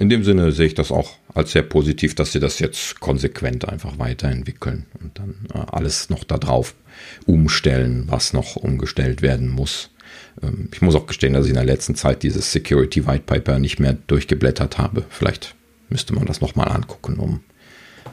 [0.00, 3.68] In dem Sinne sehe ich das auch als sehr positiv, dass sie das jetzt konsequent
[3.68, 6.74] einfach weiterentwickeln und dann äh, alles noch darauf
[7.26, 9.90] umstellen, was noch umgestellt werden muss.
[10.42, 13.58] Ähm, ich muss auch gestehen, dass ich in der letzten Zeit dieses Security White Paper
[13.58, 15.04] nicht mehr durchgeblättert habe.
[15.10, 15.54] Vielleicht
[15.90, 17.40] müsste man das nochmal angucken, um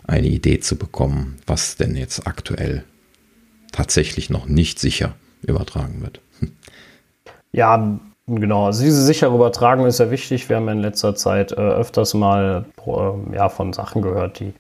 [0.06, 2.84] eine Idee zu bekommen, was denn jetzt aktuell
[3.72, 6.20] tatsächlich noch nicht sicher übertragen wird.
[7.54, 7.98] Ja,
[8.28, 8.66] genau.
[8.66, 10.50] Also diese sichere Übertragung ist ja wichtig.
[10.50, 14.54] Wir haben in letzter Zeit äh, öfters mal äh, ja, von Sachen gehört, die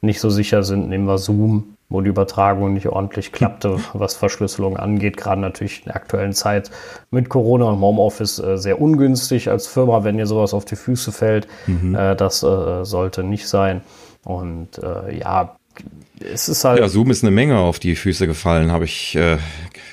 [0.00, 0.88] nicht so sicher sind.
[0.88, 5.16] Nehmen wir Zoom wo die Übertragung nicht ordentlich klappte, was Verschlüsselung angeht.
[5.16, 6.70] Gerade natürlich in der aktuellen Zeit
[7.10, 11.12] mit Corona und Homeoffice äh, sehr ungünstig als Firma, wenn ihr sowas auf die Füße
[11.12, 11.46] fällt.
[11.66, 11.94] Mhm.
[11.94, 13.82] Äh, das äh, sollte nicht sein.
[14.24, 15.56] Und äh, ja,
[16.32, 16.78] es ist halt.
[16.78, 19.18] Ja, Zoom ist eine Menge auf die Füße gefallen, habe ich,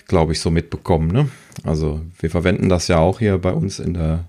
[0.08, 1.08] glaube ich, so mitbekommen.
[1.08, 1.30] Ne?
[1.64, 4.26] Also wir verwenden das ja auch hier bei uns in der,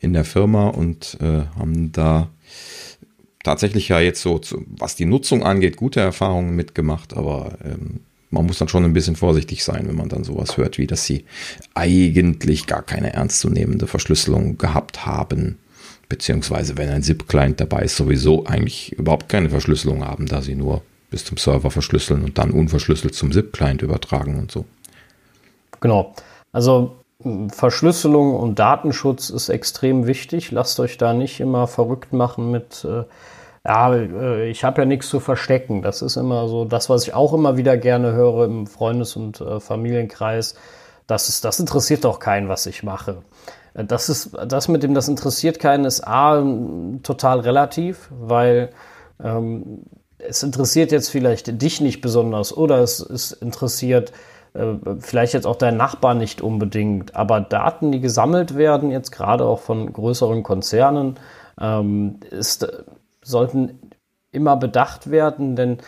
[0.00, 2.28] in der Firma und äh, haben da
[3.42, 8.58] tatsächlich ja jetzt so, was die Nutzung angeht, gute Erfahrungen mitgemacht, aber ähm, man muss
[8.58, 11.26] dann schon ein bisschen vorsichtig sein, wenn man dann sowas hört, wie dass sie
[11.74, 15.58] eigentlich gar keine ernstzunehmende Verschlüsselung gehabt haben.
[16.08, 20.82] Beziehungsweise, wenn ein ZIP-Client dabei ist, sowieso eigentlich überhaupt keine Verschlüsselung haben, da sie nur
[21.10, 24.64] bis zum Server verschlüsseln und dann unverschlüsselt zum ZIP-Client übertragen und so.
[25.80, 26.14] Genau.
[26.52, 26.92] Also
[27.48, 30.50] Verschlüsselung und Datenschutz ist extrem wichtig.
[30.50, 33.04] Lasst euch da nicht immer verrückt machen mit, äh,
[33.64, 35.82] ja, äh, ich habe ja nichts zu verstecken.
[35.82, 39.40] Das ist immer so das, was ich auch immer wieder gerne höre im Freundes- und
[39.40, 40.54] äh, Familienkreis.
[41.06, 43.22] Das, ist, das interessiert doch keinen, was ich mache.
[43.74, 46.42] Äh, das, ist, das mit dem, das interessiert keinen, ist A,
[47.02, 48.70] total relativ, weil
[49.22, 49.84] ähm,
[50.18, 54.12] es interessiert jetzt vielleicht dich nicht besonders oder es, es interessiert
[54.98, 59.60] vielleicht jetzt auch dein Nachbar nicht unbedingt, aber Daten, die gesammelt werden, jetzt gerade auch
[59.60, 61.18] von größeren Konzernen,
[61.60, 62.66] ähm, ist,
[63.22, 63.90] sollten
[64.30, 65.78] immer bedacht werden, denn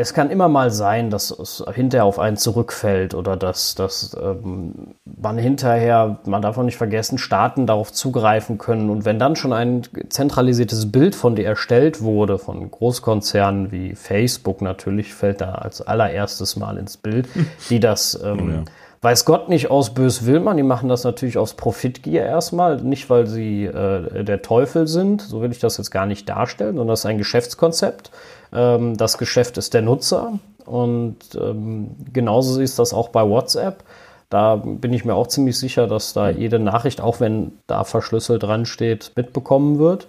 [0.00, 4.94] es kann immer mal sein, dass es hinterher auf einen zurückfällt oder dass, dass ähm,
[5.04, 8.88] man hinterher, man darf auch nicht vergessen, Staaten darauf zugreifen können.
[8.88, 14.62] Und wenn dann schon ein zentralisiertes Bild von dir erstellt wurde, von Großkonzernen wie Facebook
[14.62, 17.28] natürlich, fällt da als allererstes mal ins Bild,
[17.68, 18.64] die das ähm, oh ja.
[19.02, 23.10] weiß Gott nicht aus bös will man, die machen das natürlich aus Profitgier erstmal, nicht
[23.10, 26.88] weil sie äh, der Teufel sind, so will ich das jetzt gar nicht darstellen, sondern
[26.88, 28.10] das ist ein Geschäftskonzept
[28.52, 33.84] ähm, das Geschäft ist der Nutzer und ähm, genauso ist das auch bei WhatsApp.
[34.28, 38.44] Da bin ich mir auch ziemlich sicher, dass da jede Nachricht, auch wenn da verschlüsselt
[38.44, 40.06] dran steht, mitbekommen wird.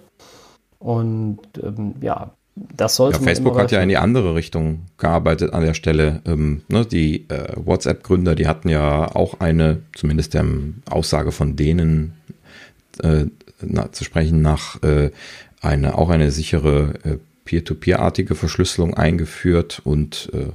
[0.78, 5.64] Und ähm, ja, das sollte ja, Facebook hat ja in die andere Richtung gearbeitet an
[5.64, 6.20] der Stelle.
[6.26, 10.44] Ähm, ne, die äh, WhatsApp-Gründer, die hatten ja auch eine, zumindest der
[10.88, 12.14] Aussage von denen
[13.02, 13.24] äh,
[13.60, 15.10] na, zu sprechen, nach äh,
[15.60, 20.52] eine auch eine sichere äh, Peer-to-Peer-artige Verschlüsselung eingeführt und äh,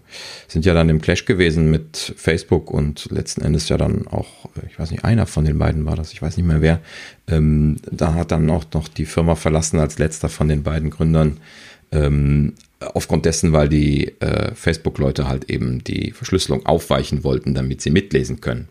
[0.47, 4.79] sind ja dann im Clash gewesen mit Facebook und letzten Endes ja dann auch, ich
[4.79, 6.79] weiß nicht, einer von den beiden war das, ich weiß nicht mehr wer,
[7.27, 11.39] ähm, da hat dann auch noch die Firma verlassen als letzter von den beiden Gründern,
[11.91, 17.89] ähm, aufgrund dessen, weil die äh, Facebook-Leute halt eben die Verschlüsselung aufweichen wollten, damit sie
[17.89, 18.69] mitlesen können.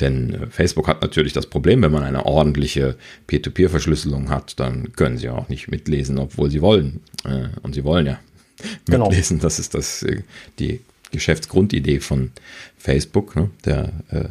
[0.00, 2.96] Denn äh, Facebook hat natürlich das Problem, wenn man eine ordentliche
[3.26, 7.00] Peer-to-Peer-Verschlüsselung hat, dann können sie auch nicht mitlesen, obwohl sie wollen.
[7.24, 8.18] Äh, und sie wollen ja
[8.86, 9.08] genau.
[9.08, 9.40] mitlesen.
[9.40, 10.22] Das ist das, äh,
[10.58, 10.80] die
[11.12, 12.32] Geschäftsgrundidee von
[12.78, 13.36] Facebook.
[13.36, 13.50] Ne?
[13.64, 14.24] Der äh,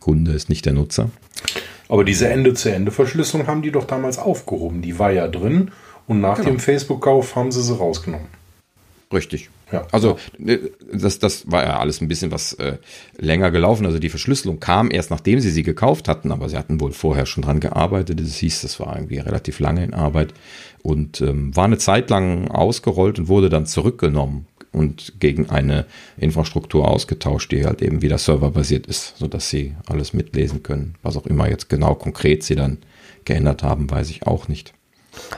[0.00, 1.10] Kunde ist nicht der Nutzer.
[1.88, 4.82] Aber diese Ende-zu-Ende-Verschlüsselung haben die doch damals aufgehoben.
[4.82, 5.70] Die war ja drin
[6.06, 6.50] und nach genau.
[6.50, 8.28] dem Facebook-Kauf haben sie sie rausgenommen.
[9.12, 9.48] Richtig.
[9.72, 9.86] Ja.
[9.92, 10.58] Also äh,
[10.92, 12.78] das, das war ja alles ein bisschen was äh,
[13.18, 13.86] länger gelaufen.
[13.86, 17.26] Also die Verschlüsselung kam erst nachdem sie sie gekauft hatten, aber sie hatten wohl vorher
[17.26, 18.20] schon dran gearbeitet.
[18.20, 20.34] Das hieß, das war irgendwie relativ lange in Arbeit
[20.82, 26.88] und ähm, war eine Zeit lang ausgerollt und wurde dann zurückgenommen und gegen eine Infrastruktur
[26.88, 30.94] ausgetauscht, die halt eben wieder serverbasiert ist, sodass sie alles mitlesen können.
[31.02, 32.78] Was auch immer jetzt genau konkret sie dann
[33.24, 34.72] geändert haben, weiß ich auch nicht.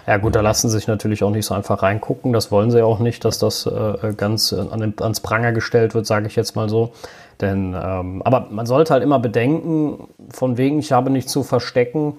[0.06, 2.32] Ja gut, da lassen sie sich natürlich auch nicht so einfach reingucken.
[2.32, 5.94] Das wollen sie auch nicht, dass das äh, ganz äh, an den, ans Pranger gestellt
[5.94, 6.92] wird, sage ich jetzt mal so.
[7.40, 12.14] Denn, ähm, aber man sollte halt immer bedenken, von wegen, ich habe nichts zu verstecken.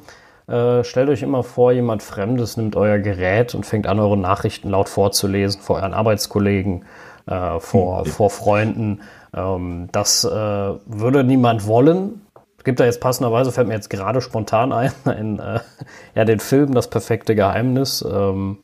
[0.48, 4.70] Äh, stellt euch immer vor, jemand Fremdes nimmt euer Gerät und fängt an, eure Nachrichten
[4.70, 6.86] laut vorzulesen vor euren Arbeitskollegen,
[7.28, 8.06] äh, vor, mhm.
[8.10, 9.02] vor Freunden.
[9.34, 12.22] Ähm, das äh, würde niemand wollen.
[12.62, 15.62] Es gibt da jetzt passenderweise, fällt mir jetzt gerade spontan ein, ein äh,
[16.14, 18.60] ja, den Film Das perfekte Geheimnis ähm,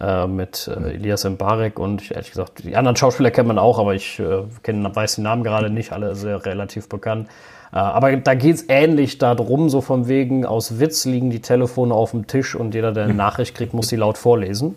[0.00, 3.78] äh, mit äh, Elias Mbarek und ich, ehrlich gesagt, die anderen Schauspieler kennt man auch,
[3.78, 7.28] aber ich äh, kenn, weiß den Namen gerade nicht, alle sehr relativ bekannt.
[7.72, 11.94] Äh, aber da geht es ähnlich darum, so von wegen, aus Witz liegen die Telefone
[11.94, 14.74] auf dem Tisch und jeder, der eine Nachricht kriegt, muss sie laut vorlesen.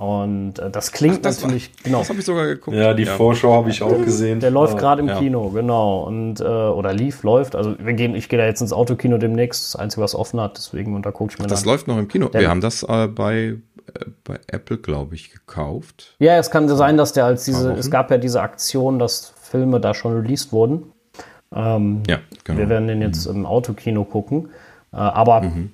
[0.00, 1.98] Und äh, das klingt Ach, das natürlich, war, genau.
[1.98, 2.74] Das habe ich sogar geguckt.
[2.74, 3.16] Ja, die ja.
[3.16, 4.40] Vorschau habe ich auch gesehen.
[4.40, 5.18] Der läuft gerade im ja.
[5.18, 6.04] Kino, genau.
[6.04, 7.54] Und, äh, oder lief, läuft.
[7.54, 10.56] Also wir gehen, ich gehe da jetzt ins Autokino demnächst, das Einzige, was offen hat,
[10.56, 11.68] deswegen, und da gucke ich mir Das an.
[11.68, 12.28] läuft noch im Kino.
[12.28, 13.58] Der, wir haben das äh, bei, äh,
[14.24, 16.14] bei Apple, glaube ich, gekauft.
[16.18, 19.80] Ja, es kann sein, dass der als diese, es gab ja diese Aktion, dass Filme
[19.80, 20.84] da schon released wurden.
[21.54, 22.58] Ähm, ja, genau.
[22.58, 23.40] Wir werden den jetzt mhm.
[23.40, 24.48] im Autokino gucken.
[24.94, 25.72] Äh, aber mhm.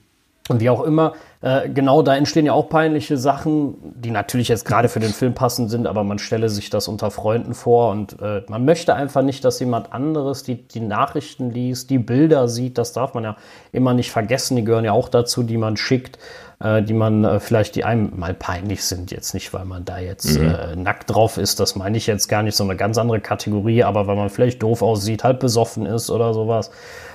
[0.49, 1.15] Und wie auch immer,
[1.47, 5.33] äh, genau da entstehen ja auch peinliche Sachen, die natürlich jetzt gerade für den Film
[5.33, 9.23] passend sind, aber man stelle sich das unter Freunden vor und äh, man möchte einfach
[9.23, 13.37] nicht, dass jemand anderes die, die Nachrichten liest, die Bilder sieht, das darf man ja
[13.71, 16.19] immer nicht vergessen, die gehören ja auch dazu, die man schickt,
[16.59, 20.01] äh, die man äh, vielleicht, die einem mal peinlich sind, jetzt nicht, weil man da
[20.01, 20.49] jetzt mhm.
[20.49, 23.85] Äh, nackt drauf ist, das meine ich jetzt gar nicht, so eine ganz andere Kategorie,
[23.85, 26.73] aber weil man vielleicht doof aussieht, halb besoffen ist oder sowas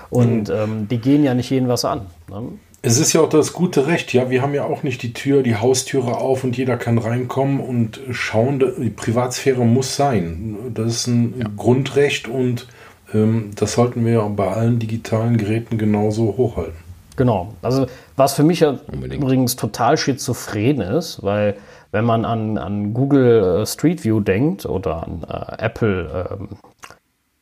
[0.09, 0.55] und mhm.
[0.55, 2.05] ähm, die gehen ja nicht jeden was an.
[2.29, 2.43] Ne?
[2.83, 4.31] Es ist ja auch das gute Recht, ja.
[4.31, 7.99] Wir haben ja auch nicht die Tür, die Haustüre auf und jeder kann reinkommen und
[8.09, 8.59] schauen.
[8.59, 10.57] Die Privatsphäre muss sein.
[10.73, 11.45] Das ist ein ja.
[11.55, 12.67] Grundrecht und
[13.13, 16.73] ähm, das sollten wir bei allen digitalen Geräten genauso hochhalten.
[17.17, 17.53] Genau.
[17.61, 19.21] Also, was für mich ja Unbedingt.
[19.21, 21.57] übrigens total schizophren ist, weil
[21.91, 26.49] wenn man an, an Google äh, Street View denkt oder an äh, Apple ähm,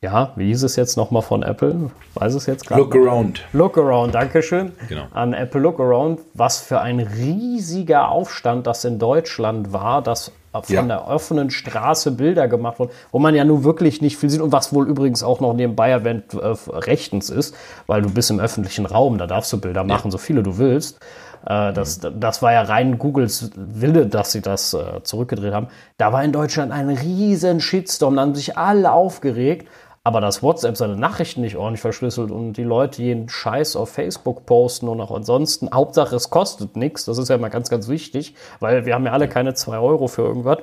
[0.02, 1.92] ja, wie hieß es jetzt nochmal von Apple?
[2.14, 2.82] Weiß es jetzt gerade?
[2.82, 3.42] Look Around.
[3.52, 4.72] Look Around, Dankeschön.
[4.88, 5.08] Genau.
[5.12, 10.64] An Apple Look Around, was für ein riesiger Aufstand das in Deutschland war, dass von
[10.74, 10.82] ja.
[10.82, 14.52] der offenen Straße Bilder gemacht wurden, wo man ja nun wirklich nicht viel sieht und
[14.52, 18.86] was wohl übrigens auch noch nebenbei erwähnt äh, rechtens ist, weil du bist im öffentlichen
[18.86, 20.12] Raum, da darfst du Bilder machen, ja.
[20.12, 21.00] so viele du willst.
[21.46, 22.20] Äh, das, mhm.
[22.20, 25.68] das war ja rein Googles Wille, dass sie das äh, zurückgedreht haben.
[25.98, 29.68] Da war in Deutschland ein riesen Shitstorm, da haben sich alle aufgeregt
[30.10, 34.48] aber dass WhatsApp seine Nachrichten nicht ordentlich verschlüsselt und die Leute jeden Scheiß auf Facebook
[34.48, 38.34] posten und auch ansonsten, Hauptsache es kostet nichts, das ist ja mal ganz, ganz wichtig,
[38.60, 40.58] weil wir haben ja alle keine 2 Euro für irgendwas.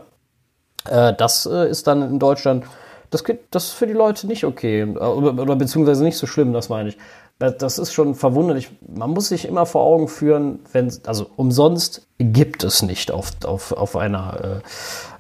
[0.91, 2.65] Äh, das äh, ist dann in Deutschland,
[3.11, 3.23] das,
[3.53, 4.83] das ist für die Leute nicht okay.
[4.83, 6.99] Oder, oder beziehungsweise nicht so schlimm, das meine ich
[7.39, 8.71] das ist schon verwunderlich.
[8.87, 13.73] Man muss sich immer vor Augen führen, wenn, also umsonst gibt es nicht auf, auf,
[13.73, 14.63] auf einer,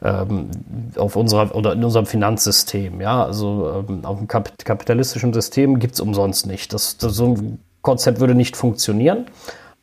[0.02, 0.50] äh, ähm,
[0.96, 3.02] auf unserer oder in unserem Finanzsystem.
[3.02, 6.72] Ja, also ähm, auf dem kapitalistischen System gibt es umsonst nicht.
[6.72, 9.26] Das, das, so ein Konzept würde nicht funktionieren.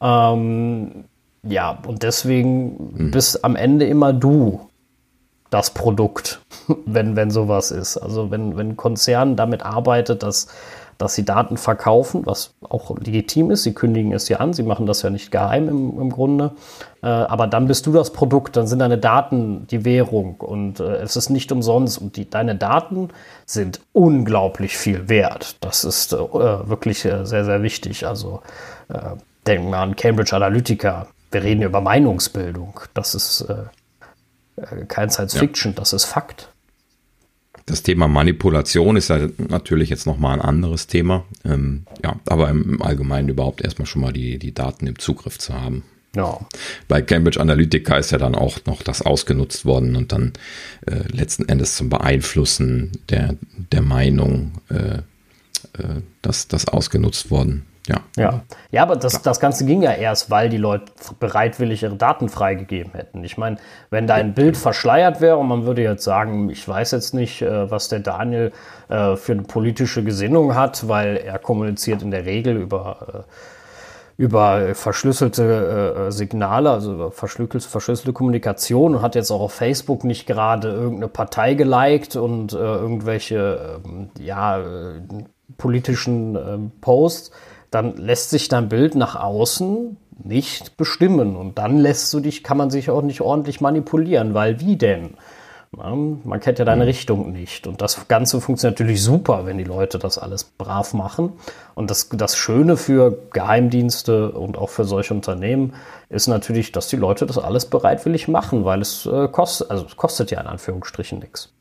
[0.02, 1.06] Ähm,
[1.44, 3.12] ja, und deswegen hm.
[3.12, 4.70] bist am Ende immer du
[5.52, 6.42] das Produkt,
[6.88, 7.98] wenn, wenn sowas ist.
[7.98, 10.48] Also wenn, wenn ein Konzern damit arbeitet, dass
[10.98, 13.64] dass sie Daten verkaufen, was auch legitim ist.
[13.64, 16.52] Sie kündigen es ja an, sie machen das ja nicht geheim im, im Grunde.
[17.02, 20.96] Äh, aber dann bist du das Produkt, dann sind deine Daten die Währung und äh,
[20.98, 21.98] es ist nicht umsonst.
[21.98, 23.10] Und die, deine Daten
[23.46, 25.58] sind unglaublich viel wert.
[25.62, 28.08] Das ist äh, wirklich äh, sehr, sehr wichtig.
[28.08, 28.42] Also
[28.90, 29.16] äh,
[29.48, 31.08] denken wir an Cambridge Analytica.
[31.32, 32.80] Wir reden über Meinungsbildung.
[32.94, 35.80] Das ist äh, kein Science Fiction, ja.
[35.80, 36.53] das ist Fakt.
[37.66, 41.26] Das Thema Manipulation ist ja natürlich jetzt nochmal ein anderes Thema.
[41.46, 45.54] Ähm, ja, aber im Allgemeinen überhaupt erstmal schon mal die, die Daten im Zugriff zu
[45.54, 45.84] haben.
[46.16, 46.40] Ja.
[46.88, 50.34] Bei Cambridge Analytica ist ja dann auch noch das ausgenutzt worden und dann
[50.86, 53.36] äh, letzten Endes zum Beeinflussen der,
[53.72, 54.98] der Meinung äh,
[55.82, 57.66] äh, das, das ausgenutzt worden.
[57.88, 57.98] Ja.
[58.16, 60.86] Ja, ja aber das, das Ganze ging ja erst, weil die Leute
[61.20, 63.24] bereitwillig ihre Daten freigegeben hätten.
[63.24, 63.58] Ich meine,
[63.90, 67.42] wenn da ein Bild verschleiert wäre und man würde jetzt sagen, ich weiß jetzt nicht,
[67.42, 68.54] äh, was der Daniel
[68.90, 73.26] äh, für eine politische Gesinnung hat, weil er kommuniziert in der Regel über,
[74.18, 80.04] äh, über verschlüsselte Signale, also über verschlüsselte, verschlüsselte Kommunikation und hat jetzt auch auf Facebook
[80.04, 84.62] nicht gerade irgendeine Partei geliked und irgendwelche ähm, ja,
[85.58, 87.32] politischen ähm, Posts
[87.74, 91.36] dann lässt sich dein Bild nach außen nicht bestimmen.
[91.36, 95.16] Und dann lässt du dich, kann man sich auch nicht ordentlich manipulieren, weil wie denn?
[95.76, 96.88] Man kennt ja deine mhm.
[96.88, 97.66] Richtung nicht.
[97.66, 101.34] Und das Ganze funktioniert natürlich super, wenn die Leute das alles brav machen.
[101.74, 105.74] Und das, das Schöne für Geheimdienste und auch für solche Unternehmen
[106.10, 109.98] ist natürlich, dass die Leute das alles bereitwillig machen, weil es äh, kostet, also es
[109.98, 111.52] kostet ja in Anführungsstrichen nichts.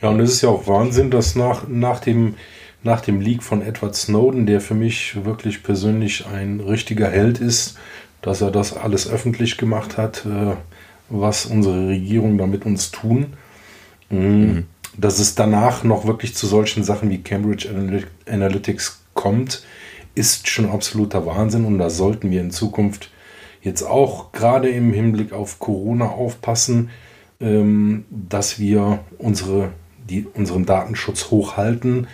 [0.00, 2.36] Ja, und es ist ja auch Wahnsinn, dass nach, nach dem
[2.84, 7.76] nach dem Leak von Edward Snowden, der für mich wirklich persönlich ein richtiger Held ist,
[8.22, 10.54] dass er das alles öffentlich gemacht hat, äh,
[11.08, 13.32] was unsere Regierung da mit uns tun.
[14.10, 14.18] Mhm.
[14.18, 14.66] mhm.
[14.96, 17.68] Dass es danach noch wirklich zu solchen Sachen wie Cambridge
[18.28, 19.64] Analytics kommt,
[20.14, 23.10] ist schon absoluter Wahnsinn und da sollten wir in Zukunft
[23.60, 26.90] jetzt auch gerade im Hinblick auf Corona aufpassen,
[27.40, 29.70] ähm, dass wir unsere,
[30.08, 32.06] die, unseren Datenschutz hochhalten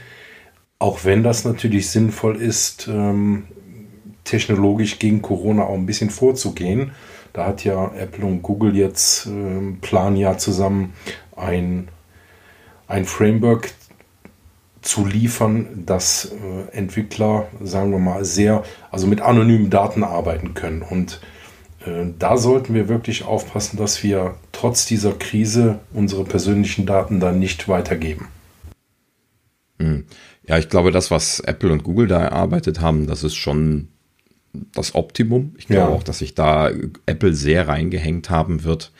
[0.80, 3.44] auch wenn das natürlich sinnvoll ist, ähm,
[4.24, 6.92] technologisch gegen Corona auch ein bisschen vorzugehen.
[7.32, 10.94] Da hat ja Apple und Google jetzt ähm, planen ja zusammen
[11.36, 11.88] ein,
[12.88, 13.72] ein Framework
[14.80, 20.80] zu liefern, dass äh, Entwickler, sagen wir mal, sehr, also mit anonymen Daten arbeiten können.
[20.80, 21.20] Und
[21.84, 27.38] äh, da sollten wir wirklich aufpassen, dass wir trotz dieser Krise unsere persönlichen Daten dann
[27.38, 28.28] nicht weitergeben.
[29.78, 30.06] Hm.
[30.50, 33.86] Ja, ich glaube, das, was Apple und Google da erarbeitet haben, das ist schon
[34.52, 35.54] das Optimum.
[35.58, 35.96] Ich glaube ja.
[35.96, 36.72] auch, dass sich da
[37.06, 38.90] Apple sehr reingehängt haben wird,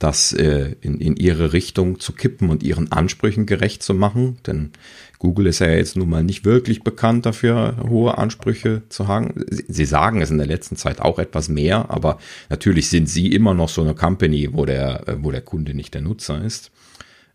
[0.00, 4.38] das äh, in, in ihre Richtung zu kippen und ihren Ansprüchen gerecht zu machen.
[4.48, 4.72] Denn
[5.20, 9.32] Google ist ja jetzt nun mal nicht wirklich bekannt dafür, hohe Ansprüche zu haben.
[9.48, 12.18] Sie sagen es in der letzten Zeit auch etwas mehr, aber
[12.50, 16.02] natürlich sind sie immer noch so eine Company, wo der, wo der Kunde nicht der
[16.02, 16.72] Nutzer ist.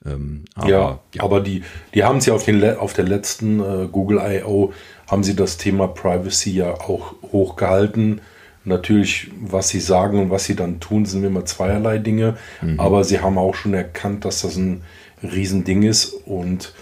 [0.06, 3.88] Ähm, aber, ja, ja, aber die, die haben sie auf, den, auf der letzten äh,
[3.92, 4.74] Google I.O.
[5.08, 8.22] haben sie das Thema Privacy ja auch hochgehalten.
[8.64, 12.38] Natürlich, was sie sagen und was sie dann tun, sind immer zweierlei Dinge.
[12.62, 12.80] Mhm.
[12.80, 14.84] Aber sie haben auch schon erkannt, dass das ein
[15.24, 16.14] Riesending ist.
[16.26, 16.74] Und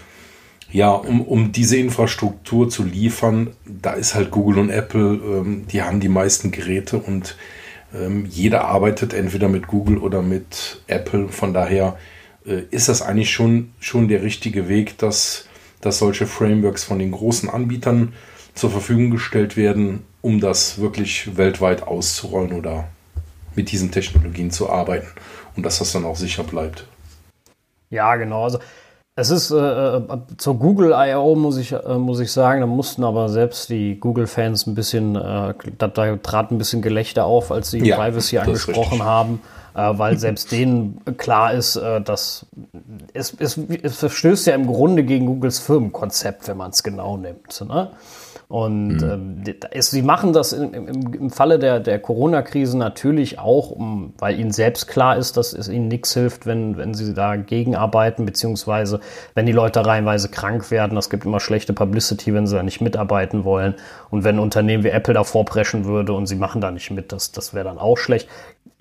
[0.72, 5.82] ja, um, um diese Infrastruktur zu liefern, da ist halt Google und Apple, ähm, die
[5.82, 7.36] haben die meisten Geräte und
[7.94, 11.28] ähm, jeder arbeitet entweder mit Google oder mit Apple.
[11.28, 11.98] Von daher
[12.44, 15.46] ist das eigentlich schon, schon der richtige Weg, dass,
[15.80, 18.12] dass solche Frameworks von den großen Anbietern
[18.54, 22.88] zur Verfügung gestellt werden, um das wirklich weltweit auszurollen oder
[23.54, 25.08] mit diesen Technologien zu arbeiten
[25.56, 26.86] und dass das dann auch sicher bleibt.
[27.90, 28.44] Ja, genau.
[28.44, 28.58] Also
[29.16, 30.02] es ist äh, äh
[30.38, 31.34] zur Google I.O.
[31.34, 35.54] muss ich äh, muss ich sagen, da mussten aber selbst die Google-Fans ein bisschen, äh,
[35.76, 40.18] da, da, trat ein bisschen Gelächter auf, als sie ja, Privacy angesprochen haben äh, weil
[40.18, 42.46] selbst denen klar ist, äh, dass
[43.12, 47.64] es, es, es verstößt ja im Grunde gegen Googles Firmenkonzept, wenn man es genau nimmt.
[47.66, 47.90] Ne?
[48.50, 49.44] Und mhm.
[49.44, 54.40] ähm, sie machen das im, im, im Falle der, der Corona-Krise natürlich auch, um, weil
[54.40, 58.98] ihnen selbst klar ist, dass es ihnen nichts hilft, wenn, wenn sie dagegen arbeiten, beziehungsweise
[59.36, 60.96] wenn die Leute reihenweise krank werden.
[60.96, 63.76] Das gibt immer schlechte Publicity, wenn sie da nicht mitarbeiten wollen.
[64.10, 67.12] Und wenn ein Unternehmen wie Apple davor preschen würde und sie machen da nicht mit,
[67.12, 68.28] das, das wäre dann auch schlecht.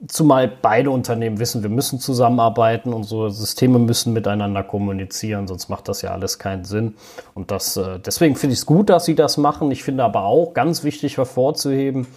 [0.08, 6.02] Zumal beide Unternehmen wissen, wir müssen zusammenarbeiten, unsere Systeme müssen miteinander kommunizieren, sonst macht das
[6.02, 6.96] ja alles keinen Sinn.
[7.34, 9.72] Und das, äh, deswegen finde ich es gut, dass sie das machen.
[9.72, 12.08] Ich finde aber auch ganz wichtig hervorzuheben,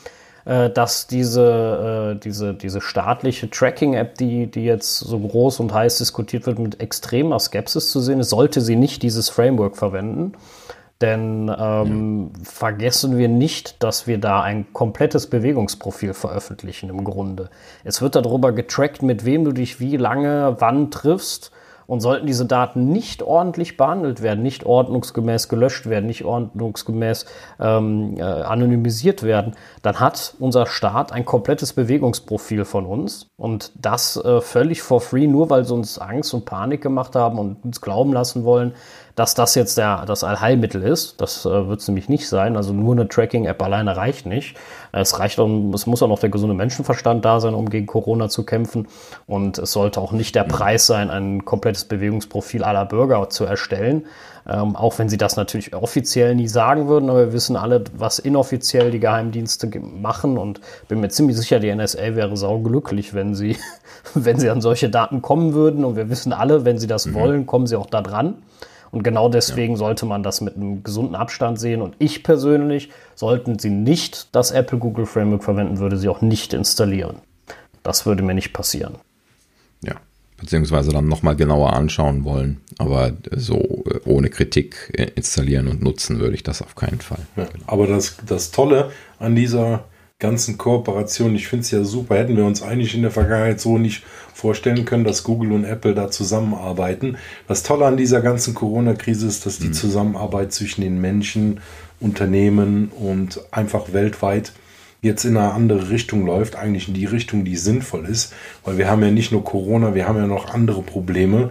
[0.44, 5.98] äh, dass diese, äh, diese, diese staatliche Tracking-App, die, die jetzt so groß und heiß
[5.98, 10.32] diskutiert wird, mit extremer Skepsis zu sehen ist, sollte sie nicht dieses Framework verwenden.
[11.02, 12.44] Denn ähm, ja.
[12.44, 17.50] vergessen wir nicht, dass wir da ein komplettes Bewegungsprofil veröffentlichen im Grunde.
[17.82, 21.50] Es wird darüber getrackt, mit wem du dich wie lange, wann triffst.
[21.88, 27.26] Und sollten diese Daten nicht ordentlich behandelt werden, nicht ordnungsgemäß gelöscht werden, nicht ordnungsgemäß
[27.60, 33.26] ähm, äh, anonymisiert werden, dann hat unser Staat ein komplettes Bewegungsprofil von uns.
[33.36, 37.38] Und das äh, völlig for free, nur weil sie uns Angst und Panik gemacht haben
[37.38, 38.74] und uns glauben lassen wollen,
[39.14, 41.20] dass das jetzt der, das Allheilmittel ist.
[41.20, 42.56] Das äh, wird es nämlich nicht sein.
[42.56, 44.56] Also nur eine Tracking-App alleine reicht nicht.
[44.92, 48.28] Es reicht auch, es muss auch noch der gesunde Menschenverstand da sein, um gegen Corona
[48.28, 48.88] zu kämpfen.
[49.26, 54.06] Und es sollte auch nicht der Preis sein, ein komplettes GPS-Bewegungsprofil aller Bürger zu erstellen.
[54.48, 58.18] Ähm, auch wenn sie das natürlich offiziell nie sagen würden, aber wir wissen alle, was
[58.18, 63.56] inoffiziell die Geheimdienste machen und bin mir ziemlich sicher, die NSA wäre sauglücklich, wenn sie,
[64.14, 65.84] wenn sie an solche Daten kommen würden.
[65.84, 67.14] Und wir wissen alle, wenn sie das mhm.
[67.14, 68.42] wollen, kommen sie auch da dran.
[68.92, 69.78] Und genau deswegen ja.
[69.78, 71.80] sollte man das mit einem gesunden Abstand sehen.
[71.80, 76.52] Und ich persönlich, sollten Sie nicht das Apple Google Framework verwenden, würde sie auch nicht
[76.52, 77.16] installieren.
[77.82, 78.96] Das würde mir nicht passieren.
[79.82, 79.94] Ja,
[80.38, 82.60] beziehungsweise dann nochmal genauer anschauen wollen.
[82.76, 87.26] Aber so äh, ohne Kritik äh, installieren und nutzen würde ich das auf keinen Fall.
[87.36, 89.84] Ja, aber das, das Tolle an dieser
[90.22, 93.76] ganzen Kooperation, ich finde es ja super, hätten wir uns eigentlich in der Vergangenheit so
[93.76, 97.16] nicht vorstellen können, dass Google und Apple da zusammenarbeiten.
[97.48, 99.72] Das Tolle an dieser ganzen Corona-Krise ist, dass die mhm.
[99.72, 101.60] Zusammenarbeit zwischen den Menschen,
[101.98, 104.52] Unternehmen und einfach weltweit
[105.02, 108.32] jetzt in eine andere Richtung läuft, eigentlich in die Richtung, die sinnvoll ist,
[108.64, 111.50] weil wir haben ja nicht nur Corona, wir haben ja noch andere Probleme.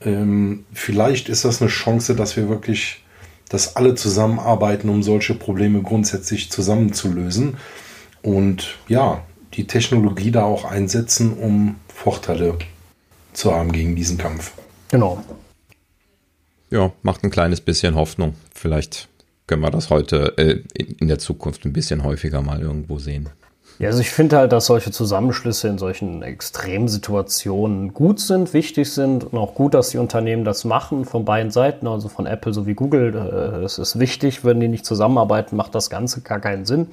[0.00, 3.04] Ähm, vielleicht ist das eine Chance, dass wir wirklich,
[3.50, 7.58] dass alle zusammenarbeiten, um solche Probleme grundsätzlich zusammenzulösen
[8.22, 9.22] und ja,
[9.54, 12.58] die Technologie da auch einsetzen, um Vorteile
[13.32, 14.52] zu haben gegen diesen Kampf.
[14.90, 15.22] Genau.
[16.70, 18.34] Ja, macht ein kleines bisschen Hoffnung.
[18.54, 19.08] Vielleicht
[19.46, 23.30] können wir das heute äh, in der Zukunft ein bisschen häufiger mal irgendwo sehen.
[23.78, 29.22] Ja, also ich finde halt, dass solche Zusammenschlüsse in solchen Extremsituationen gut sind, wichtig sind
[29.24, 32.74] und auch gut, dass die Unternehmen das machen von beiden Seiten, also von Apple sowie
[32.74, 33.14] Google.
[33.14, 36.88] Äh, es ist wichtig, wenn die nicht zusammenarbeiten, macht das Ganze gar keinen Sinn.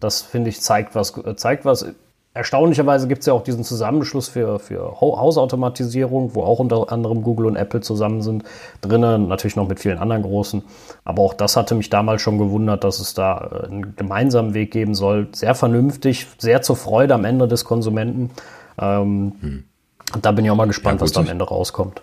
[0.00, 1.86] Das finde ich zeigt was, zeigt was.
[2.36, 7.46] Erstaunlicherweise gibt es ja auch diesen Zusammenschluss für, für Hausautomatisierung, wo auch unter anderem Google
[7.46, 8.44] und Apple zusammen sind,
[8.82, 10.62] drinnen, natürlich noch mit vielen anderen großen.
[11.04, 14.70] Aber auch das hatte mich damals schon gewundert, dass es da äh, einen gemeinsamen Weg
[14.70, 15.28] geben soll.
[15.32, 18.30] Sehr vernünftig, sehr zur Freude am Ende des Konsumenten.
[18.78, 19.64] Ähm, hm.
[20.20, 22.02] Da bin ich auch mal gespannt, ja, was da am Ende rauskommt.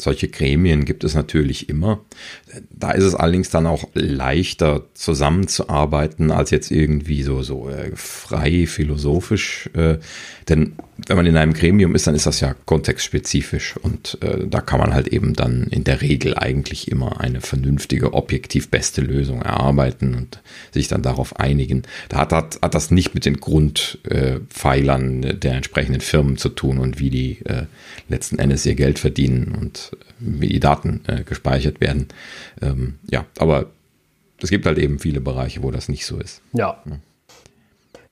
[0.00, 2.00] Solche Gremien gibt es natürlich immer.
[2.70, 8.66] Da ist es allerdings dann auch leichter zusammenzuarbeiten als jetzt irgendwie so, so äh, frei
[8.66, 9.70] philosophisch.
[9.74, 9.98] Äh,
[10.48, 10.72] denn
[11.06, 14.80] wenn man in einem Gremium ist, dann ist das ja kontextspezifisch und äh, da kann
[14.80, 20.14] man halt eben dann in der Regel eigentlich immer eine vernünftige, objektiv beste Lösung erarbeiten
[20.14, 20.40] und
[20.72, 21.82] sich dann darauf einigen.
[22.08, 27.00] Da hat, hat, hat das nicht mit den Grundpfeilern der entsprechenden Firmen zu tun und
[27.00, 27.38] wie die
[28.08, 29.83] letzten Endes ihr Geld verdienen und
[30.18, 32.08] wie die Daten äh, gespeichert werden.
[32.62, 33.66] Ähm, ja, aber
[34.42, 36.42] es gibt halt eben viele Bereiche, wo das nicht so ist.
[36.52, 36.78] Ja.
[36.84, 36.96] ja.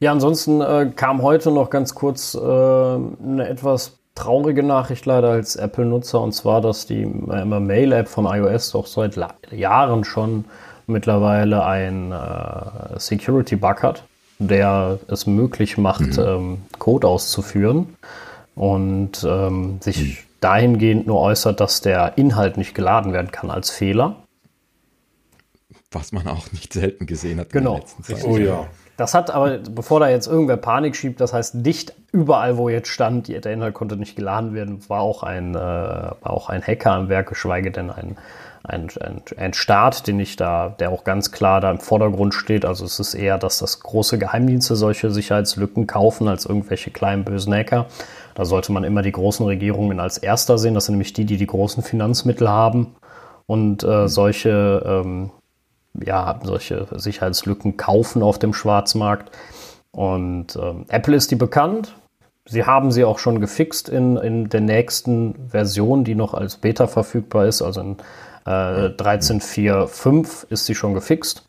[0.03, 5.55] Ja, ansonsten äh, kam heute noch ganz kurz äh, eine etwas traurige Nachricht leider als
[5.55, 9.17] Apple-Nutzer und zwar, dass die äh, Mail-App von iOS doch seit
[9.53, 10.45] Jahren schon
[10.89, 14.03] mittlerweile ein äh, Security-Bug hat,
[14.41, 16.25] der es möglich macht, mhm.
[16.25, 17.95] ähm, Code auszuführen
[18.57, 20.17] und ähm, sich mhm.
[20.43, 24.17] Dahingehend nur äußert, dass der Inhalt nicht geladen werden kann als Fehler.
[25.91, 27.51] Was man auch nicht selten gesehen hat.
[27.51, 27.81] Genau.
[28.25, 28.67] Oh ja.
[28.97, 32.89] Das hat aber, bevor da jetzt irgendwer Panik schiebt, das heißt nicht überall, wo jetzt
[32.89, 36.93] stand, der Inhalt konnte nicht geladen werden, war auch ein, äh, war auch ein Hacker
[36.93, 38.17] am Werk, geschweige denn ein,
[38.65, 42.65] ein, ein, ein Staat, den ich da, der auch ganz klar da im Vordergrund steht.
[42.65, 47.55] Also es ist eher, dass das große Geheimdienste solche Sicherheitslücken kaufen als irgendwelche kleinen bösen
[47.55, 47.87] Hacker.
[48.35, 50.75] Da sollte man immer die großen Regierungen als erster sehen.
[50.75, 52.95] Das sind nämlich die, die die großen Finanzmittel haben
[53.47, 55.31] und äh, solche ähm,
[56.01, 59.37] ja, solche Sicherheitslücken kaufen auf dem Schwarzmarkt.
[59.91, 61.95] Und ähm, Apple ist die bekannt.
[62.47, 66.87] Sie haben sie auch schon gefixt in, in der nächsten Version, die noch als Beta
[66.87, 67.63] verfügbar ist.
[67.63, 67.97] Also in
[68.47, 71.49] äh, 13.4.5 ist sie schon gefixt.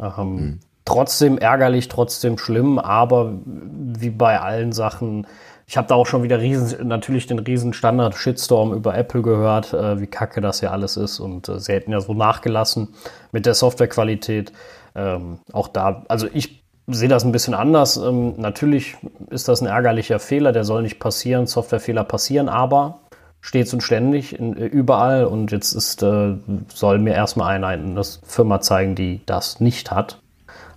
[0.00, 0.60] Ähm, mhm.
[0.84, 5.26] Trotzdem ärgerlich, trotzdem schlimm, aber wie bei allen Sachen
[5.68, 10.00] ich habe da auch schon wieder riesen, natürlich den riesen Standard-Shitstorm über Apple gehört, äh,
[10.00, 11.20] wie kacke das ja alles ist.
[11.20, 12.88] Und äh, sie hätten ja so nachgelassen
[13.32, 14.50] mit der Softwarequalität.
[14.94, 17.98] Ähm, auch da, also ich sehe das ein bisschen anders.
[17.98, 18.96] Ähm, natürlich
[19.28, 21.46] ist das ein ärgerlicher Fehler, der soll nicht passieren.
[21.46, 23.00] Softwarefehler passieren, aber
[23.42, 25.26] stets und ständig in, äh, überall.
[25.26, 26.34] Und jetzt ist, äh,
[26.72, 30.18] soll mir erstmal eine, eine Firma zeigen, die das nicht hat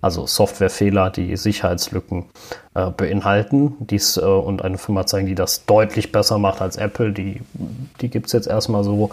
[0.02, 2.26] also Softwarefehler, die Sicherheitslücken
[2.74, 3.76] äh, beinhalten.
[3.80, 7.12] Dies äh, und eine Firma zeigen, die das deutlich besser macht als Apple.
[7.12, 7.42] Die,
[8.02, 9.12] die gibt es jetzt erstmal so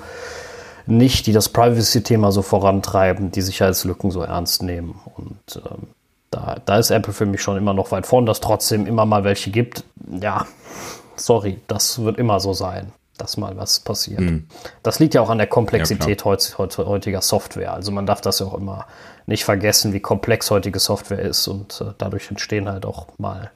[0.87, 4.99] nicht, die das Privacy-Thema so vorantreiben, die Sicherheitslücken so ernst nehmen.
[5.17, 5.89] Und ähm,
[6.31, 9.25] da, da ist Apple für mich schon immer noch weit vorn, dass trotzdem immer mal
[9.25, 9.85] welche gibt.
[10.21, 10.47] Ja,
[11.17, 14.21] sorry, das wird immer so sein dass mal was passiert.
[14.21, 14.47] Mhm.
[14.83, 16.39] Das liegt ja auch an der Komplexität ja,
[16.79, 17.75] heutiger Software.
[17.75, 18.87] Also man darf das ja auch immer
[19.27, 23.51] nicht vergessen, wie komplex heutige Software ist und äh, dadurch entstehen halt auch mal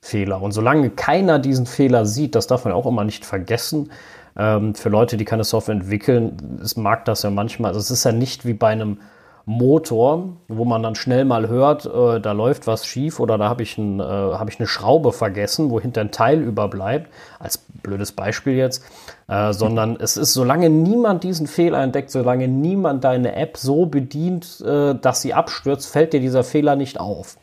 [0.00, 0.42] Fehler.
[0.42, 3.90] Und solange keiner diesen Fehler sieht, das darf man auch immer nicht vergessen,
[4.36, 7.68] Ähm, für Leute, die keine Software entwickeln, es mag das ja manchmal.
[7.68, 8.98] Also es ist ja nicht wie bei einem
[9.46, 13.62] Motor, wo man dann schnell mal hört, äh, da läuft was schief oder da habe
[13.62, 18.12] ich, ein, äh, hab ich eine Schraube vergessen, wo hinter ein Teil überbleibt, als blödes
[18.12, 18.82] Beispiel jetzt,
[19.28, 24.62] äh, sondern es ist, solange niemand diesen Fehler entdeckt, solange niemand deine App so bedient,
[24.62, 27.36] äh, dass sie abstürzt, fällt dir dieser Fehler nicht auf.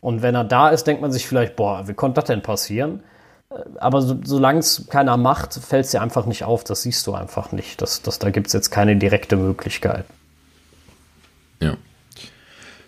[0.00, 3.04] Und wenn er da ist, denkt man sich vielleicht, boah, wie konnte das denn passieren?
[3.50, 6.64] Äh, aber so, solange es keiner macht, fällt es dir einfach nicht auf.
[6.64, 7.80] Das siehst du einfach nicht.
[7.82, 10.06] Das, das, da gibt es jetzt keine direkte Möglichkeit.
[11.60, 11.76] Ja.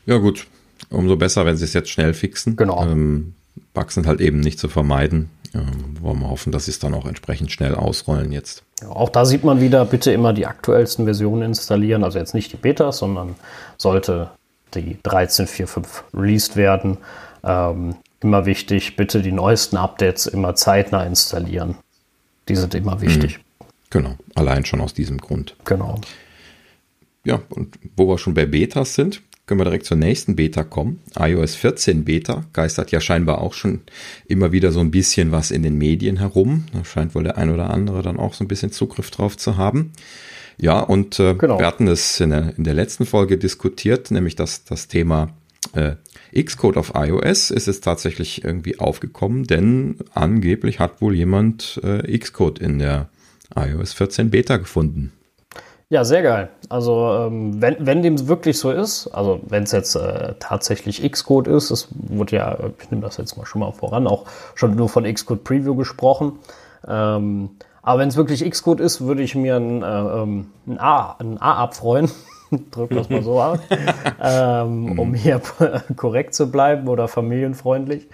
[0.06, 0.46] Ja, gut.
[0.90, 2.56] Umso besser, wenn sie es jetzt schnell fixen.
[2.56, 2.82] Genau.
[2.82, 3.34] Ähm,
[3.74, 5.30] Bugs sind halt eben nicht zu vermeiden.
[5.54, 8.62] Ähm, wollen wir hoffen, dass sie es dann auch entsprechend schnell ausrollen jetzt.
[8.80, 12.04] Ja, auch da sieht man wieder, bitte immer die aktuellsten Versionen installieren.
[12.04, 13.34] Also jetzt nicht die Betas, sondern
[13.76, 14.30] sollte
[14.74, 16.98] die 13.4.5 released werden.
[17.44, 21.76] Ähm, immer wichtig, bitte die neuesten Updates immer zeitnah installieren.
[22.48, 23.38] Die sind immer wichtig.
[23.38, 23.42] Mhm.
[23.90, 25.56] Genau, allein schon aus diesem Grund.
[25.64, 26.00] Genau.
[27.24, 31.00] Ja, und wo wir schon bei Betas sind, können wir direkt zur nächsten Beta kommen.
[31.18, 33.80] iOS 14 Beta geistert ja scheinbar auch schon
[34.26, 36.66] immer wieder so ein bisschen was in den Medien herum.
[36.72, 39.56] Da scheint wohl der ein oder andere dann auch so ein bisschen Zugriff drauf zu
[39.56, 39.92] haben.
[40.58, 41.58] Ja, und äh, genau.
[41.58, 45.30] wir hatten es in der, in der, letzten Folge diskutiert, nämlich das, das Thema
[45.72, 45.94] äh,
[46.34, 52.58] Xcode auf iOS ist es tatsächlich irgendwie aufgekommen, denn angeblich hat wohl jemand äh, Xcode
[52.58, 53.08] in der
[53.54, 55.12] iOS 14 Beta gefunden.
[55.91, 56.51] Ja, sehr geil.
[56.68, 61.49] Also ähm, wenn, wenn dem wirklich so ist, also wenn es jetzt äh, tatsächlich Xcode
[61.49, 64.91] ist, es wurde ja, ich nehme das jetzt mal schon mal voran, auch schon nur
[64.91, 66.41] von Xcode Preview gesprochen.
[66.86, 71.16] Ähm, aber wenn es wirklich Xcode ist, würde ich mir ein, äh, ähm, ein A,
[71.20, 72.11] ein A abfreuen.
[72.70, 73.59] Drück das mal so aus,
[74.22, 75.41] ähm, um hier
[75.97, 78.09] korrekt zu bleiben oder familienfreundlich.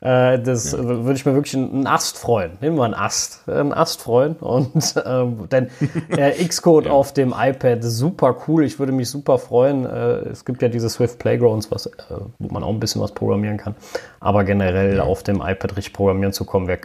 [0.00, 0.84] Äh, das ja.
[0.84, 2.52] würde ich mir wirklich einen Ast freuen.
[2.60, 3.48] Nehmen wir einen Ast.
[3.48, 4.36] Einen Ast freuen.
[4.36, 5.70] Und ähm, denn
[6.10, 6.92] äh, Xcode ja.
[6.92, 8.64] auf dem iPad super cool.
[8.64, 9.86] Ich würde mich super freuen.
[9.86, 11.92] Äh, es gibt ja diese Swift Playgrounds, was, äh,
[12.38, 13.74] wo man auch ein bisschen was programmieren kann.
[14.20, 15.02] Aber generell ja.
[15.02, 16.78] auf dem iPad richtig programmieren zu kommen, wär,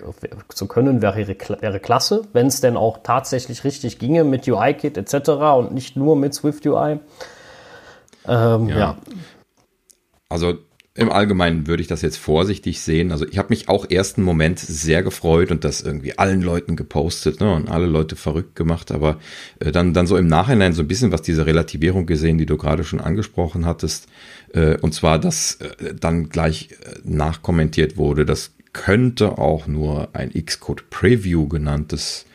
[0.50, 2.24] zu können, wäre, wäre klasse.
[2.34, 5.30] Wenn es denn auch tatsächlich richtig ginge mit UI-Kit etc.
[5.58, 7.00] und nicht nur mit Swift UI.
[8.28, 8.96] Ähm, ja.
[10.30, 10.54] Also
[10.94, 13.12] im Allgemeinen würde ich das jetzt vorsichtig sehen.
[13.14, 17.40] Also ich habe mich auch ersten Moment sehr gefreut und das irgendwie allen Leuten gepostet
[17.40, 18.92] ne, und alle Leute verrückt gemacht.
[18.92, 19.18] Aber
[19.60, 22.58] äh, dann, dann so im Nachhinein so ein bisschen was diese Relativierung gesehen, die du
[22.58, 24.08] gerade schon angesprochen hattest.
[24.54, 30.32] Äh, und zwar, dass äh, dann gleich äh, nachkommentiert wurde, das könnte auch nur ein
[30.34, 32.26] Xcode Preview genanntes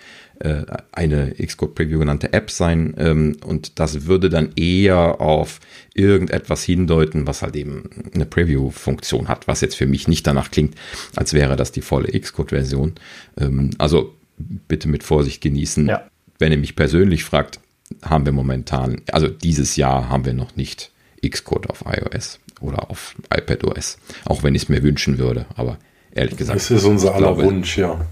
[0.41, 5.61] äh, eine Xcode Preview genannte App sein ähm, und das würde dann eher auf
[5.95, 10.75] irgendetwas hindeuten, was halt eben eine Preview-Funktion hat, was jetzt für mich nicht danach klingt,
[11.15, 12.95] als wäre das die volle Xcode-Version.
[13.39, 15.89] Ähm, also bitte mit Vorsicht genießen.
[15.89, 16.09] Ja.
[16.39, 17.61] Wenn ihr mich persönlich fragt,
[18.03, 20.91] haben wir momentan, also dieses Jahr haben wir noch nicht
[21.27, 25.79] Xcode auf iOS oder auf iPadOS, auch wenn ich es mir wünschen würde, aber
[26.13, 26.59] ehrlich gesagt.
[26.59, 28.07] Das ist unser aller Wunsch, ja.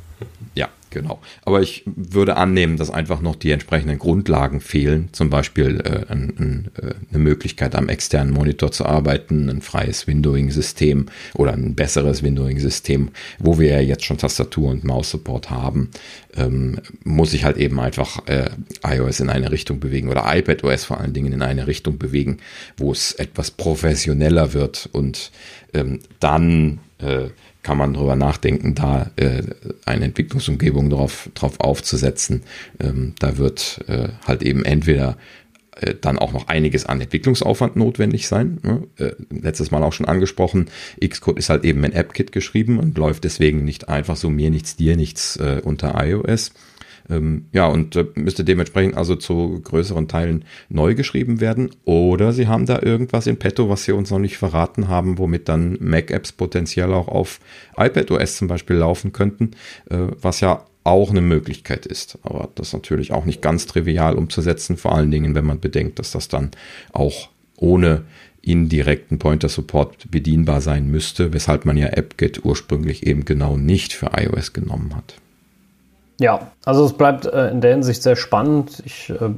[0.55, 1.21] Ja, Genau.
[1.43, 5.09] Aber ich würde annehmen, dass einfach noch die entsprechenden Grundlagen fehlen.
[5.11, 10.07] Zum Beispiel äh, ein, ein, äh, eine Möglichkeit, am externen Monitor zu arbeiten, ein freies
[10.07, 15.91] Windowing-System oder ein besseres Windowing-System, wo wir ja jetzt schon Tastatur- und Maus-Support haben,
[16.37, 18.51] ähm, muss ich halt eben einfach äh,
[18.87, 22.39] iOS in eine Richtung bewegen oder iPadOS vor allen Dingen in eine Richtung bewegen,
[22.77, 25.33] wo es etwas professioneller wird und
[25.73, 27.31] ähm, dann äh,
[27.65, 29.43] kann man darüber nachdenken, da äh,
[29.85, 32.43] eine Entwicklungsumgebung drauf, drauf aufzusetzen.
[32.79, 35.17] Ähm, da wird äh, halt eben entweder
[35.81, 38.59] äh, dann auch noch einiges an Entwicklungsaufwand notwendig sein.
[38.63, 38.87] Ne?
[38.99, 40.67] Äh, letztes Mal auch schon angesprochen,
[41.05, 44.77] Xcode ist halt eben in AppKit geschrieben und läuft deswegen nicht einfach so mir nichts,
[44.77, 46.53] dir nichts äh, unter iOS.
[47.11, 51.71] Ähm, ja, und äh, müsste dementsprechend also zu größeren Teilen neu geschrieben werden.
[51.85, 55.49] Oder sie haben da irgendwas in petto, was sie uns noch nicht verraten haben, womit
[55.49, 57.41] dann Mac-Apps potenziell auch auf
[57.77, 59.53] iPadOS zum Beispiel laufen könnten,
[59.91, 62.19] äh, was ja auch eine Möglichkeit ist.
[62.23, 65.99] Aber das ist natürlich auch nicht ganz trivial umzusetzen, vor allen Dingen, wenn man bedenkt,
[65.99, 66.51] dass das dann
[66.93, 68.05] auch ohne
[68.43, 74.53] indirekten Pointer-Support bedienbar sein müsste, weshalb man ja AppGet ursprünglich eben genau nicht für iOS
[74.53, 75.15] genommen hat.
[76.19, 78.83] Ja, also es bleibt äh, in der Hinsicht sehr spannend.
[78.85, 79.31] Ich äh,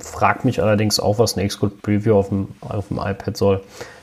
[0.00, 3.60] frage mich allerdings auch, was ein Xcode Preview auf dem, auf dem iPad soll.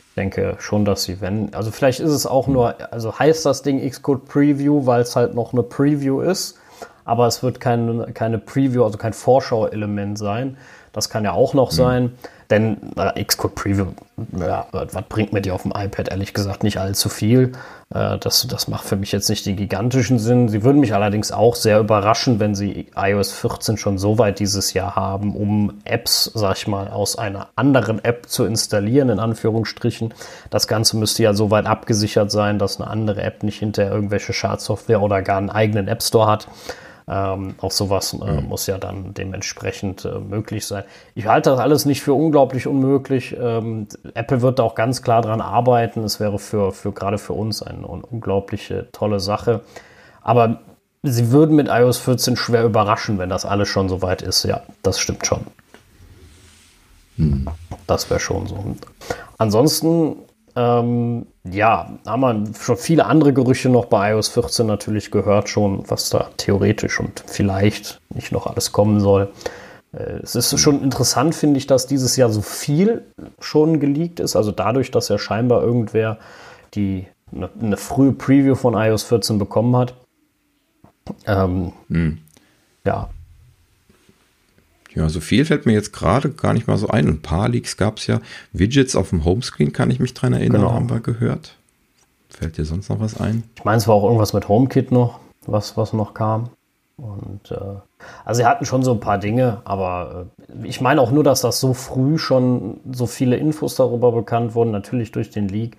[0.10, 3.62] Ich denke schon, dass sie, wenn, also vielleicht ist es auch nur, also heißt das
[3.62, 6.58] Ding Xcode Preview, weil es halt noch eine Preview ist,
[7.06, 10.58] aber es wird keine, keine Preview, also kein Vorschau-Element sein.
[10.92, 11.76] Das kann ja auch noch mhm.
[11.76, 12.12] sein.
[12.52, 13.88] Denn äh, Xcode Preview,
[14.38, 16.10] ja, was bringt mir die auf dem iPad?
[16.10, 17.54] Ehrlich gesagt nicht allzu viel.
[17.94, 20.50] Äh, das, das macht für mich jetzt nicht den gigantischen Sinn.
[20.50, 24.74] Sie würden mich allerdings auch sehr überraschen, wenn sie iOS 14 schon so weit dieses
[24.74, 30.14] Jahr haben, um Apps, sag ich mal, aus einer anderen App zu installieren, in Anführungsstrichen.
[30.50, 34.34] Das Ganze müsste ja so weit abgesichert sein, dass eine andere App nicht hinter irgendwelche
[34.34, 36.48] Schadsoftware oder gar einen eigenen App Store hat.
[37.14, 40.86] Ähm, auch sowas äh, muss ja dann dementsprechend äh, möglich sein.
[41.14, 43.36] Ich halte das alles nicht für unglaublich unmöglich.
[43.38, 46.06] Ähm, Apple wird da auch ganz klar dran arbeiten.
[46.06, 49.60] Es wäre für, für gerade für uns eine, unglaubliche tolle Sache.
[50.22, 50.62] Aber
[51.04, 54.46] sie würden mit iOS 14 schwer überraschen, wenn das alles schon so weit ist.
[54.46, 55.42] Ja, das stimmt schon.
[57.18, 57.50] Hm.
[57.88, 58.78] Das wäre schon so.
[59.38, 60.16] Ansonsten
[60.62, 65.84] ähm, ja, haben wir schon viele andere Gerüche noch bei iOS 14 natürlich gehört schon,
[65.90, 69.32] was da theoretisch und vielleicht nicht noch alles kommen soll.
[69.94, 73.06] Äh, es ist schon interessant, finde ich, dass dieses Jahr so viel
[73.40, 74.36] schon geleakt ist.
[74.36, 76.20] Also dadurch, dass ja scheinbar irgendwer
[76.76, 79.96] die eine, eine frühe Preview von iOS 14 bekommen hat.
[81.26, 82.20] Ähm, hm.
[82.86, 83.10] Ja,
[84.94, 87.08] ja, so viel fällt mir jetzt gerade gar nicht mal so ein.
[87.08, 88.20] Ein paar Leaks gab es ja.
[88.52, 90.74] Widgets auf dem Homescreen kann ich mich dran erinnern, genau.
[90.74, 91.56] haben wir gehört.
[92.30, 93.44] Fällt dir sonst noch was ein?
[93.56, 96.50] Ich meine, es war auch irgendwas mit HomeKit noch, was, was noch kam.
[96.98, 97.56] Und äh,
[98.26, 101.42] also sie hatten schon so ein paar Dinge, aber äh, ich meine auch nur, dass
[101.42, 105.78] das so früh schon so viele Infos darüber bekannt wurden, natürlich durch den Leak.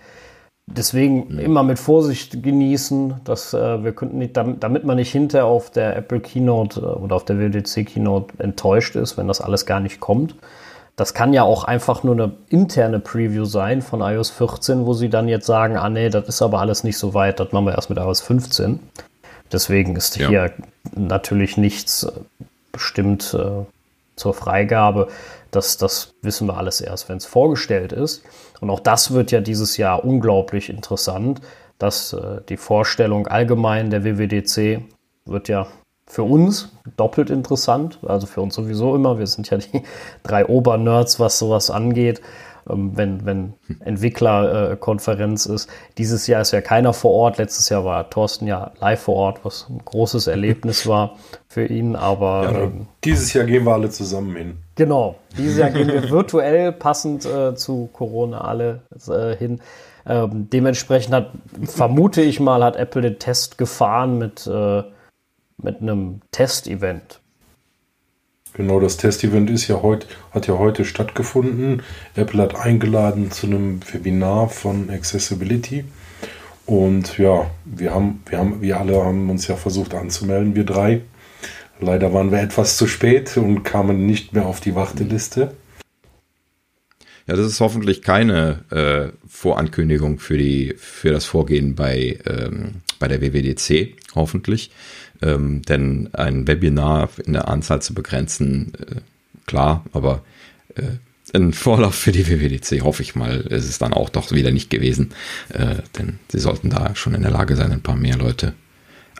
[0.66, 5.70] Deswegen immer mit Vorsicht genießen, dass äh, wir könnten nicht, damit, man nicht hinterher auf
[5.70, 9.80] der Apple Keynote äh, oder auf der WDC Keynote enttäuscht ist, wenn das alles gar
[9.80, 10.36] nicht kommt.
[10.94, 15.08] Das kann ja auch einfach nur eine interne Preview sein von iOS 14, wo sie
[15.08, 17.74] dann jetzt sagen, ah nee, das ist aber alles nicht so weit, das machen wir
[17.74, 18.78] erst mit iOS 15.
[19.50, 20.28] Deswegen ist ja.
[20.28, 20.52] hier
[20.94, 22.06] natürlich nichts
[22.70, 23.64] bestimmt äh,
[24.16, 25.08] zur Freigabe.
[25.52, 28.24] Das, das wissen wir alles erst, wenn es vorgestellt ist.
[28.60, 31.40] Und auch das wird ja dieses Jahr unglaublich interessant,
[31.78, 34.82] dass äh, die Vorstellung allgemein der WWDC
[35.24, 35.68] wird ja
[36.08, 39.18] für uns doppelt interessant, also für uns sowieso immer.
[39.18, 39.82] Wir sind ja die
[40.24, 42.20] drei Obernerds, was sowas angeht.
[42.70, 45.68] Ähm, wenn, wenn Entwicklerkonferenz ist.
[45.98, 47.38] Dieses Jahr ist ja keiner vor Ort.
[47.38, 51.16] Letztes Jahr war Thorsten ja live vor Ort, was ein großes Erlebnis war
[51.48, 51.96] für ihn.
[51.96, 54.58] Aber ja, ähm, dieses Jahr gehen wir alle zusammen hin.
[54.82, 59.60] Genau, dieses Jahr gehen wir virtuell passend äh, zu Corona alle äh, hin.
[60.04, 61.30] Ähm, dementsprechend hat,
[61.62, 64.82] vermute ich mal, hat Apple den Test gefahren mit, äh,
[65.58, 67.20] mit einem Testevent.
[68.54, 71.84] Genau, das Testevent ist ja heute, hat ja heute stattgefunden.
[72.16, 75.84] Apple hat eingeladen zu einem Webinar von Accessibility.
[76.66, 81.02] Und ja, wir haben, wir haben, wir alle haben uns ja versucht anzumelden, wir drei.
[81.82, 85.52] Leider waren wir etwas zu spät und kamen nicht mehr auf die Warteliste.
[87.26, 93.08] Ja, das ist hoffentlich keine äh, Vorankündigung für, die, für das Vorgehen bei, ähm, bei
[93.08, 94.70] der WWDC, hoffentlich.
[95.22, 99.00] Ähm, denn ein Webinar in der Anzahl zu begrenzen, äh,
[99.46, 100.22] klar, aber
[100.76, 100.82] äh,
[101.34, 104.70] ein Vorlauf für die WWDC, hoffe ich mal, ist es dann auch doch wieder nicht
[104.70, 105.14] gewesen.
[105.48, 108.54] Äh, denn sie sollten da schon in der Lage sein, ein paar mehr Leute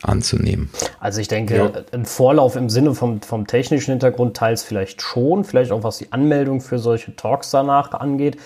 [0.03, 0.69] anzunehmen.
[0.99, 1.71] Also ich denke, ja.
[1.91, 6.11] ein Vorlauf im Sinne vom, vom technischen Hintergrund teils vielleicht schon, vielleicht auch was die
[6.11, 8.37] Anmeldung für solche Talks danach angeht.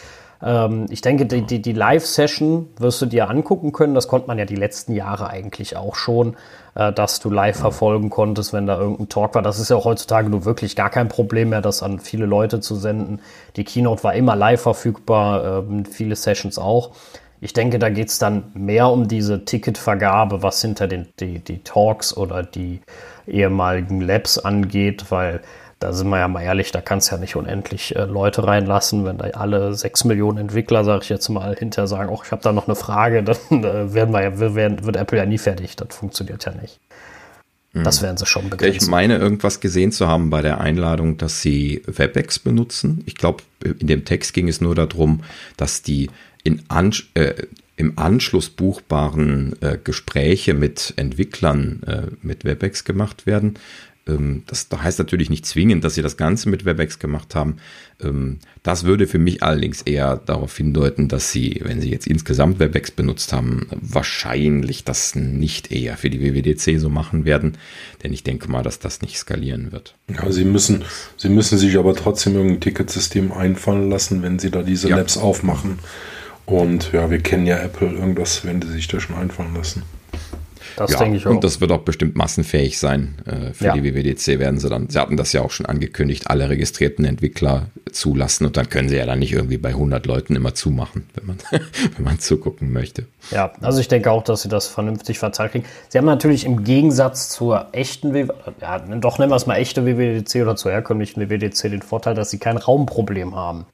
[0.42, 3.96] Ähm, ich denke, die, die, die Live-Session wirst du dir angucken können.
[3.96, 6.36] Das konnte man ja die letzten Jahre eigentlich auch schon,
[6.76, 9.42] äh, dass du live verfolgen konntest, wenn da irgendein Talk war.
[9.42, 12.60] Das ist ja auch heutzutage nur wirklich gar kein Problem mehr, das an viele Leute
[12.60, 13.22] zu senden.
[13.56, 16.92] Die Keynote war immer live verfügbar, äh, viele Sessions auch.
[17.40, 21.60] Ich denke, da geht es dann mehr um diese Ticketvergabe, was hinter den die, die
[21.60, 22.82] Talks oder die
[23.28, 25.42] ehemaligen Labs angeht, weil
[25.80, 29.20] da sind wir ja mal ehrlich, da kannst ja nicht unendlich äh, Leute reinlassen, wenn
[29.20, 32.52] da alle sechs Millionen Entwickler, sage ich jetzt mal, hinterher sagen, oh, ich habe da
[32.52, 35.76] noch eine Frage, dann äh, werden wir ja, werden, wird Apple ja nie fertig.
[35.76, 36.80] Das funktioniert ja nicht.
[37.74, 37.84] Mhm.
[37.84, 38.82] Das werden sie schon begrenzen.
[38.82, 43.04] Ich meine, irgendwas gesehen zu haben bei der Einladung, dass sie WebEx benutzen.
[43.06, 45.24] Ich glaube, in dem Text ging es nur darum,
[45.58, 46.10] dass die
[46.68, 47.34] An äh,
[47.78, 53.60] im Anschluss buchbaren äh, Gespräche mit Entwicklern äh, mit WebEx gemacht werden.
[54.08, 57.58] Ähm, das heißt natürlich nicht zwingend, dass sie das Ganze mit WebEx gemacht haben.
[58.02, 62.60] Ähm, das würde für mich allerdings eher darauf hindeuten, dass sie, wenn sie jetzt insgesamt
[62.60, 67.58] WebEx benutzt haben, wahrscheinlich das nicht eher für die WWDC so machen werden.
[68.04, 69.96] Denn ich denke mal, dass das nicht skalieren wird.
[70.10, 70.84] Ja, sie müssen,
[71.18, 74.98] sie müssen sich aber trotzdem irgendein Ticketsystem einfallen lassen, wenn sie da diese ja.
[74.98, 75.80] Labs aufmachen.
[76.48, 79.84] Und ja, wir kennen ja Apple, irgendwas werden sie sich da schon einfallen lassen.
[80.78, 81.32] Das ja, denke ich auch.
[81.32, 83.16] Und das wird auch bestimmt massenfähig sein.
[83.26, 83.74] Äh, für ja.
[83.74, 87.68] die WWDC werden sie dann, sie hatten das ja auch schon angekündigt, alle registrierten Entwickler
[87.92, 91.26] zulassen und dann können sie ja dann nicht irgendwie bei 100 Leuten immer zumachen, wenn
[91.26, 91.38] man,
[91.96, 93.06] wenn man zugucken möchte.
[93.32, 95.66] Ja, also ich denke auch, dass sie das vernünftig verzahlt kriegen.
[95.90, 99.86] Sie haben natürlich im Gegensatz zur echten WWDC, ja, doch nennen wir es mal echte
[99.86, 103.66] WWDC oder zur herkömmlichen WWDC den Vorteil, dass sie kein Raumproblem haben.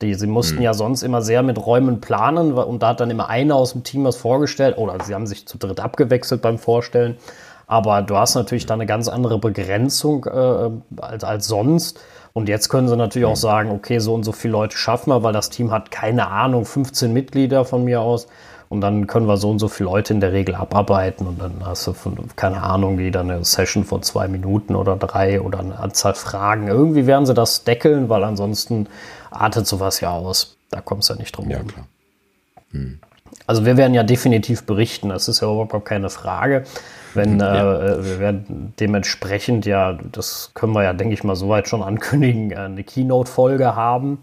[0.00, 0.62] Die, sie mussten hm.
[0.62, 3.82] ja sonst immer sehr mit Räumen planen und da hat dann immer einer aus dem
[3.82, 7.16] Team was vorgestellt oder sie haben sich zu dritt abgewechselt beim Vorstellen.
[7.66, 12.00] Aber du hast natürlich da eine ganz andere Begrenzung äh, als, als sonst.
[12.32, 15.22] Und jetzt können sie natürlich auch sagen, okay, so und so viele Leute schaffen wir,
[15.22, 18.26] weil das Team hat keine Ahnung, 15 Mitglieder von mir aus.
[18.70, 21.26] Und dann können wir so und so viele Leute in der Regel abarbeiten.
[21.26, 25.40] Und dann hast du von, keine Ahnung, wieder eine Session von zwei Minuten oder drei
[25.40, 26.68] oder eine Anzahl Fragen.
[26.68, 28.86] Irgendwie werden sie das deckeln, weil ansonsten
[29.30, 30.56] artet sowas ja aus.
[30.70, 31.86] Da kommst du ja nicht drum ja, Klar.
[32.72, 32.98] Hm.
[33.46, 36.64] Also wir werden ja definitiv berichten, das ist ja überhaupt keine Frage.
[37.14, 37.80] Wenn ja.
[37.80, 42.54] äh, wir werden dementsprechend ja, das können wir ja, denke ich mal, soweit schon ankündigen,
[42.56, 44.18] eine Keynote-Folge haben.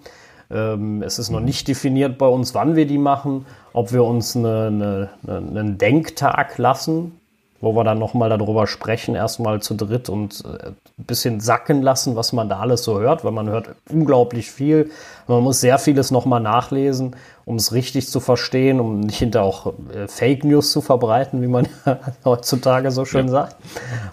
[0.52, 1.46] Ähm, es ist noch mhm.
[1.46, 6.58] nicht definiert bei uns, wann wir die machen, ob wir uns eine, eine, einen Denktag
[6.58, 7.20] lassen,
[7.66, 12.16] wo wir dann nochmal darüber sprechen, erstmal zu dritt und äh, ein bisschen sacken lassen,
[12.16, 14.92] was man da alles so hört, weil man hört unglaublich viel.
[15.28, 19.74] Man muss sehr vieles nochmal nachlesen, um es richtig zu verstehen, um nicht hinter auch
[19.94, 21.68] äh, Fake News zu verbreiten, wie man
[22.24, 23.32] heutzutage so schön ja.
[23.32, 23.56] sagt.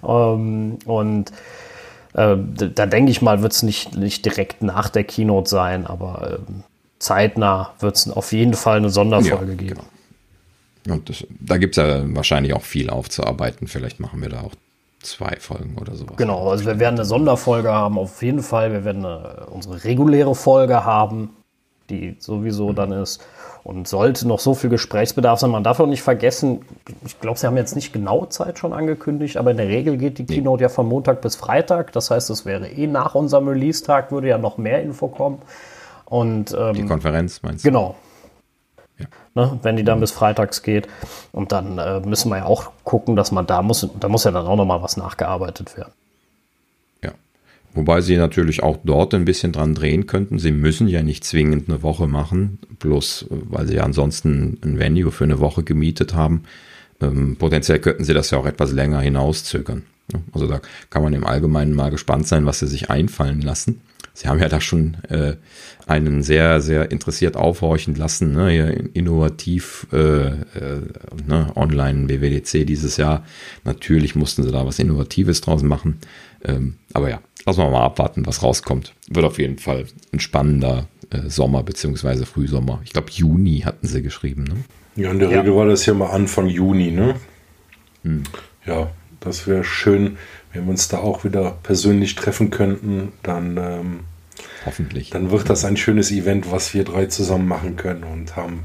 [0.03, 1.31] Ähm, und
[2.15, 2.37] äh,
[2.75, 6.53] da denke ich mal, wird es nicht, nicht direkt nach der Keynote sein, aber äh,
[6.99, 9.75] zeitnah wird es auf jeden Fall eine Sonderfolge ja, geben.
[9.75, 9.85] Genau.
[10.89, 13.69] Und das, da gibt es ja wahrscheinlich auch viel aufzuarbeiten.
[13.69, 14.53] Vielleicht machen wir da auch
[15.01, 16.17] zwei Folgen oder sowas.
[16.17, 18.73] Genau, also wir werden eine Sonderfolge haben, auf jeden Fall.
[18.73, 21.31] Wir werden eine, unsere reguläre Folge haben,
[21.91, 22.75] die sowieso mhm.
[22.75, 23.23] dann ist.
[23.65, 26.63] Und sollte noch so viel Gesprächsbedarf sein, man darf auch nicht vergessen,
[27.07, 30.19] ich glaube, sie haben jetzt nicht genau Zeit schon angekündigt, aber in der Regel geht
[30.19, 31.93] die Keynote ja von Montag bis Freitag.
[31.93, 35.39] Das heißt, es wäre eh nach unserem Release-Tag, würde ja noch mehr Info kommen.
[36.07, 37.69] Und, ähm, die Konferenz meinst du?
[37.69, 37.95] Genau,
[39.35, 40.89] ne, wenn die dann bis freitags geht.
[41.33, 44.31] Und dann äh, müssen wir ja auch gucken, dass man da muss, da muss ja
[44.31, 45.93] dann auch nochmal was nachgearbeitet werden.
[47.03, 47.13] Ja.
[47.75, 50.39] Wobei sie natürlich auch dort ein bisschen dran drehen könnten.
[50.39, 54.79] Sie müssen ja nicht zwingend eine Woche machen, bloß äh, weil sie ja ansonsten ein
[54.79, 56.45] Venue für eine Woche gemietet haben.
[57.01, 59.85] Ähm, potenziell könnten sie das ja auch etwas länger hinauszögern.
[60.33, 60.61] Also da
[60.91, 63.81] kann man im Allgemeinen mal gespannt sein, was sie sich einfallen lassen.
[64.15, 65.37] Sie haben ja da schon äh,
[65.87, 68.55] einen sehr, sehr interessiert aufhorchen lassen, ne?
[68.55, 70.83] Ja, innovativ äh, äh,
[71.27, 71.51] ne?
[71.55, 73.25] online WWDC dieses Jahr.
[73.65, 75.99] Natürlich mussten sie da was Innovatives draus machen.
[76.45, 78.93] Ähm, aber ja, lassen wir mal abwarten, was rauskommt.
[79.09, 82.81] Wird auf jeden Fall ein spannender äh, Sommer beziehungsweise Frühsommer.
[82.85, 84.45] Ich glaube, Juni hatten sie geschrieben.
[84.45, 84.57] Ne?
[84.97, 85.41] Ja, in der ja.
[85.41, 87.15] Regel war das ja mal Anfang Juni, ne?
[88.03, 88.25] Hm.
[88.67, 88.91] Ja,
[89.21, 90.19] das wäre schön,
[90.53, 93.13] wenn wir uns da auch wieder persönlich treffen könnten.
[93.23, 94.01] Dann ähm,
[94.65, 95.11] Hoffentlich.
[95.11, 98.65] Dann wird das ein schönes Event, was wir drei zusammen machen können und haben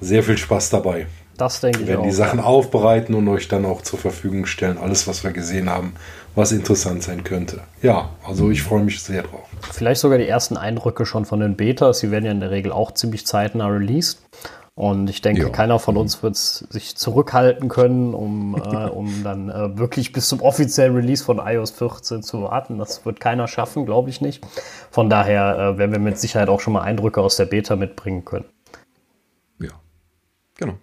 [0.00, 1.06] sehr viel Spaß dabei.
[1.36, 1.86] Das denke ich.
[1.86, 4.78] Wir werden die Sachen aufbereiten und euch dann auch zur Verfügung stellen.
[4.78, 5.94] Alles, was wir gesehen haben,
[6.34, 7.60] was interessant sein könnte.
[7.82, 9.48] Ja, also ich freue mich sehr drauf.
[9.72, 11.98] Vielleicht sogar die ersten Eindrücke schon von den Betas.
[11.98, 14.20] Sie werden ja in der Regel auch ziemlich zeitnah released.
[14.76, 15.48] Und ich denke, ja.
[15.50, 20.40] keiner von uns wird sich zurückhalten können, um, äh, um dann äh, wirklich bis zum
[20.40, 22.78] offiziellen Release von iOS 14 zu warten.
[22.78, 24.44] Das wird keiner schaffen, glaube ich nicht.
[24.90, 28.24] Von daher äh, werden wir mit Sicherheit auch schon mal Eindrücke aus der Beta mitbringen
[28.24, 28.46] können.
[29.60, 29.70] Ja,
[30.56, 30.74] genau.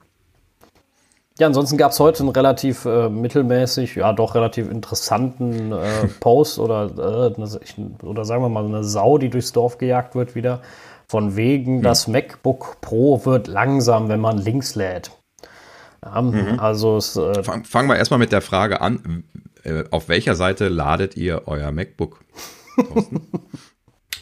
[1.37, 6.59] Ja, ansonsten gab es heute einen relativ äh, mittelmäßig, ja doch relativ interessanten äh, Post
[6.59, 10.61] oder, äh, oder sagen wir mal eine Sau, die durchs Dorf gejagt wird wieder.
[11.11, 11.81] Von wegen, mhm.
[11.81, 15.11] das MacBook Pro wird langsam, wenn man links lädt.
[16.01, 16.57] Ja, mhm.
[16.57, 19.25] Also es, äh, Fang, fangen wir erstmal mit der Frage an.
[19.63, 22.23] Äh, auf welcher Seite ladet ihr euer MacBook?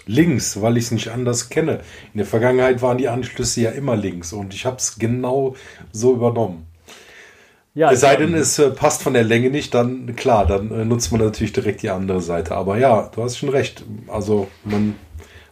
[0.07, 1.81] links, weil ich es nicht anders kenne.
[2.15, 5.55] In der Vergangenheit waren die Anschlüsse ja immer links und ich habe es genau
[5.91, 6.65] so übernommen.
[7.75, 10.85] Ja, es sei denn, es äh, passt von der Länge nicht, dann klar, dann äh,
[10.85, 12.55] nutzt man natürlich direkt die andere Seite.
[12.55, 13.85] Aber ja, du hast schon recht.
[14.07, 14.95] Also man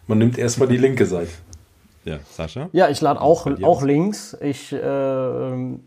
[0.08, 1.32] man nimmt erstmal die linke Seite.
[2.08, 2.70] Ja, Sascha?
[2.72, 4.38] Ja, ich lade auch, auch links.
[4.40, 4.78] Ich, äh,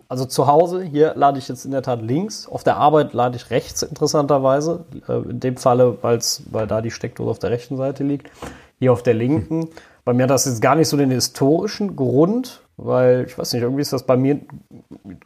[0.09, 2.47] also zu Hause, hier lade ich jetzt in der Tat links.
[2.47, 4.85] Auf der Arbeit lade ich rechts, interessanterweise.
[5.09, 8.31] Äh, in dem Falle, weil's, weil da die Steckdose auf der rechten Seite liegt.
[8.79, 9.63] Hier auf der linken.
[9.63, 9.69] Hm.
[10.05, 13.63] Bei mir hat das jetzt gar nicht so den historischen Grund, weil ich weiß nicht,
[13.63, 14.41] irgendwie ist das bei mir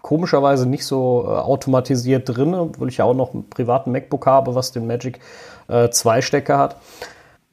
[0.00, 4.54] komischerweise nicht so äh, automatisiert drin, weil ich ja auch noch einen privaten MacBook habe,
[4.54, 5.18] was den Magic
[5.66, 6.76] 2 äh, Stecker hat.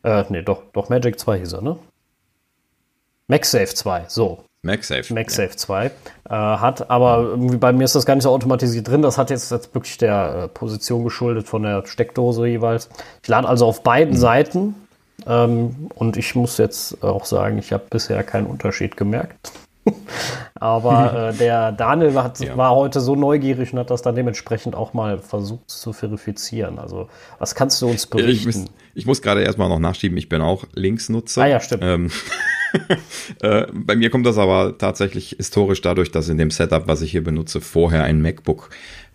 [0.03, 1.77] Äh, nee, doch, doch Magic 2 hieß er, ne?
[3.27, 4.43] MagSafe 2, so.
[4.63, 5.13] MagSafe.
[5.13, 5.57] MagSafe ja.
[5.57, 5.91] 2 äh,
[6.29, 9.01] hat, aber irgendwie bei mir ist das gar nicht so automatisiert drin.
[9.01, 12.89] Das hat jetzt, jetzt wirklich der äh, Position geschuldet von der Steckdose jeweils.
[13.23, 14.19] Ich lade also auf beiden mhm.
[14.19, 14.75] Seiten
[15.25, 19.51] ähm, und ich muss jetzt auch sagen, ich habe bisher keinen Unterschied gemerkt.
[20.55, 22.55] Aber äh, der Daniel hat, ja.
[22.55, 26.79] war heute so neugierig und hat das dann dementsprechend auch mal versucht zu verifizieren.
[26.79, 27.09] Also,
[27.39, 28.49] was kannst du uns berichten?
[28.49, 31.43] Ich muss, ich muss gerade erstmal noch nachschieben, ich bin auch Linksnutzer.
[31.43, 31.83] Ah ja, stimmt.
[31.83, 32.11] Ähm,
[33.41, 37.11] äh, bei mir kommt das aber tatsächlich historisch dadurch, dass in dem Setup, was ich
[37.11, 38.69] hier benutze, vorher ein MacBook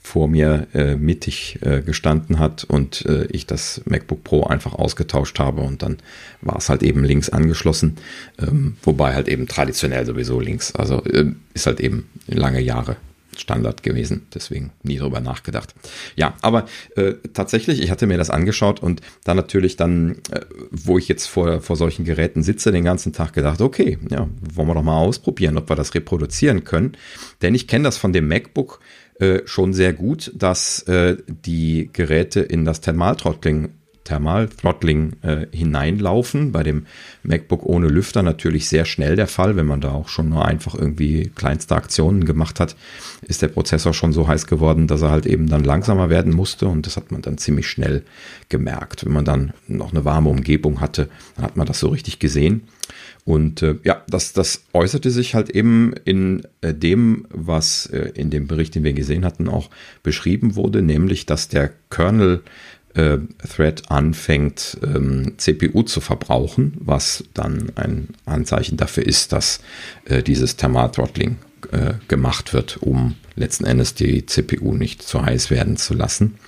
[0.07, 5.39] vor mir äh, mittig äh, gestanden hat und äh, ich das MacBook Pro einfach ausgetauscht
[5.41, 5.97] habe und dann
[6.43, 7.97] war es halt eben links angeschlossen,
[8.39, 12.97] ähm, wobei halt eben traditionell sowieso links, also äh, ist halt eben lange Jahre
[13.41, 15.75] Standard gewesen, deswegen nie drüber nachgedacht.
[16.17, 20.41] Ja, aber äh, tatsächlich, ich hatte mir das angeschaut und dann natürlich dann, äh,
[20.71, 24.69] wo ich jetzt vor, vor solchen Geräten sitze, den ganzen Tag gedacht, okay, ja, wollen
[24.69, 26.97] wir doch mal ausprobieren, ob wir das reproduzieren können.
[27.43, 28.81] Denn ich kenne das von dem MacBook
[29.19, 33.71] äh, schon sehr gut, dass äh, die Geräte in das Thermalthrottling
[34.07, 36.53] Thermalthrottling äh, hineinlaufen.
[36.53, 36.87] Bei dem
[37.23, 39.57] MacBook ohne Lüfter natürlich sehr schnell der Fall.
[39.57, 42.77] Wenn man da auch schon nur einfach irgendwie kleinste Aktionen gemacht hat,
[43.23, 46.67] ist der Prozessor schon so heiß geworden, dass er halt eben dann langsamer werden musste.
[46.67, 48.03] Und das hat man dann ziemlich schnell
[48.49, 49.05] gemerkt.
[49.05, 52.63] Wenn man dann noch eine warme Umgebung hatte, dann hat man das so richtig gesehen.
[53.27, 58.31] Und äh, ja, das, das äußerte sich halt eben in äh, dem, was äh, in
[58.31, 59.69] dem Bericht, den wir gesehen hatten, auch
[60.05, 62.43] beschrieben wurde, nämlich dass der Kernel
[62.97, 69.61] äh, Thread anfängt, ähm, CPU zu verbrauchen, was dann ein Anzeichen dafür ist, dass
[70.07, 71.37] äh, dieses Thermal-Throttling
[71.73, 76.39] äh, gemacht wird, um letzten Endes die CPU nicht zu heiß werden zu lassen.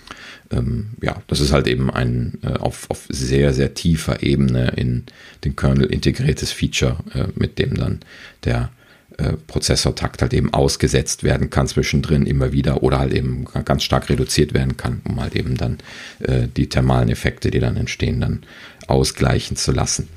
[0.51, 5.05] Ähm, ja, das ist halt eben ein äh, auf, auf sehr, sehr tiefer Ebene in
[5.45, 8.01] den Kernel integriertes Feature, äh, mit dem dann
[8.45, 8.71] der
[9.19, 14.09] äh, Prozessortakt halt eben ausgesetzt werden kann zwischendrin immer wieder oder halt eben ganz stark
[14.09, 15.79] reduziert werden kann, um halt eben dann
[16.21, 18.45] äh, die thermalen Effekte, die dann entstehen, dann
[18.87, 20.09] ausgleichen zu lassen.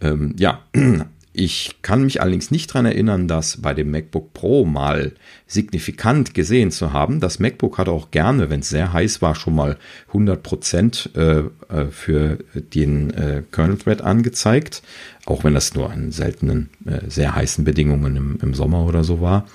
[0.00, 0.62] Ähm, ja,
[1.34, 5.12] ich kann mich allerdings nicht daran erinnern, dass bei dem MacBook Pro mal
[5.46, 7.20] signifikant gesehen zu haben.
[7.20, 9.76] Das MacBook hat auch gerne, wenn es sehr heiß war, schon mal
[10.08, 14.82] 100 Prozent äh, äh, für den äh, Kernel Thread angezeigt
[15.26, 19.20] auch wenn das nur an seltenen, äh, sehr heißen Bedingungen im, im Sommer oder so
[19.20, 19.46] war.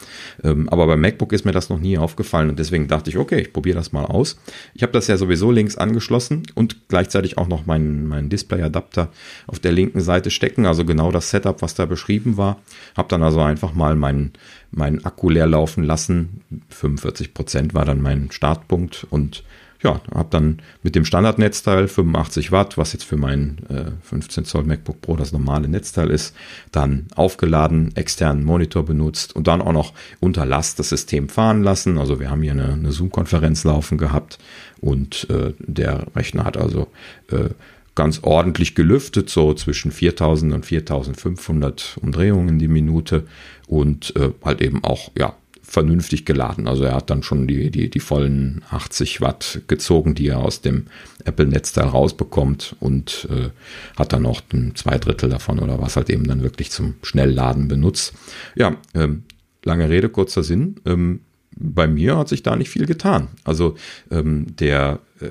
[0.43, 3.39] Ähm, aber beim MacBook ist mir das noch nie aufgefallen und deswegen dachte ich, okay,
[3.39, 4.37] ich probiere das mal aus.
[4.73, 9.09] Ich habe das ja sowieso links angeschlossen und gleichzeitig auch noch meinen, meinen Display-Adapter
[9.47, 12.59] auf der linken Seite stecken, also genau das Setup, was da beschrieben war.
[12.97, 14.33] Habe dann also einfach mal meinen,
[14.71, 16.41] meinen Akku leer laufen lassen.
[16.69, 19.43] 45 Prozent war dann mein Startpunkt und
[19.83, 24.63] ja, habe dann mit dem Standardnetzteil 85 Watt, was jetzt für mein äh, 15 Zoll
[24.63, 26.35] MacBook Pro das normale Netzteil ist,
[26.71, 31.97] dann aufgeladen, externen Monitor benutzt und dann auch noch unter Last das System fahren lassen.
[31.97, 34.37] Also wir haben hier eine, eine Zoom-Konferenz laufen gehabt
[34.81, 36.87] und äh, der Rechner hat also
[37.31, 37.49] äh,
[37.95, 43.25] ganz ordentlich gelüftet, so zwischen 4000 und 4500 Umdrehungen die Minute
[43.67, 45.35] und äh, halt eben auch ja
[45.71, 46.67] vernünftig geladen.
[46.67, 50.59] Also er hat dann schon die, die, die vollen 80 Watt gezogen, die er aus
[50.59, 50.87] dem
[51.23, 53.49] Apple-Netzteil rausbekommt und äh,
[53.97, 57.69] hat dann noch ein zwei Drittel davon oder was halt eben dann wirklich zum Schnellladen
[57.69, 58.13] benutzt.
[58.55, 59.23] Ja, ähm,
[59.63, 60.75] lange Rede, kurzer Sinn.
[60.85, 61.21] Ähm,
[61.55, 63.27] bei mir hat sich da nicht viel getan.
[63.43, 63.75] Also
[64.09, 65.29] ähm, der äh,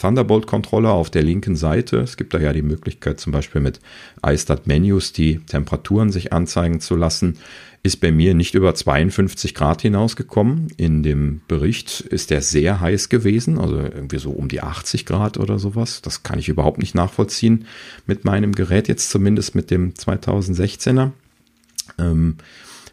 [0.00, 3.80] Thunderbolt-Controller auf der linken Seite, es gibt da ja die Möglichkeit zum Beispiel mit
[4.24, 7.38] iStat-Menus die Temperaturen sich anzeigen zu lassen
[7.82, 10.68] ist bei mir nicht über 52 Grad hinausgekommen.
[10.76, 15.38] In dem Bericht ist der sehr heiß gewesen, also irgendwie so um die 80 Grad
[15.38, 16.02] oder sowas.
[16.02, 17.64] Das kann ich überhaupt nicht nachvollziehen
[18.06, 21.12] mit meinem Gerät, jetzt zumindest mit dem 2016er.
[21.98, 22.36] Ähm,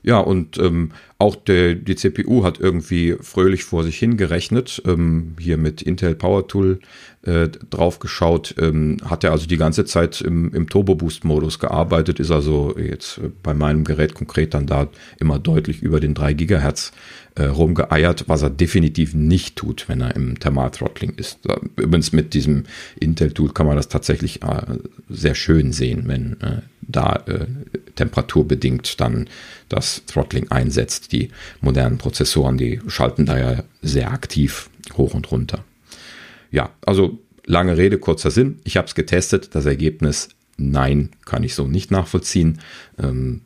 [0.04, 4.81] ja, und ähm, auch der, die CPU hat irgendwie fröhlich vor sich hingerechnet.
[4.85, 6.80] Ähm, hier mit Intel Power Tool
[7.23, 8.53] äh, drauf geschaut.
[8.60, 12.77] Ähm, hat er also die ganze Zeit im, im Turbo Boost Modus gearbeitet, ist also
[12.77, 14.89] jetzt bei meinem Gerät konkret dann da
[15.19, 16.91] immer deutlich über den 3 Gigahertz
[17.35, 21.39] äh, rumgeeiert, was er definitiv nicht tut, wenn er im Thermal-Throttling ist.
[21.76, 22.64] Übrigens mit diesem
[22.99, 24.61] Intel-Tool kann man das tatsächlich äh,
[25.10, 27.45] sehr schön sehen, wenn äh, da äh,
[27.95, 29.27] temperaturbedingt dann
[29.69, 31.06] das Throttling einsetzt.
[31.09, 31.29] Die
[31.61, 35.63] modernen Prozessoren, die schalten da ja sehr aktiv hoch und runter.
[36.51, 38.59] Ja, also lange Rede, kurzer Sinn.
[38.63, 39.55] Ich habe es getestet.
[39.55, 42.59] Das Ergebnis, nein, kann ich so nicht nachvollziehen.
[42.97, 43.41] Ähm,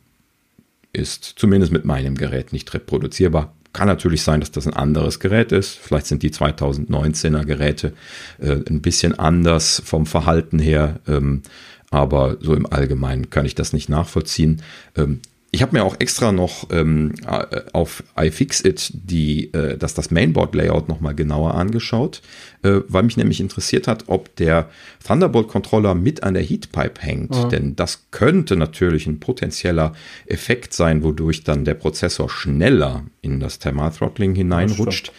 [0.92, 3.54] ist zumindest mit meinem Gerät nicht reproduzierbar.
[3.72, 5.78] Kann natürlich sein, dass das ein anderes Gerät ist.
[5.78, 7.94] Vielleicht sind die 2019er Geräte
[8.38, 11.00] äh, ein bisschen anders vom Verhalten her.
[11.08, 11.42] Ähm,
[11.90, 14.62] aber so im Allgemeinen kann ich das nicht nachvollziehen.
[14.96, 15.20] Ähm,
[15.54, 20.88] ich habe mir auch extra noch ähm, äh, auf iFixit die, äh, dass das Mainboard-Layout
[20.88, 22.22] nochmal genauer angeschaut,
[22.62, 24.70] äh, weil mich nämlich interessiert hat, ob der
[25.06, 27.36] Thunderbolt-Controller mit an der Heatpipe hängt.
[27.36, 27.48] Mhm.
[27.50, 29.92] Denn das könnte natürlich ein potenzieller
[30.24, 35.12] Effekt sein, wodurch dann der Prozessor schneller in das Thermal-Throttling hineinrutscht.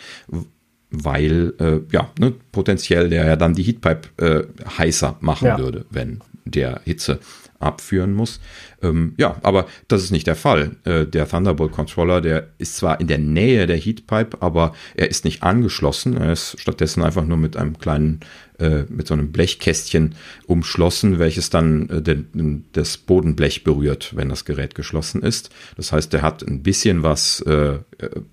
[0.95, 4.43] weil äh, ja ne, potenziell der ja dann die Heatpipe äh,
[4.77, 5.57] heißer machen ja.
[5.59, 7.19] würde, wenn der Hitze
[7.63, 8.39] abführen muss.
[8.83, 10.75] Ähm, ja, aber das ist nicht der Fall.
[10.83, 15.25] Äh, der Thunderbolt Controller, der ist zwar in der Nähe der Heatpipe, aber er ist
[15.25, 16.17] nicht angeschlossen.
[16.17, 18.19] Er ist stattdessen einfach nur mit einem kleinen,
[18.59, 20.15] äh, mit so einem Blechkästchen
[20.45, 25.49] umschlossen, welches dann äh, den, das Bodenblech berührt, wenn das Gerät geschlossen ist.
[25.77, 27.79] Das heißt, der hat ein bisschen was äh,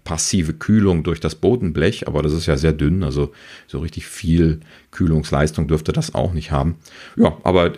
[0.05, 3.33] passive Kühlung durch das Bodenblech, aber das ist ja sehr dünn, also
[3.69, 4.61] so richtig viel
[4.91, 6.77] Kühlungsleistung dürfte das auch nicht haben.
[7.17, 7.73] Ja, aber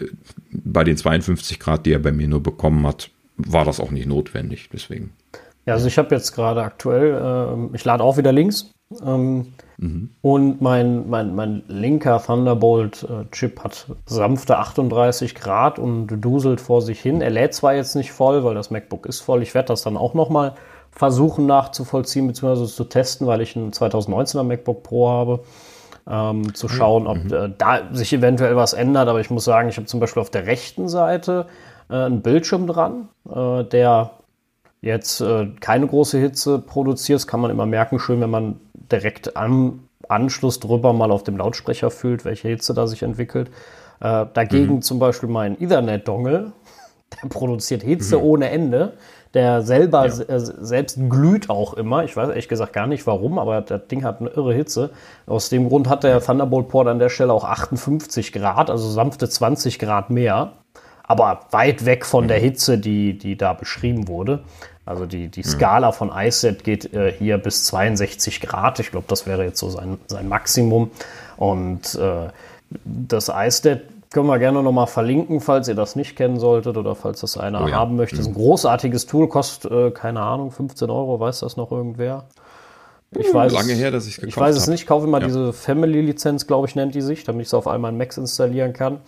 [0.50, 4.06] bei den 52 Grad, die er bei mir nur bekommen hat, war das auch nicht
[4.06, 4.68] notwendig.
[4.72, 5.12] Deswegen.
[5.66, 7.14] Ja, also ich habe jetzt gerade aktuell,
[7.72, 8.70] äh, ich lade auch wieder links.
[9.04, 10.10] Ähm, mhm.
[10.20, 17.00] Und mein, mein, mein linker Thunderbolt-Chip äh, hat sanfte 38 Grad und duselt vor sich
[17.00, 17.20] hin.
[17.20, 19.42] Er lädt zwar jetzt nicht voll, weil das MacBook ist voll.
[19.42, 20.54] Ich werde das dann auch nochmal
[20.92, 22.66] versuchen nachzuvollziehen bzw.
[22.66, 25.40] zu testen, weil ich ein 2019er MacBook Pro habe
[26.08, 27.32] ähm, zu schauen, ob mhm.
[27.32, 29.08] äh, da sich eventuell was ändert.
[29.08, 31.46] Aber ich muss sagen, ich habe zum Beispiel auf der rechten Seite
[31.92, 34.10] äh, einen Bildschirm dran, äh, der
[34.80, 37.20] jetzt äh, keine große Hitze produziert.
[37.20, 41.36] Das kann man immer merken, schön, wenn man direkt am Anschluss drüber mal auf dem
[41.36, 43.48] Lautsprecher fühlt, welche Hitze da sich entwickelt.
[44.00, 44.82] Äh, dagegen mhm.
[44.82, 46.52] zum Beispiel mein Ethernet-Dongle,
[47.22, 48.24] der produziert Hitze mhm.
[48.24, 48.94] ohne Ende
[49.34, 50.22] der selber ja.
[50.22, 52.04] Äh, selbst glüht auch immer.
[52.04, 54.90] Ich weiß ehrlich gesagt gar nicht warum, aber das Ding hat eine irre Hitze.
[55.26, 59.28] Aus dem Grund hat der Thunderbolt Port an der Stelle auch 58 Grad, also sanfte
[59.28, 60.52] 20 Grad mehr.
[61.12, 62.42] Aber weit weg von der mhm.
[62.42, 64.42] Hitze, die, die da beschrieben wurde.
[64.86, 65.44] Also die, die mhm.
[65.44, 68.80] Skala von iSet geht äh, hier bis 62 Grad.
[68.80, 70.90] Ich glaube, das wäre jetzt so sein, sein Maximum.
[71.36, 72.28] Und äh,
[72.84, 77.20] das iSet können wir gerne nochmal verlinken, falls ihr das nicht kennen solltet oder falls
[77.20, 77.76] das einer oh ja.
[77.76, 78.16] haben möchte.
[78.16, 78.44] Das ist ein mhm.
[78.44, 82.24] großartiges Tool, kostet, äh, keine Ahnung, 15 Euro, weiß das noch irgendwer?
[83.14, 85.26] Ich hm, weiß, Lange her, dass ich Ich weiß es nicht, kaufe immer ja.
[85.26, 88.72] diese Family-Lizenz, glaube ich, nennt die sich, damit ich es auf all meinen Macs installieren
[88.72, 89.00] kann.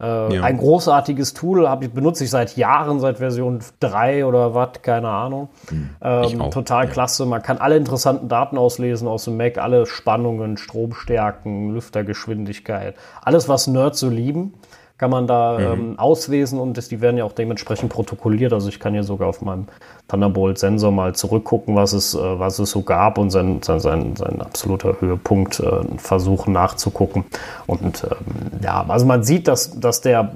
[0.00, 0.42] Äh, ja.
[0.42, 5.48] Ein großartiges Tool ich, benutze ich seit Jahren, seit Version 3 oder was, keine Ahnung.
[5.68, 6.90] Hm, ähm, total ja.
[6.90, 7.26] klasse.
[7.26, 13.66] Man kann alle interessanten Daten auslesen aus dem Mac, alle Spannungen, Stromstärken, Lüftergeschwindigkeit, alles, was
[13.66, 14.54] Nerds so lieben
[14.98, 15.64] kann man da mhm.
[15.64, 18.52] ähm, auslesen und das, die werden ja auch dementsprechend protokolliert.
[18.52, 19.68] Also ich kann hier sogar auf meinem
[20.08, 24.42] Thunderbolt-Sensor mal zurückgucken, was es, äh, was es so gab und sein, sein, sein, sein
[24.42, 27.24] absoluter Höhepunkt äh, versuchen nachzugucken.
[27.66, 30.32] Und ähm, ja, also man sieht, dass, dass der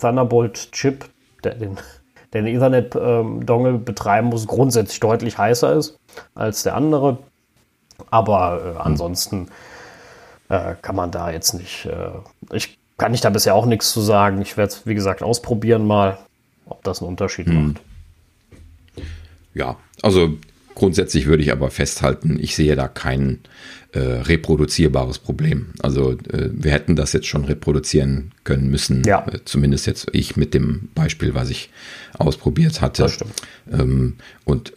[0.00, 1.06] Thunderbolt-Chip,
[1.42, 1.76] der den,
[2.32, 5.98] den Ethernet-Dongle ähm, betreiben muss, grundsätzlich deutlich heißer ist
[6.36, 7.18] als der andere.
[8.10, 9.48] Aber äh, ansonsten
[10.48, 11.86] äh, kann man da jetzt nicht.
[11.86, 12.10] Äh,
[12.54, 14.40] ich kann ich da bisher auch nichts zu sagen.
[14.42, 16.18] Ich werde es, wie gesagt, ausprobieren mal,
[16.66, 17.68] ob das einen Unterschied hm.
[17.68, 17.82] macht.
[19.54, 20.36] Ja, also
[20.74, 23.40] grundsätzlich würde ich aber festhalten, ich sehe da kein
[23.92, 25.68] äh, reproduzierbares Problem.
[25.80, 29.04] Also äh, wir hätten das jetzt schon reproduzieren können müssen.
[29.04, 29.24] Ja.
[29.28, 31.70] Äh, zumindest jetzt ich mit dem Beispiel, was ich
[32.18, 33.04] ausprobiert hatte.
[33.04, 33.34] Das stimmt.
[33.70, 34.72] Ähm, und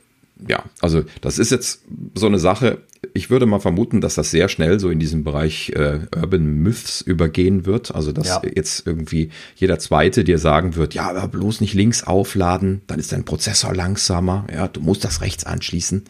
[0.47, 1.81] ja, also das ist jetzt
[2.13, 2.79] so eine Sache.
[3.17, 7.01] Ich würde mal vermuten, dass das sehr schnell so in diesem Bereich äh, Urban Myths
[7.01, 7.93] übergehen wird.
[7.95, 8.41] Also dass ja.
[8.55, 13.11] jetzt irgendwie jeder Zweite dir sagen wird, ja, aber bloß nicht links aufladen, dann ist
[13.11, 14.45] dein Prozessor langsamer.
[14.53, 16.05] Ja, du musst das rechts anschließen.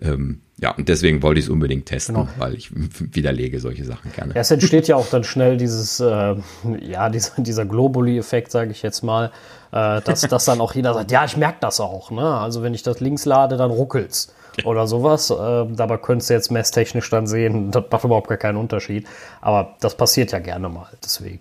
[0.00, 2.28] Ähm, ja, und deswegen wollte ich es unbedingt testen, genau.
[2.38, 4.34] weil ich widerlege solche Sachen gerne.
[4.34, 6.36] Ja, es entsteht ja auch dann schnell dieses, äh,
[6.80, 9.30] ja, dieser, dieser Globuli-Effekt, sage ich jetzt mal,
[9.72, 12.10] äh, dass, dass dann auch jeder sagt, ja, ich merke das auch.
[12.10, 12.22] Ne?
[12.22, 14.32] Also wenn ich das links lade, dann ruckelt's
[14.64, 15.30] oder sowas.
[15.30, 19.06] Äh, dabei könntest du jetzt messtechnisch dann sehen, das macht überhaupt gar keinen Unterschied.
[19.40, 21.40] Aber das passiert ja gerne mal, deswegen.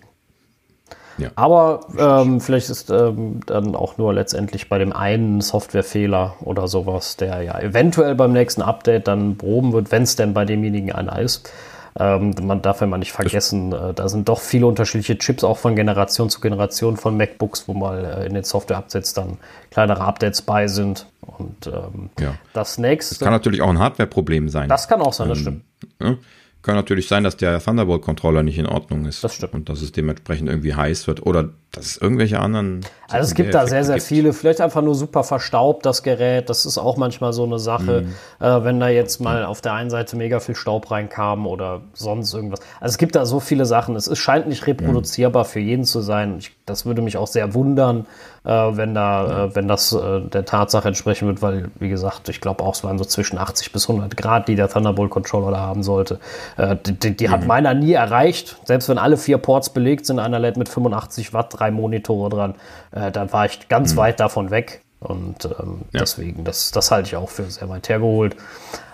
[1.18, 1.30] Ja.
[1.36, 7.16] Aber ähm, vielleicht ist ähm, dann auch nur letztendlich bei dem einen Softwarefehler oder sowas,
[7.16, 11.18] der ja eventuell beim nächsten Update dann behoben wird, wenn es denn bei demjenigen einer
[11.20, 11.50] ist.
[11.98, 15.58] Ähm, man darf ja mal nicht vergessen, äh, da sind doch viele unterschiedliche Chips auch
[15.58, 19.38] von Generation zu Generation von MacBooks, wo mal äh, in den Software-Updates dann
[19.72, 21.08] kleinere Updates bei sind.
[21.22, 22.36] Und ähm, ja.
[22.52, 23.16] das nächste.
[23.16, 24.68] Das kann natürlich auch ein Hardware-Problem sein.
[24.68, 25.62] Das kann auch sein, das ähm,
[26.00, 26.20] stimmt.
[26.62, 29.24] Kann natürlich sein, dass der Thunderbolt-Controller nicht in Ordnung ist.
[29.24, 29.54] Das stimmt.
[29.54, 32.82] Und dass es dementsprechend irgendwie heiß wird oder dass es irgendwelche anderen.
[33.10, 34.08] Also es gibt da sehr, sehr gibt.
[34.08, 34.34] viele.
[34.34, 36.50] Vielleicht einfach nur super verstaubt, das Gerät.
[36.50, 38.06] Das ist auch manchmal so eine Sache,
[38.40, 38.46] mhm.
[38.46, 42.34] äh, wenn da jetzt mal auf der einen Seite mega viel Staub reinkam oder sonst
[42.34, 42.62] irgendwas.
[42.80, 43.96] Also es gibt da so viele Sachen.
[43.96, 45.50] Es ist, scheint nicht reproduzierbar mhm.
[45.50, 46.38] für jeden zu sein.
[46.40, 48.08] Ich, das würde mich auch sehr wundern,
[48.44, 52.42] äh, wenn da, äh, wenn das äh, der Tatsache entsprechen wird, weil, wie gesagt, ich
[52.42, 55.60] glaube auch, es waren so zwischen 80 bis 100 Grad, die der Thunderbolt Controller da
[55.60, 56.20] haben sollte.
[56.58, 57.32] Äh, die, die, die mhm.
[57.32, 58.58] hat meiner nie erreicht.
[58.64, 62.56] Selbst wenn alle vier Ports belegt sind, einer lädt mit 85 Watt, drei Monitore dran
[62.92, 63.98] äh, da war ich ganz mhm.
[63.98, 64.82] weit davon weg.
[65.00, 66.00] Und ähm, ja.
[66.00, 68.36] deswegen, das, das halte ich auch für sehr weit hergeholt.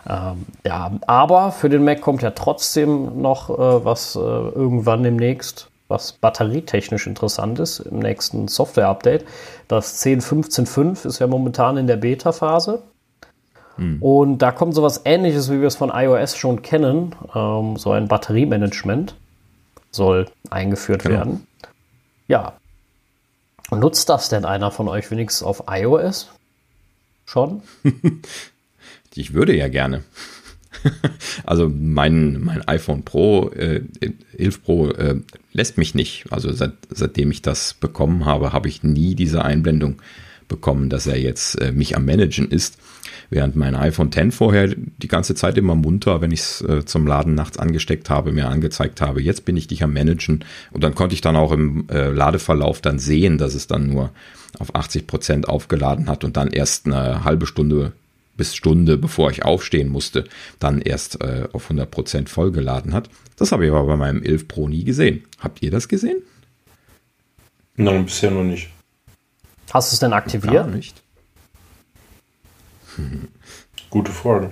[0.09, 5.69] Ähm, ja, aber für den Mac kommt ja trotzdem noch äh, was äh, irgendwann demnächst,
[5.87, 9.25] was batterietechnisch interessant ist im nächsten Software-Update.
[9.67, 12.81] Das 10.15.5 ist ja momentan in der Beta-Phase.
[13.77, 14.01] Mhm.
[14.01, 17.15] Und da kommt sowas ähnliches, wie wir es von iOS schon kennen.
[17.33, 19.15] Ähm, so ein Batteriemanagement
[19.91, 21.15] soll eingeführt genau.
[21.15, 21.47] werden.
[22.27, 22.53] Ja,
[23.71, 26.29] Nutzt das denn einer von euch wenigstens auf iOS?
[27.25, 27.61] Schon?
[29.15, 30.03] ich würde ja gerne.
[31.45, 33.83] also mein, mein iPhone Pro, äh,
[34.37, 35.21] 11 Pro äh,
[35.53, 36.25] lässt mich nicht.
[36.31, 40.01] Also seit, seitdem ich das bekommen habe, habe ich nie diese Einblendung
[40.51, 42.77] bekommen, dass er jetzt äh, mich am Managen ist.
[43.29, 47.07] Während mein iPhone 10 vorher die ganze Zeit immer munter, wenn ich es äh, zum
[47.07, 50.43] Laden nachts angesteckt habe, mir angezeigt habe, jetzt bin ich dich am Managen.
[50.71, 54.11] Und dann konnte ich dann auch im äh, Ladeverlauf dann sehen, dass es dann nur
[54.59, 57.93] auf 80 Prozent aufgeladen hat und dann erst eine halbe Stunde
[58.35, 60.25] bis Stunde, bevor ich aufstehen musste,
[60.59, 63.09] dann erst äh, auf 100 Prozent vollgeladen hat.
[63.37, 65.23] Das habe ich aber bei meinem 11 Pro nie gesehen.
[65.39, 66.17] Habt ihr das gesehen?
[67.77, 68.69] Nein, bisher noch nicht.
[69.73, 70.53] Hast du es denn aktiviert?
[70.53, 71.01] Gar nicht.
[73.89, 74.51] Gute Frage.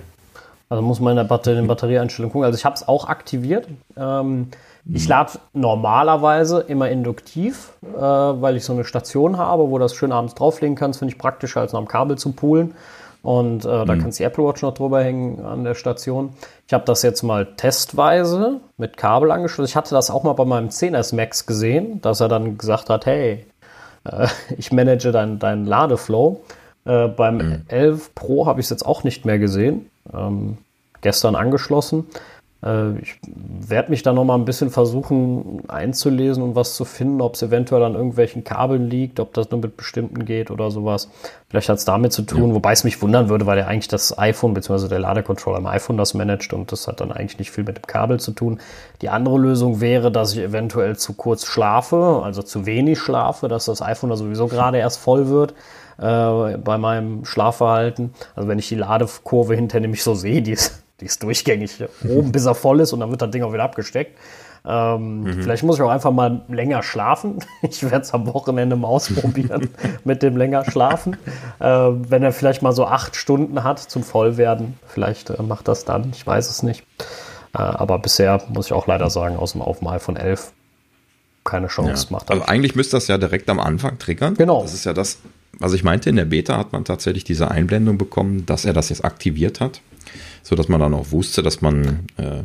[0.68, 2.44] Also muss man in der Batter Batterieeinstellung gucken.
[2.44, 3.66] Also ich habe es auch aktiviert.
[3.96, 4.48] Ähm,
[4.88, 10.12] ich lade normalerweise immer induktiv, äh, weil ich so eine Station habe, wo das schön
[10.12, 11.00] abends drauflegen kannst.
[11.00, 12.74] Finde ich praktischer, als noch am Kabel zu poolen.
[13.22, 14.00] Und äh, da mhm.
[14.00, 16.30] kannst du die Apple Watch noch drüber hängen an der Station.
[16.66, 19.68] Ich habe das jetzt mal testweise mit Kabel angeschlossen.
[19.68, 23.04] Ich hatte das auch mal bei meinem 10S Max gesehen, dass er dann gesagt hat,
[23.04, 23.44] hey,
[24.04, 26.40] äh, ich manage deinen dein Ladeflow.
[26.84, 27.62] Äh, beim mhm.
[27.68, 29.90] 11 Pro habe ich es jetzt auch nicht mehr gesehen.
[30.12, 30.58] Ähm,
[31.02, 32.06] gestern angeschlossen.
[32.62, 37.20] Äh, ich werde mich da noch mal ein bisschen versuchen einzulesen und was zu finden,
[37.20, 41.08] ob es eventuell an irgendwelchen Kabeln liegt, ob das nur mit bestimmten geht oder sowas.
[41.48, 42.54] Vielleicht hat es damit zu tun, ja.
[42.54, 44.88] wobei es mich wundern würde, weil ja eigentlich das iPhone bzw.
[44.88, 47.86] der Ladecontroller im iPhone das managt und das hat dann eigentlich nicht viel mit dem
[47.86, 48.60] Kabel zu tun.
[49.02, 53.64] Die andere Lösung wäre, dass ich eventuell zu kurz schlafe, also zu wenig schlafe, dass
[53.64, 55.54] das iPhone da sowieso gerade erst voll wird
[55.98, 58.14] äh, bei meinem Schlafverhalten.
[58.34, 62.32] Also wenn ich die Ladekurve hinter nämlich so sehe, die ist die ist durchgängig oben,
[62.32, 64.16] bis er voll ist und dann wird das Ding auch wieder abgesteckt.
[64.66, 65.42] Ähm, mhm.
[65.42, 67.38] Vielleicht muss ich auch einfach mal länger schlafen.
[67.62, 69.70] Ich werde es am Wochenende mal ausprobieren
[70.04, 71.16] mit dem länger schlafen.
[71.58, 75.84] Äh, wenn er vielleicht mal so acht Stunden hat zum Vollwerden, vielleicht äh, macht das
[75.84, 76.10] dann.
[76.14, 76.84] Ich weiß es nicht.
[77.54, 80.52] Äh, aber bisher muss ich auch leider sagen, aus dem Aufmal von 11
[81.44, 82.16] keine Chance ja.
[82.16, 82.30] macht.
[82.30, 84.34] Also eigentlich müsste das ja direkt am Anfang triggern.
[84.34, 84.62] Genau.
[84.62, 85.18] Das ist ja das,
[85.58, 86.10] was ich meinte.
[86.10, 89.80] In der Beta hat man tatsächlich diese Einblendung bekommen, dass er das jetzt aktiviert hat
[90.42, 92.42] so dass man dann auch wusste, dass man äh,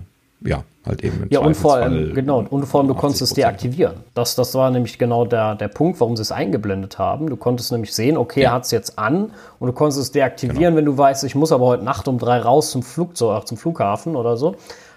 [0.48, 3.34] ja halt eben im ja und vor allem genau und vor allem du konntest es
[3.34, 3.96] deaktivieren.
[4.14, 7.30] Das das war nämlich genau der der Punkt, warum sie es eingeblendet haben.
[7.30, 8.50] Du konntest nämlich sehen, okay, ja.
[8.50, 10.78] er hat es jetzt an und du konntest es deaktivieren, genau.
[10.78, 14.16] wenn du weißt, ich muss aber heute Nacht um drei raus zum Flugzeug, zum Flughafen
[14.16, 14.56] oder so.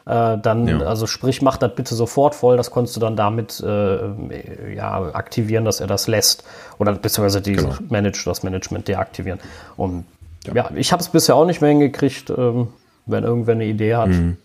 [0.09, 0.79] Äh, dann, ja.
[0.81, 2.57] also sprich, mach das bitte sofort voll.
[2.57, 6.45] Das konntest du dann damit äh, ja, aktivieren, dass er das lässt.
[6.79, 7.75] Oder beziehungsweise die genau.
[7.91, 9.39] Manage, das Management deaktivieren.
[9.77, 10.07] Und
[10.49, 12.31] ja, ja ich habe es bisher auch nicht mehr hingekriegt.
[12.31, 12.69] Ähm,
[13.09, 14.11] wenn irgendwer eine Idee hat.
[14.11, 14.37] Mhm.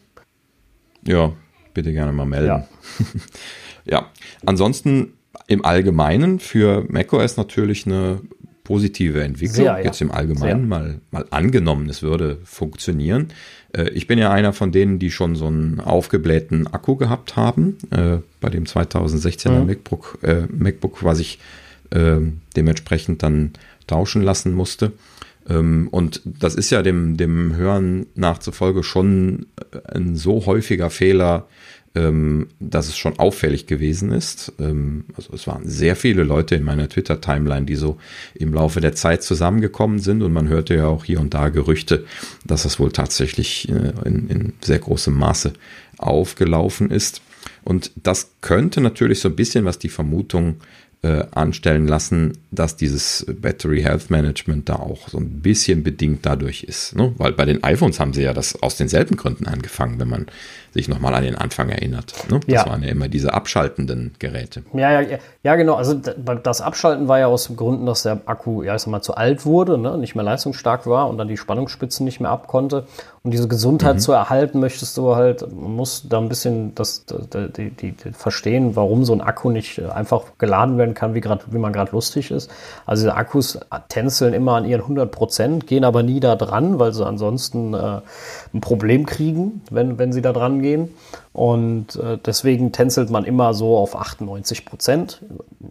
[1.05, 1.33] Ja,
[1.73, 2.47] bitte gerne mal melden.
[2.47, 2.67] Ja.
[3.85, 4.05] ja,
[4.45, 5.13] ansonsten
[5.47, 8.21] im Allgemeinen für macOS natürlich eine
[8.63, 9.55] positive Entwicklung.
[9.55, 9.79] Sehr, ja.
[9.79, 13.27] Jetzt im Allgemeinen mal, mal angenommen, es würde funktionieren.
[13.75, 17.77] Äh, ich bin ja einer von denen, die schon so einen aufgeblähten Akku gehabt haben.
[17.91, 19.65] Äh, bei dem 2016er mhm.
[19.65, 21.39] MacBook, äh, MacBook, was ich
[21.89, 22.19] äh,
[22.55, 23.51] dementsprechend dann
[23.85, 24.93] tauschen lassen musste.
[25.49, 29.47] Ähm, und das ist ja dem, dem Hören nachzufolge schon
[29.85, 31.47] ein so häufiger Fehler,
[31.95, 34.51] ähm, dass es schon auffällig gewesen ist.
[34.59, 37.97] Ähm, also es waren sehr viele Leute in meiner Twitter-Timeline, die so
[38.33, 42.05] im Laufe der Zeit zusammengekommen sind und man hörte ja auch hier und da Gerüchte,
[42.45, 45.53] dass das wohl tatsächlich äh, in, in sehr großem Maße
[45.97, 47.21] aufgelaufen ist.
[47.63, 50.55] Und das könnte natürlich so ein bisschen, was die Vermutung
[51.03, 56.63] äh, anstellen lassen, dass dieses Battery Health Management da auch so ein bisschen bedingt dadurch
[56.63, 56.95] ist.
[56.95, 57.13] Ne?
[57.17, 60.27] Weil bei den iPhones haben sie ja das aus denselben Gründen angefangen, wenn man
[60.73, 62.13] sich nochmal an den Anfang erinnert.
[62.29, 62.39] Ne?
[62.47, 62.69] Das ja.
[62.69, 64.63] waren ja immer diese abschaltenden Geräte.
[64.73, 65.75] Ja, ja, ja, genau.
[65.75, 69.01] Also das Abschalten war ja aus dem Gründen, dass der Akku, ja, ich sag mal,
[69.01, 69.97] zu alt wurde, ne?
[69.97, 72.87] nicht mehr leistungsstark war und dann die Spannungsspitzen nicht mehr abkonnte.
[73.25, 73.99] Um diese Gesundheit mhm.
[73.99, 78.75] zu erhalten, möchtest du halt, man muss da ein bisschen das, die, die, die verstehen,
[78.75, 82.31] warum so ein Akku nicht einfach geladen werden kann, wie, grad, wie man gerade lustig
[82.31, 82.51] ist.
[82.85, 86.93] Also diese Akkus tänzeln immer an ihren 100 Prozent, gehen aber nie da dran, weil
[86.93, 88.01] sie ansonsten äh,
[88.53, 90.95] ein Problem kriegen, wenn, wenn sie da dran gehen.
[91.31, 95.21] Und äh, deswegen tänzelt man immer so auf 98 Prozent,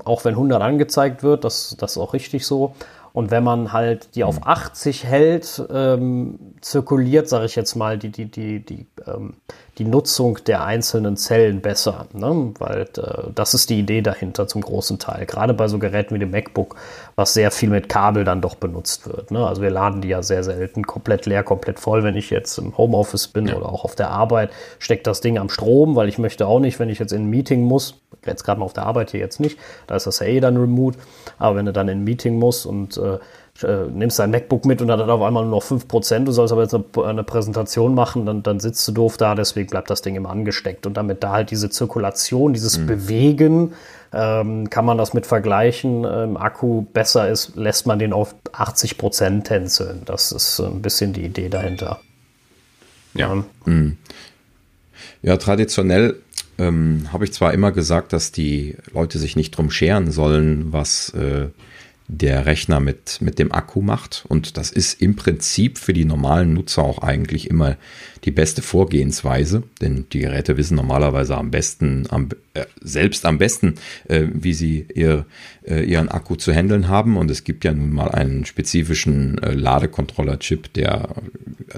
[0.05, 2.75] auch wenn 100 angezeigt wird, das, das ist auch richtig so.
[3.13, 5.09] Und wenn man halt die auf 80 mhm.
[5.09, 9.35] hält, ähm, zirkuliert, sage ich jetzt mal, die, die, die, die, ähm,
[9.79, 12.07] die Nutzung der einzelnen Zellen besser.
[12.15, 12.53] Ne?
[12.59, 15.27] Weil äh, das ist die Idee dahinter zum großen Teil.
[15.27, 16.77] Gerade bei so Geräten wie dem MacBook,
[17.15, 19.31] was sehr viel mit Kabel dann doch benutzt wird.
[19.31, 19.47] Ne?
[19.47, 22.05] Also wir laden die ja sehr selten komplett leer, komplett voll.
[22.05, 23.57] Wenn ich jetzt im Homeoffice bin ja.
[23.57, 26.79] oder auch auf der Arbeit, steckt das Ding am Strom, weil ich möchte auch nicht,
[26.79, 27.95] wenn ich jetzt in ein Meeting muss,
[28.27, 30.57] jetzt gerade mal auf der Arbeit hier jetzt nicht, da ist das ja eh dann
[30.57, 30.99] remote,
[31.39, 33.19] aber wenn du dann in ein Meeting musst und äh,
[33.63, 36.53] äh, nimmst dein MacBook mit und dann hat auf einmal nur noch 5%, du sollst
[36.53, 40.03] aber jetzt eine, eine, Präsentation machen, dann, dann sitzt du doof da, deswegen bleibt das
[40.03, 40.87] Ding immer angesteckt.
[40.87, 42.87] Und damit da halt diese Zirkulation, dieses mhm.
[42.87, 43.75] Bewegen,
[44.13, 49.45] ähm, kann man das mit vergleichen, ähm, Akku besser ist, lässt man den auf 80%
[49.45, 50.03] tänzeln.
[50.07, 52.01] Das ist ein bisschen die Idee dahinter.
[53.15, 53.33] Ja.
[53.33, 53.45] Ähm.
[53.67, 53.99] Mhm.
[55.23, 56.17] Ja, traditionell
[56.63, 61.11] ähm, habe ich zwar immer gesagt, dass die Leute sich nicht drum scheren sollen, was
[61.11, 61.49] äh,
[62.13, 64.25] der Rechner mit, mit dem Akku macht.
[64.29, 67.77] Und das ist im Prinzip für die normalen Nutzer auch eigentlich immer
[68.25, 73.77] die beste Vorgehensweise, denn die Geräte wissen normalerweise am besten, am, äh, selbst am besten,
[74.09, 75.25] äh, wie sie ihr,
[75.65, 77.17] äh, ihren Akku zu handeln haben.
[77.17, 81.09] Und es gibt ja nun mal einen spezifischen äh, Ladecontroller-Chip, der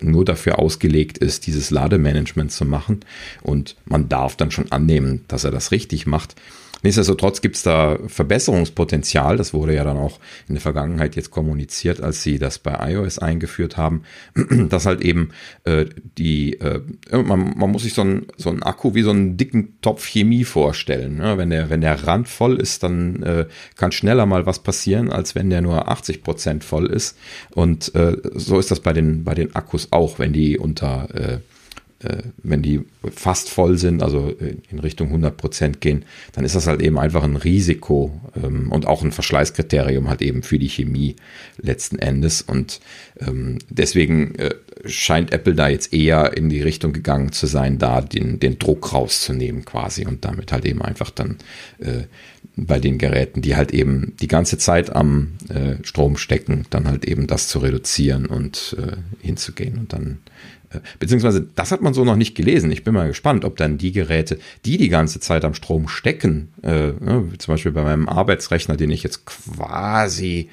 [0.00, 3.00] nur dafür ausgelegt ist, dieses Lademanagement zu machen.
[3.42, 6.34] Und man darf dann schon annehmen, dass er das richtig macht.
[6.84, 9.38] Nichtsdestotrotz gibt es da Verbesserungspotenzial.
[9.38, 13.18] Das wurde ja dann auch in der Vergangenheit jetzt kommuniziert, als sie das bei iOS
[13.18, 14.02] eingeführt haben,
[14.68, 15.30] dass halt eben
[15.64, 15.86] äh,
[16.18, 16.80] die, äh,
[17.10, 21.16] man, man muss sich so einen so Akku wie so einen dicken Topf Chemie vorstellen.
[21.16, 21.38] Ne?
[21.38, 23.46] Wenn der wenn der Rand voll ist, dann äh,
[23.76, 27.16] kann schneller mal was passieren, als wenn der nur 80 Prozent voll ist.
[27.52, 31.38] Und äh, so ist das bei den bei den Akkus auch, wenn die unter äh,
[32.42, 32.80] wenn die
[33.14, 34.34] fast voll sind, also
[34.70, 38.86] in Richtung 100 Prozent gehen, dann ist das halt eben einfach ein Risiko ähm, und
[38.86, 41.16] auch ein Verschleißkriterium halt eben für die Chemie
[41.58, 42.42] letzten Endes.
[42.42, 42.80] Und
[43.20, 44.54] ähm, deswegen äh,
[44.86, 48.92] scheint Apple da jetzt eher in die Richtung gegangen zu sein, da den, den Druck
[48.92, 51.38] rauszunehmen quasi und damit halt eben einfach dann
[51.78, 52.04] äh,
[52.56, 57.04] bei den Geräten, die halt eben die ganze Zeit am äh, Strom stecken, dann halt
[57.04, 60.18] eben das zu reduzieren und äh, hinzugehen und dann
[60.98, 62.70] Beziehungsweise, das hat man so noch nicht gelesen.
[62.70, 66.52] Ich bin mal gespannt, ob dann die Geräte, die die ganze Zeit am Strom stecken,
[66.62, 70.48] äh, ne, zum Beispiel bei meinem Arbeitsrechner, den ich jetzt quasi,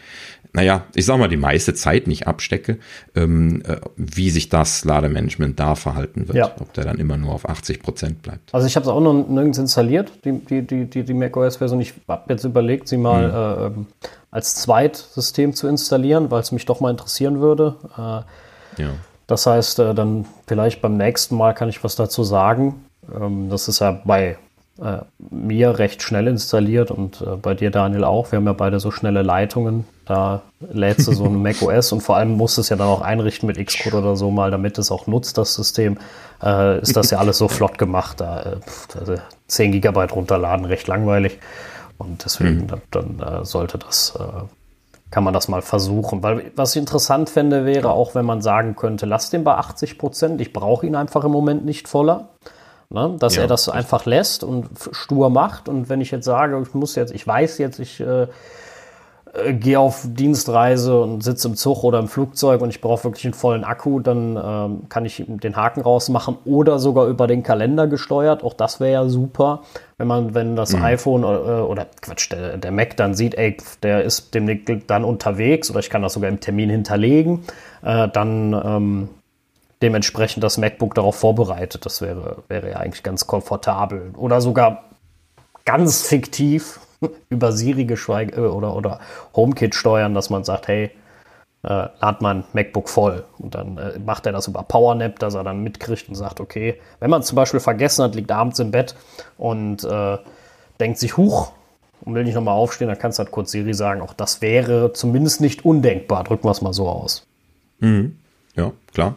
[0.54, 2.78] naja, ich sag mal, die meiste Zeit nicht abstecke,
[3.16, 6.38] ähm, äh, wie sich das Lademanagement da verhalten wird.
[6.38, 6.52] Ja.
[6.60, 8.54] Ob der dann immer nur auf 80 Prozent bleibt.
[8.54, 11.80] Also ich habe es auch noch nirgends installiert, die, die, die, die, die macOS-Version.
[11.80, 13.34] Ich habe jetzt überlegt, sie mal mhm.
[13.34, 13.88] äh, ähm,
[14.30, 17.76] als Zweitsystem zu installieren, weil es mich doch mal interessieren würde.
[17.98, 18.90] Äh, ja.
[19.32, 22.84] Das heißt, äh, dann vielleicht beim nächsten Mal kann ich was dazu sagen.
[23.16, 24.38] Ähm, das ist ja bei
[24.78, 24.98] äh,
[25.30, 28.34] mir recht schnell installiert und äh, bei dir, Daniel, auch.
[28.34, 29.86] Wir haben ja beide so schnelle Leitungen.
[30.06, 32.90] Da lädst du so ein Mac OS und vor allem musst du es ja dann
[32.90, 35.98] auch einrichten mit Xcode oder so mal, damit es auch nutzt, das System.
[36.82, 38.20] ist das ja alles so flott gemacht.
[38.20, 38.58] Da,
[39.48, 41.40] 10 Gigabyte runterladen, recht langweilig.
[41.98, 42.68] Und deswegen, mhm.
[42.68, 44.14] dann, dann sollte das
[45.12, 46.24] kann man das mal versuchen.
[46.24, 49.98] Weil was ich interessant fände, wäre auch, wenn man sagen könnte, lass den bei 80
[49.98, 52.30] Prozent, ich brauche ihn einfach im Moment nicht voller.
[52.90, 53.16] Ne?
[53.20, 53.44] Dass ja.
[53.44, 55.70] er das einfach lässt und stur macht.
[55.70, 58.28] Und wenn ich jetzt sage, ich muss jetzt, ich weiß jetzt, ich äh,
[59.34, 63.24] äh, gehe auf Dienstreise und sitze im Zug oder im Flugzeug und ich brauche wirklich
[63.26, 67.88] einen vollen Akku, dann ähm, kann ich den Haken rausmachen oder sogar über den Kalender
[67.88, 68.44] gesteuert.
[68.44, 69.62] Auch das wäre ja super,
[69.98, 70.84] wenn man, wenn das mhm.
[70.84, 75.70] iPhone äh, oder Quatsch, der, der, Mac dann sieht, ey, der ist demnächst dann unterwegs
[75.70, 77.46] oder ich kann das sogar im Termin hinterlegen,
[77.84, 79.10] äh, dann ähm,
[79.82, 81.86] dementsprechend das MacBook darauf vorbereitet.
[81.86, 84.12] Das wäre, wäre ja eigentlich ganz komfortabel.
[84.18, 84.84] Oder sogar
[85.64, 86.81] ganz fiktiv
[87.30, 89.00] über Siri geschweige äh, oder, oder
[89.36, 90.92] HomeKit steuern, dass man sagt, hey,
[91.64, 93.24] äh, lad mein MacBook voll.
[93.38, 96.80] Und dann äh, macht er das über PowerNap, dass er dann mitkriegt und sagt, okay,
[97.00, 98.96] wenn man zum Beispiel vergessen hat, liegt abends im Bett
[99.38, 100.18] und äh,
[100.80, 101.52] denkt sich, huch,
[102.04, 104.94] und will nicht nochmal aufstehen, dann kannst du halt kurz Siri sagen, auch das wäre
[104.94, 106.24] zumindest nicht undenkbar.
[106.24, 107.28] Drücken wir es mal so aus.
[107.80, 108.18] Mhm.
[108.56, 109.16] Ja, klar.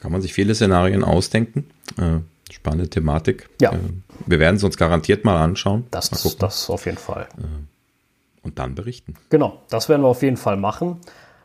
[0.00, 1.66] Kann man sich viele Szenarien ausdenken.
[1.98, 2.20] Äh,
[2.62, 3.50] spannende Thematik.
[3.60, 3.72] Ja.
[3.72, 3.78] Äh,
[4.26, 5.84] wir werden es uns garantiert mal anschauen.
[5.90, 6.38] Das, mal gucken.
[6.38, 7.28] das auf jeden Fall.
[8.42, 9.14] Und dann berichten.
[9.30, 10.98] Genau, das werden wir auf jeden Fall machen.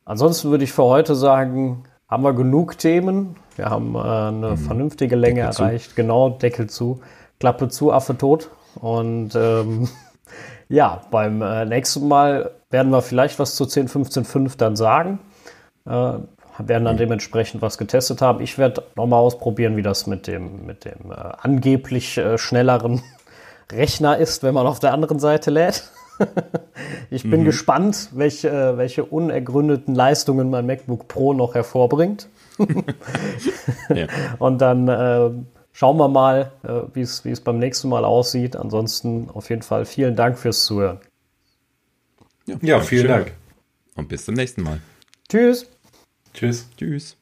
[0.06, 3.35] Ansonsten würde ich für heute sagen, haben wir genug Themen.
[3.56, 5.64] Wir haben äh, eine vernünftige Länge Deckel zu.
[5.64, 5.95] erreicht.
[5.95, 7.02] Genau, Deckel zu,
[7.39, 8.52] Klappe zu, Affe tot.
[8.76, 9.89] Und ähm,
[10.69, 15.19] ja, beim äh, nächsten Mal werden wir vielleicht was zu 10.15.5 dann sagen.
[15.85, 16.19] Äh,
[16.63, 18.41] werden dann dementsprechend was getestet haben.
[18.41, 23.01] Ich werde nochmal ausprobieren, wie das mit dem, mit dem äh, angeblich äh, schnelleren
[23.71, 25.91] Rechner ist, wenn man auf der anderen Seite lädt.
[27.09, 32.29] ich bin gespannt, welche, äh, welche unergründeten Leistungen mein MacBook Pro noch hervorbringt.
[33.93, 34.07] Ja.
[34.39, 35.29] Und dann äh,
[35.71, 38.55] schauen wir mal, äh, wie es wie es beim nächsten Mal aussieht.
[38.55, 40.99] Ansonsten auf jeden Fall vielen Dank fürs Zuhören.
[42.47, 43.07] Ja, vielen Dankeschön.
[43.07, 43.31] Dank.
[43.95, 44.81] Und bis zum nächsten Mal.
[45.29, 45.67] Tschüss.
[46.34, 46.70] Tschüss.
[46.78, 47.16] Tschüss.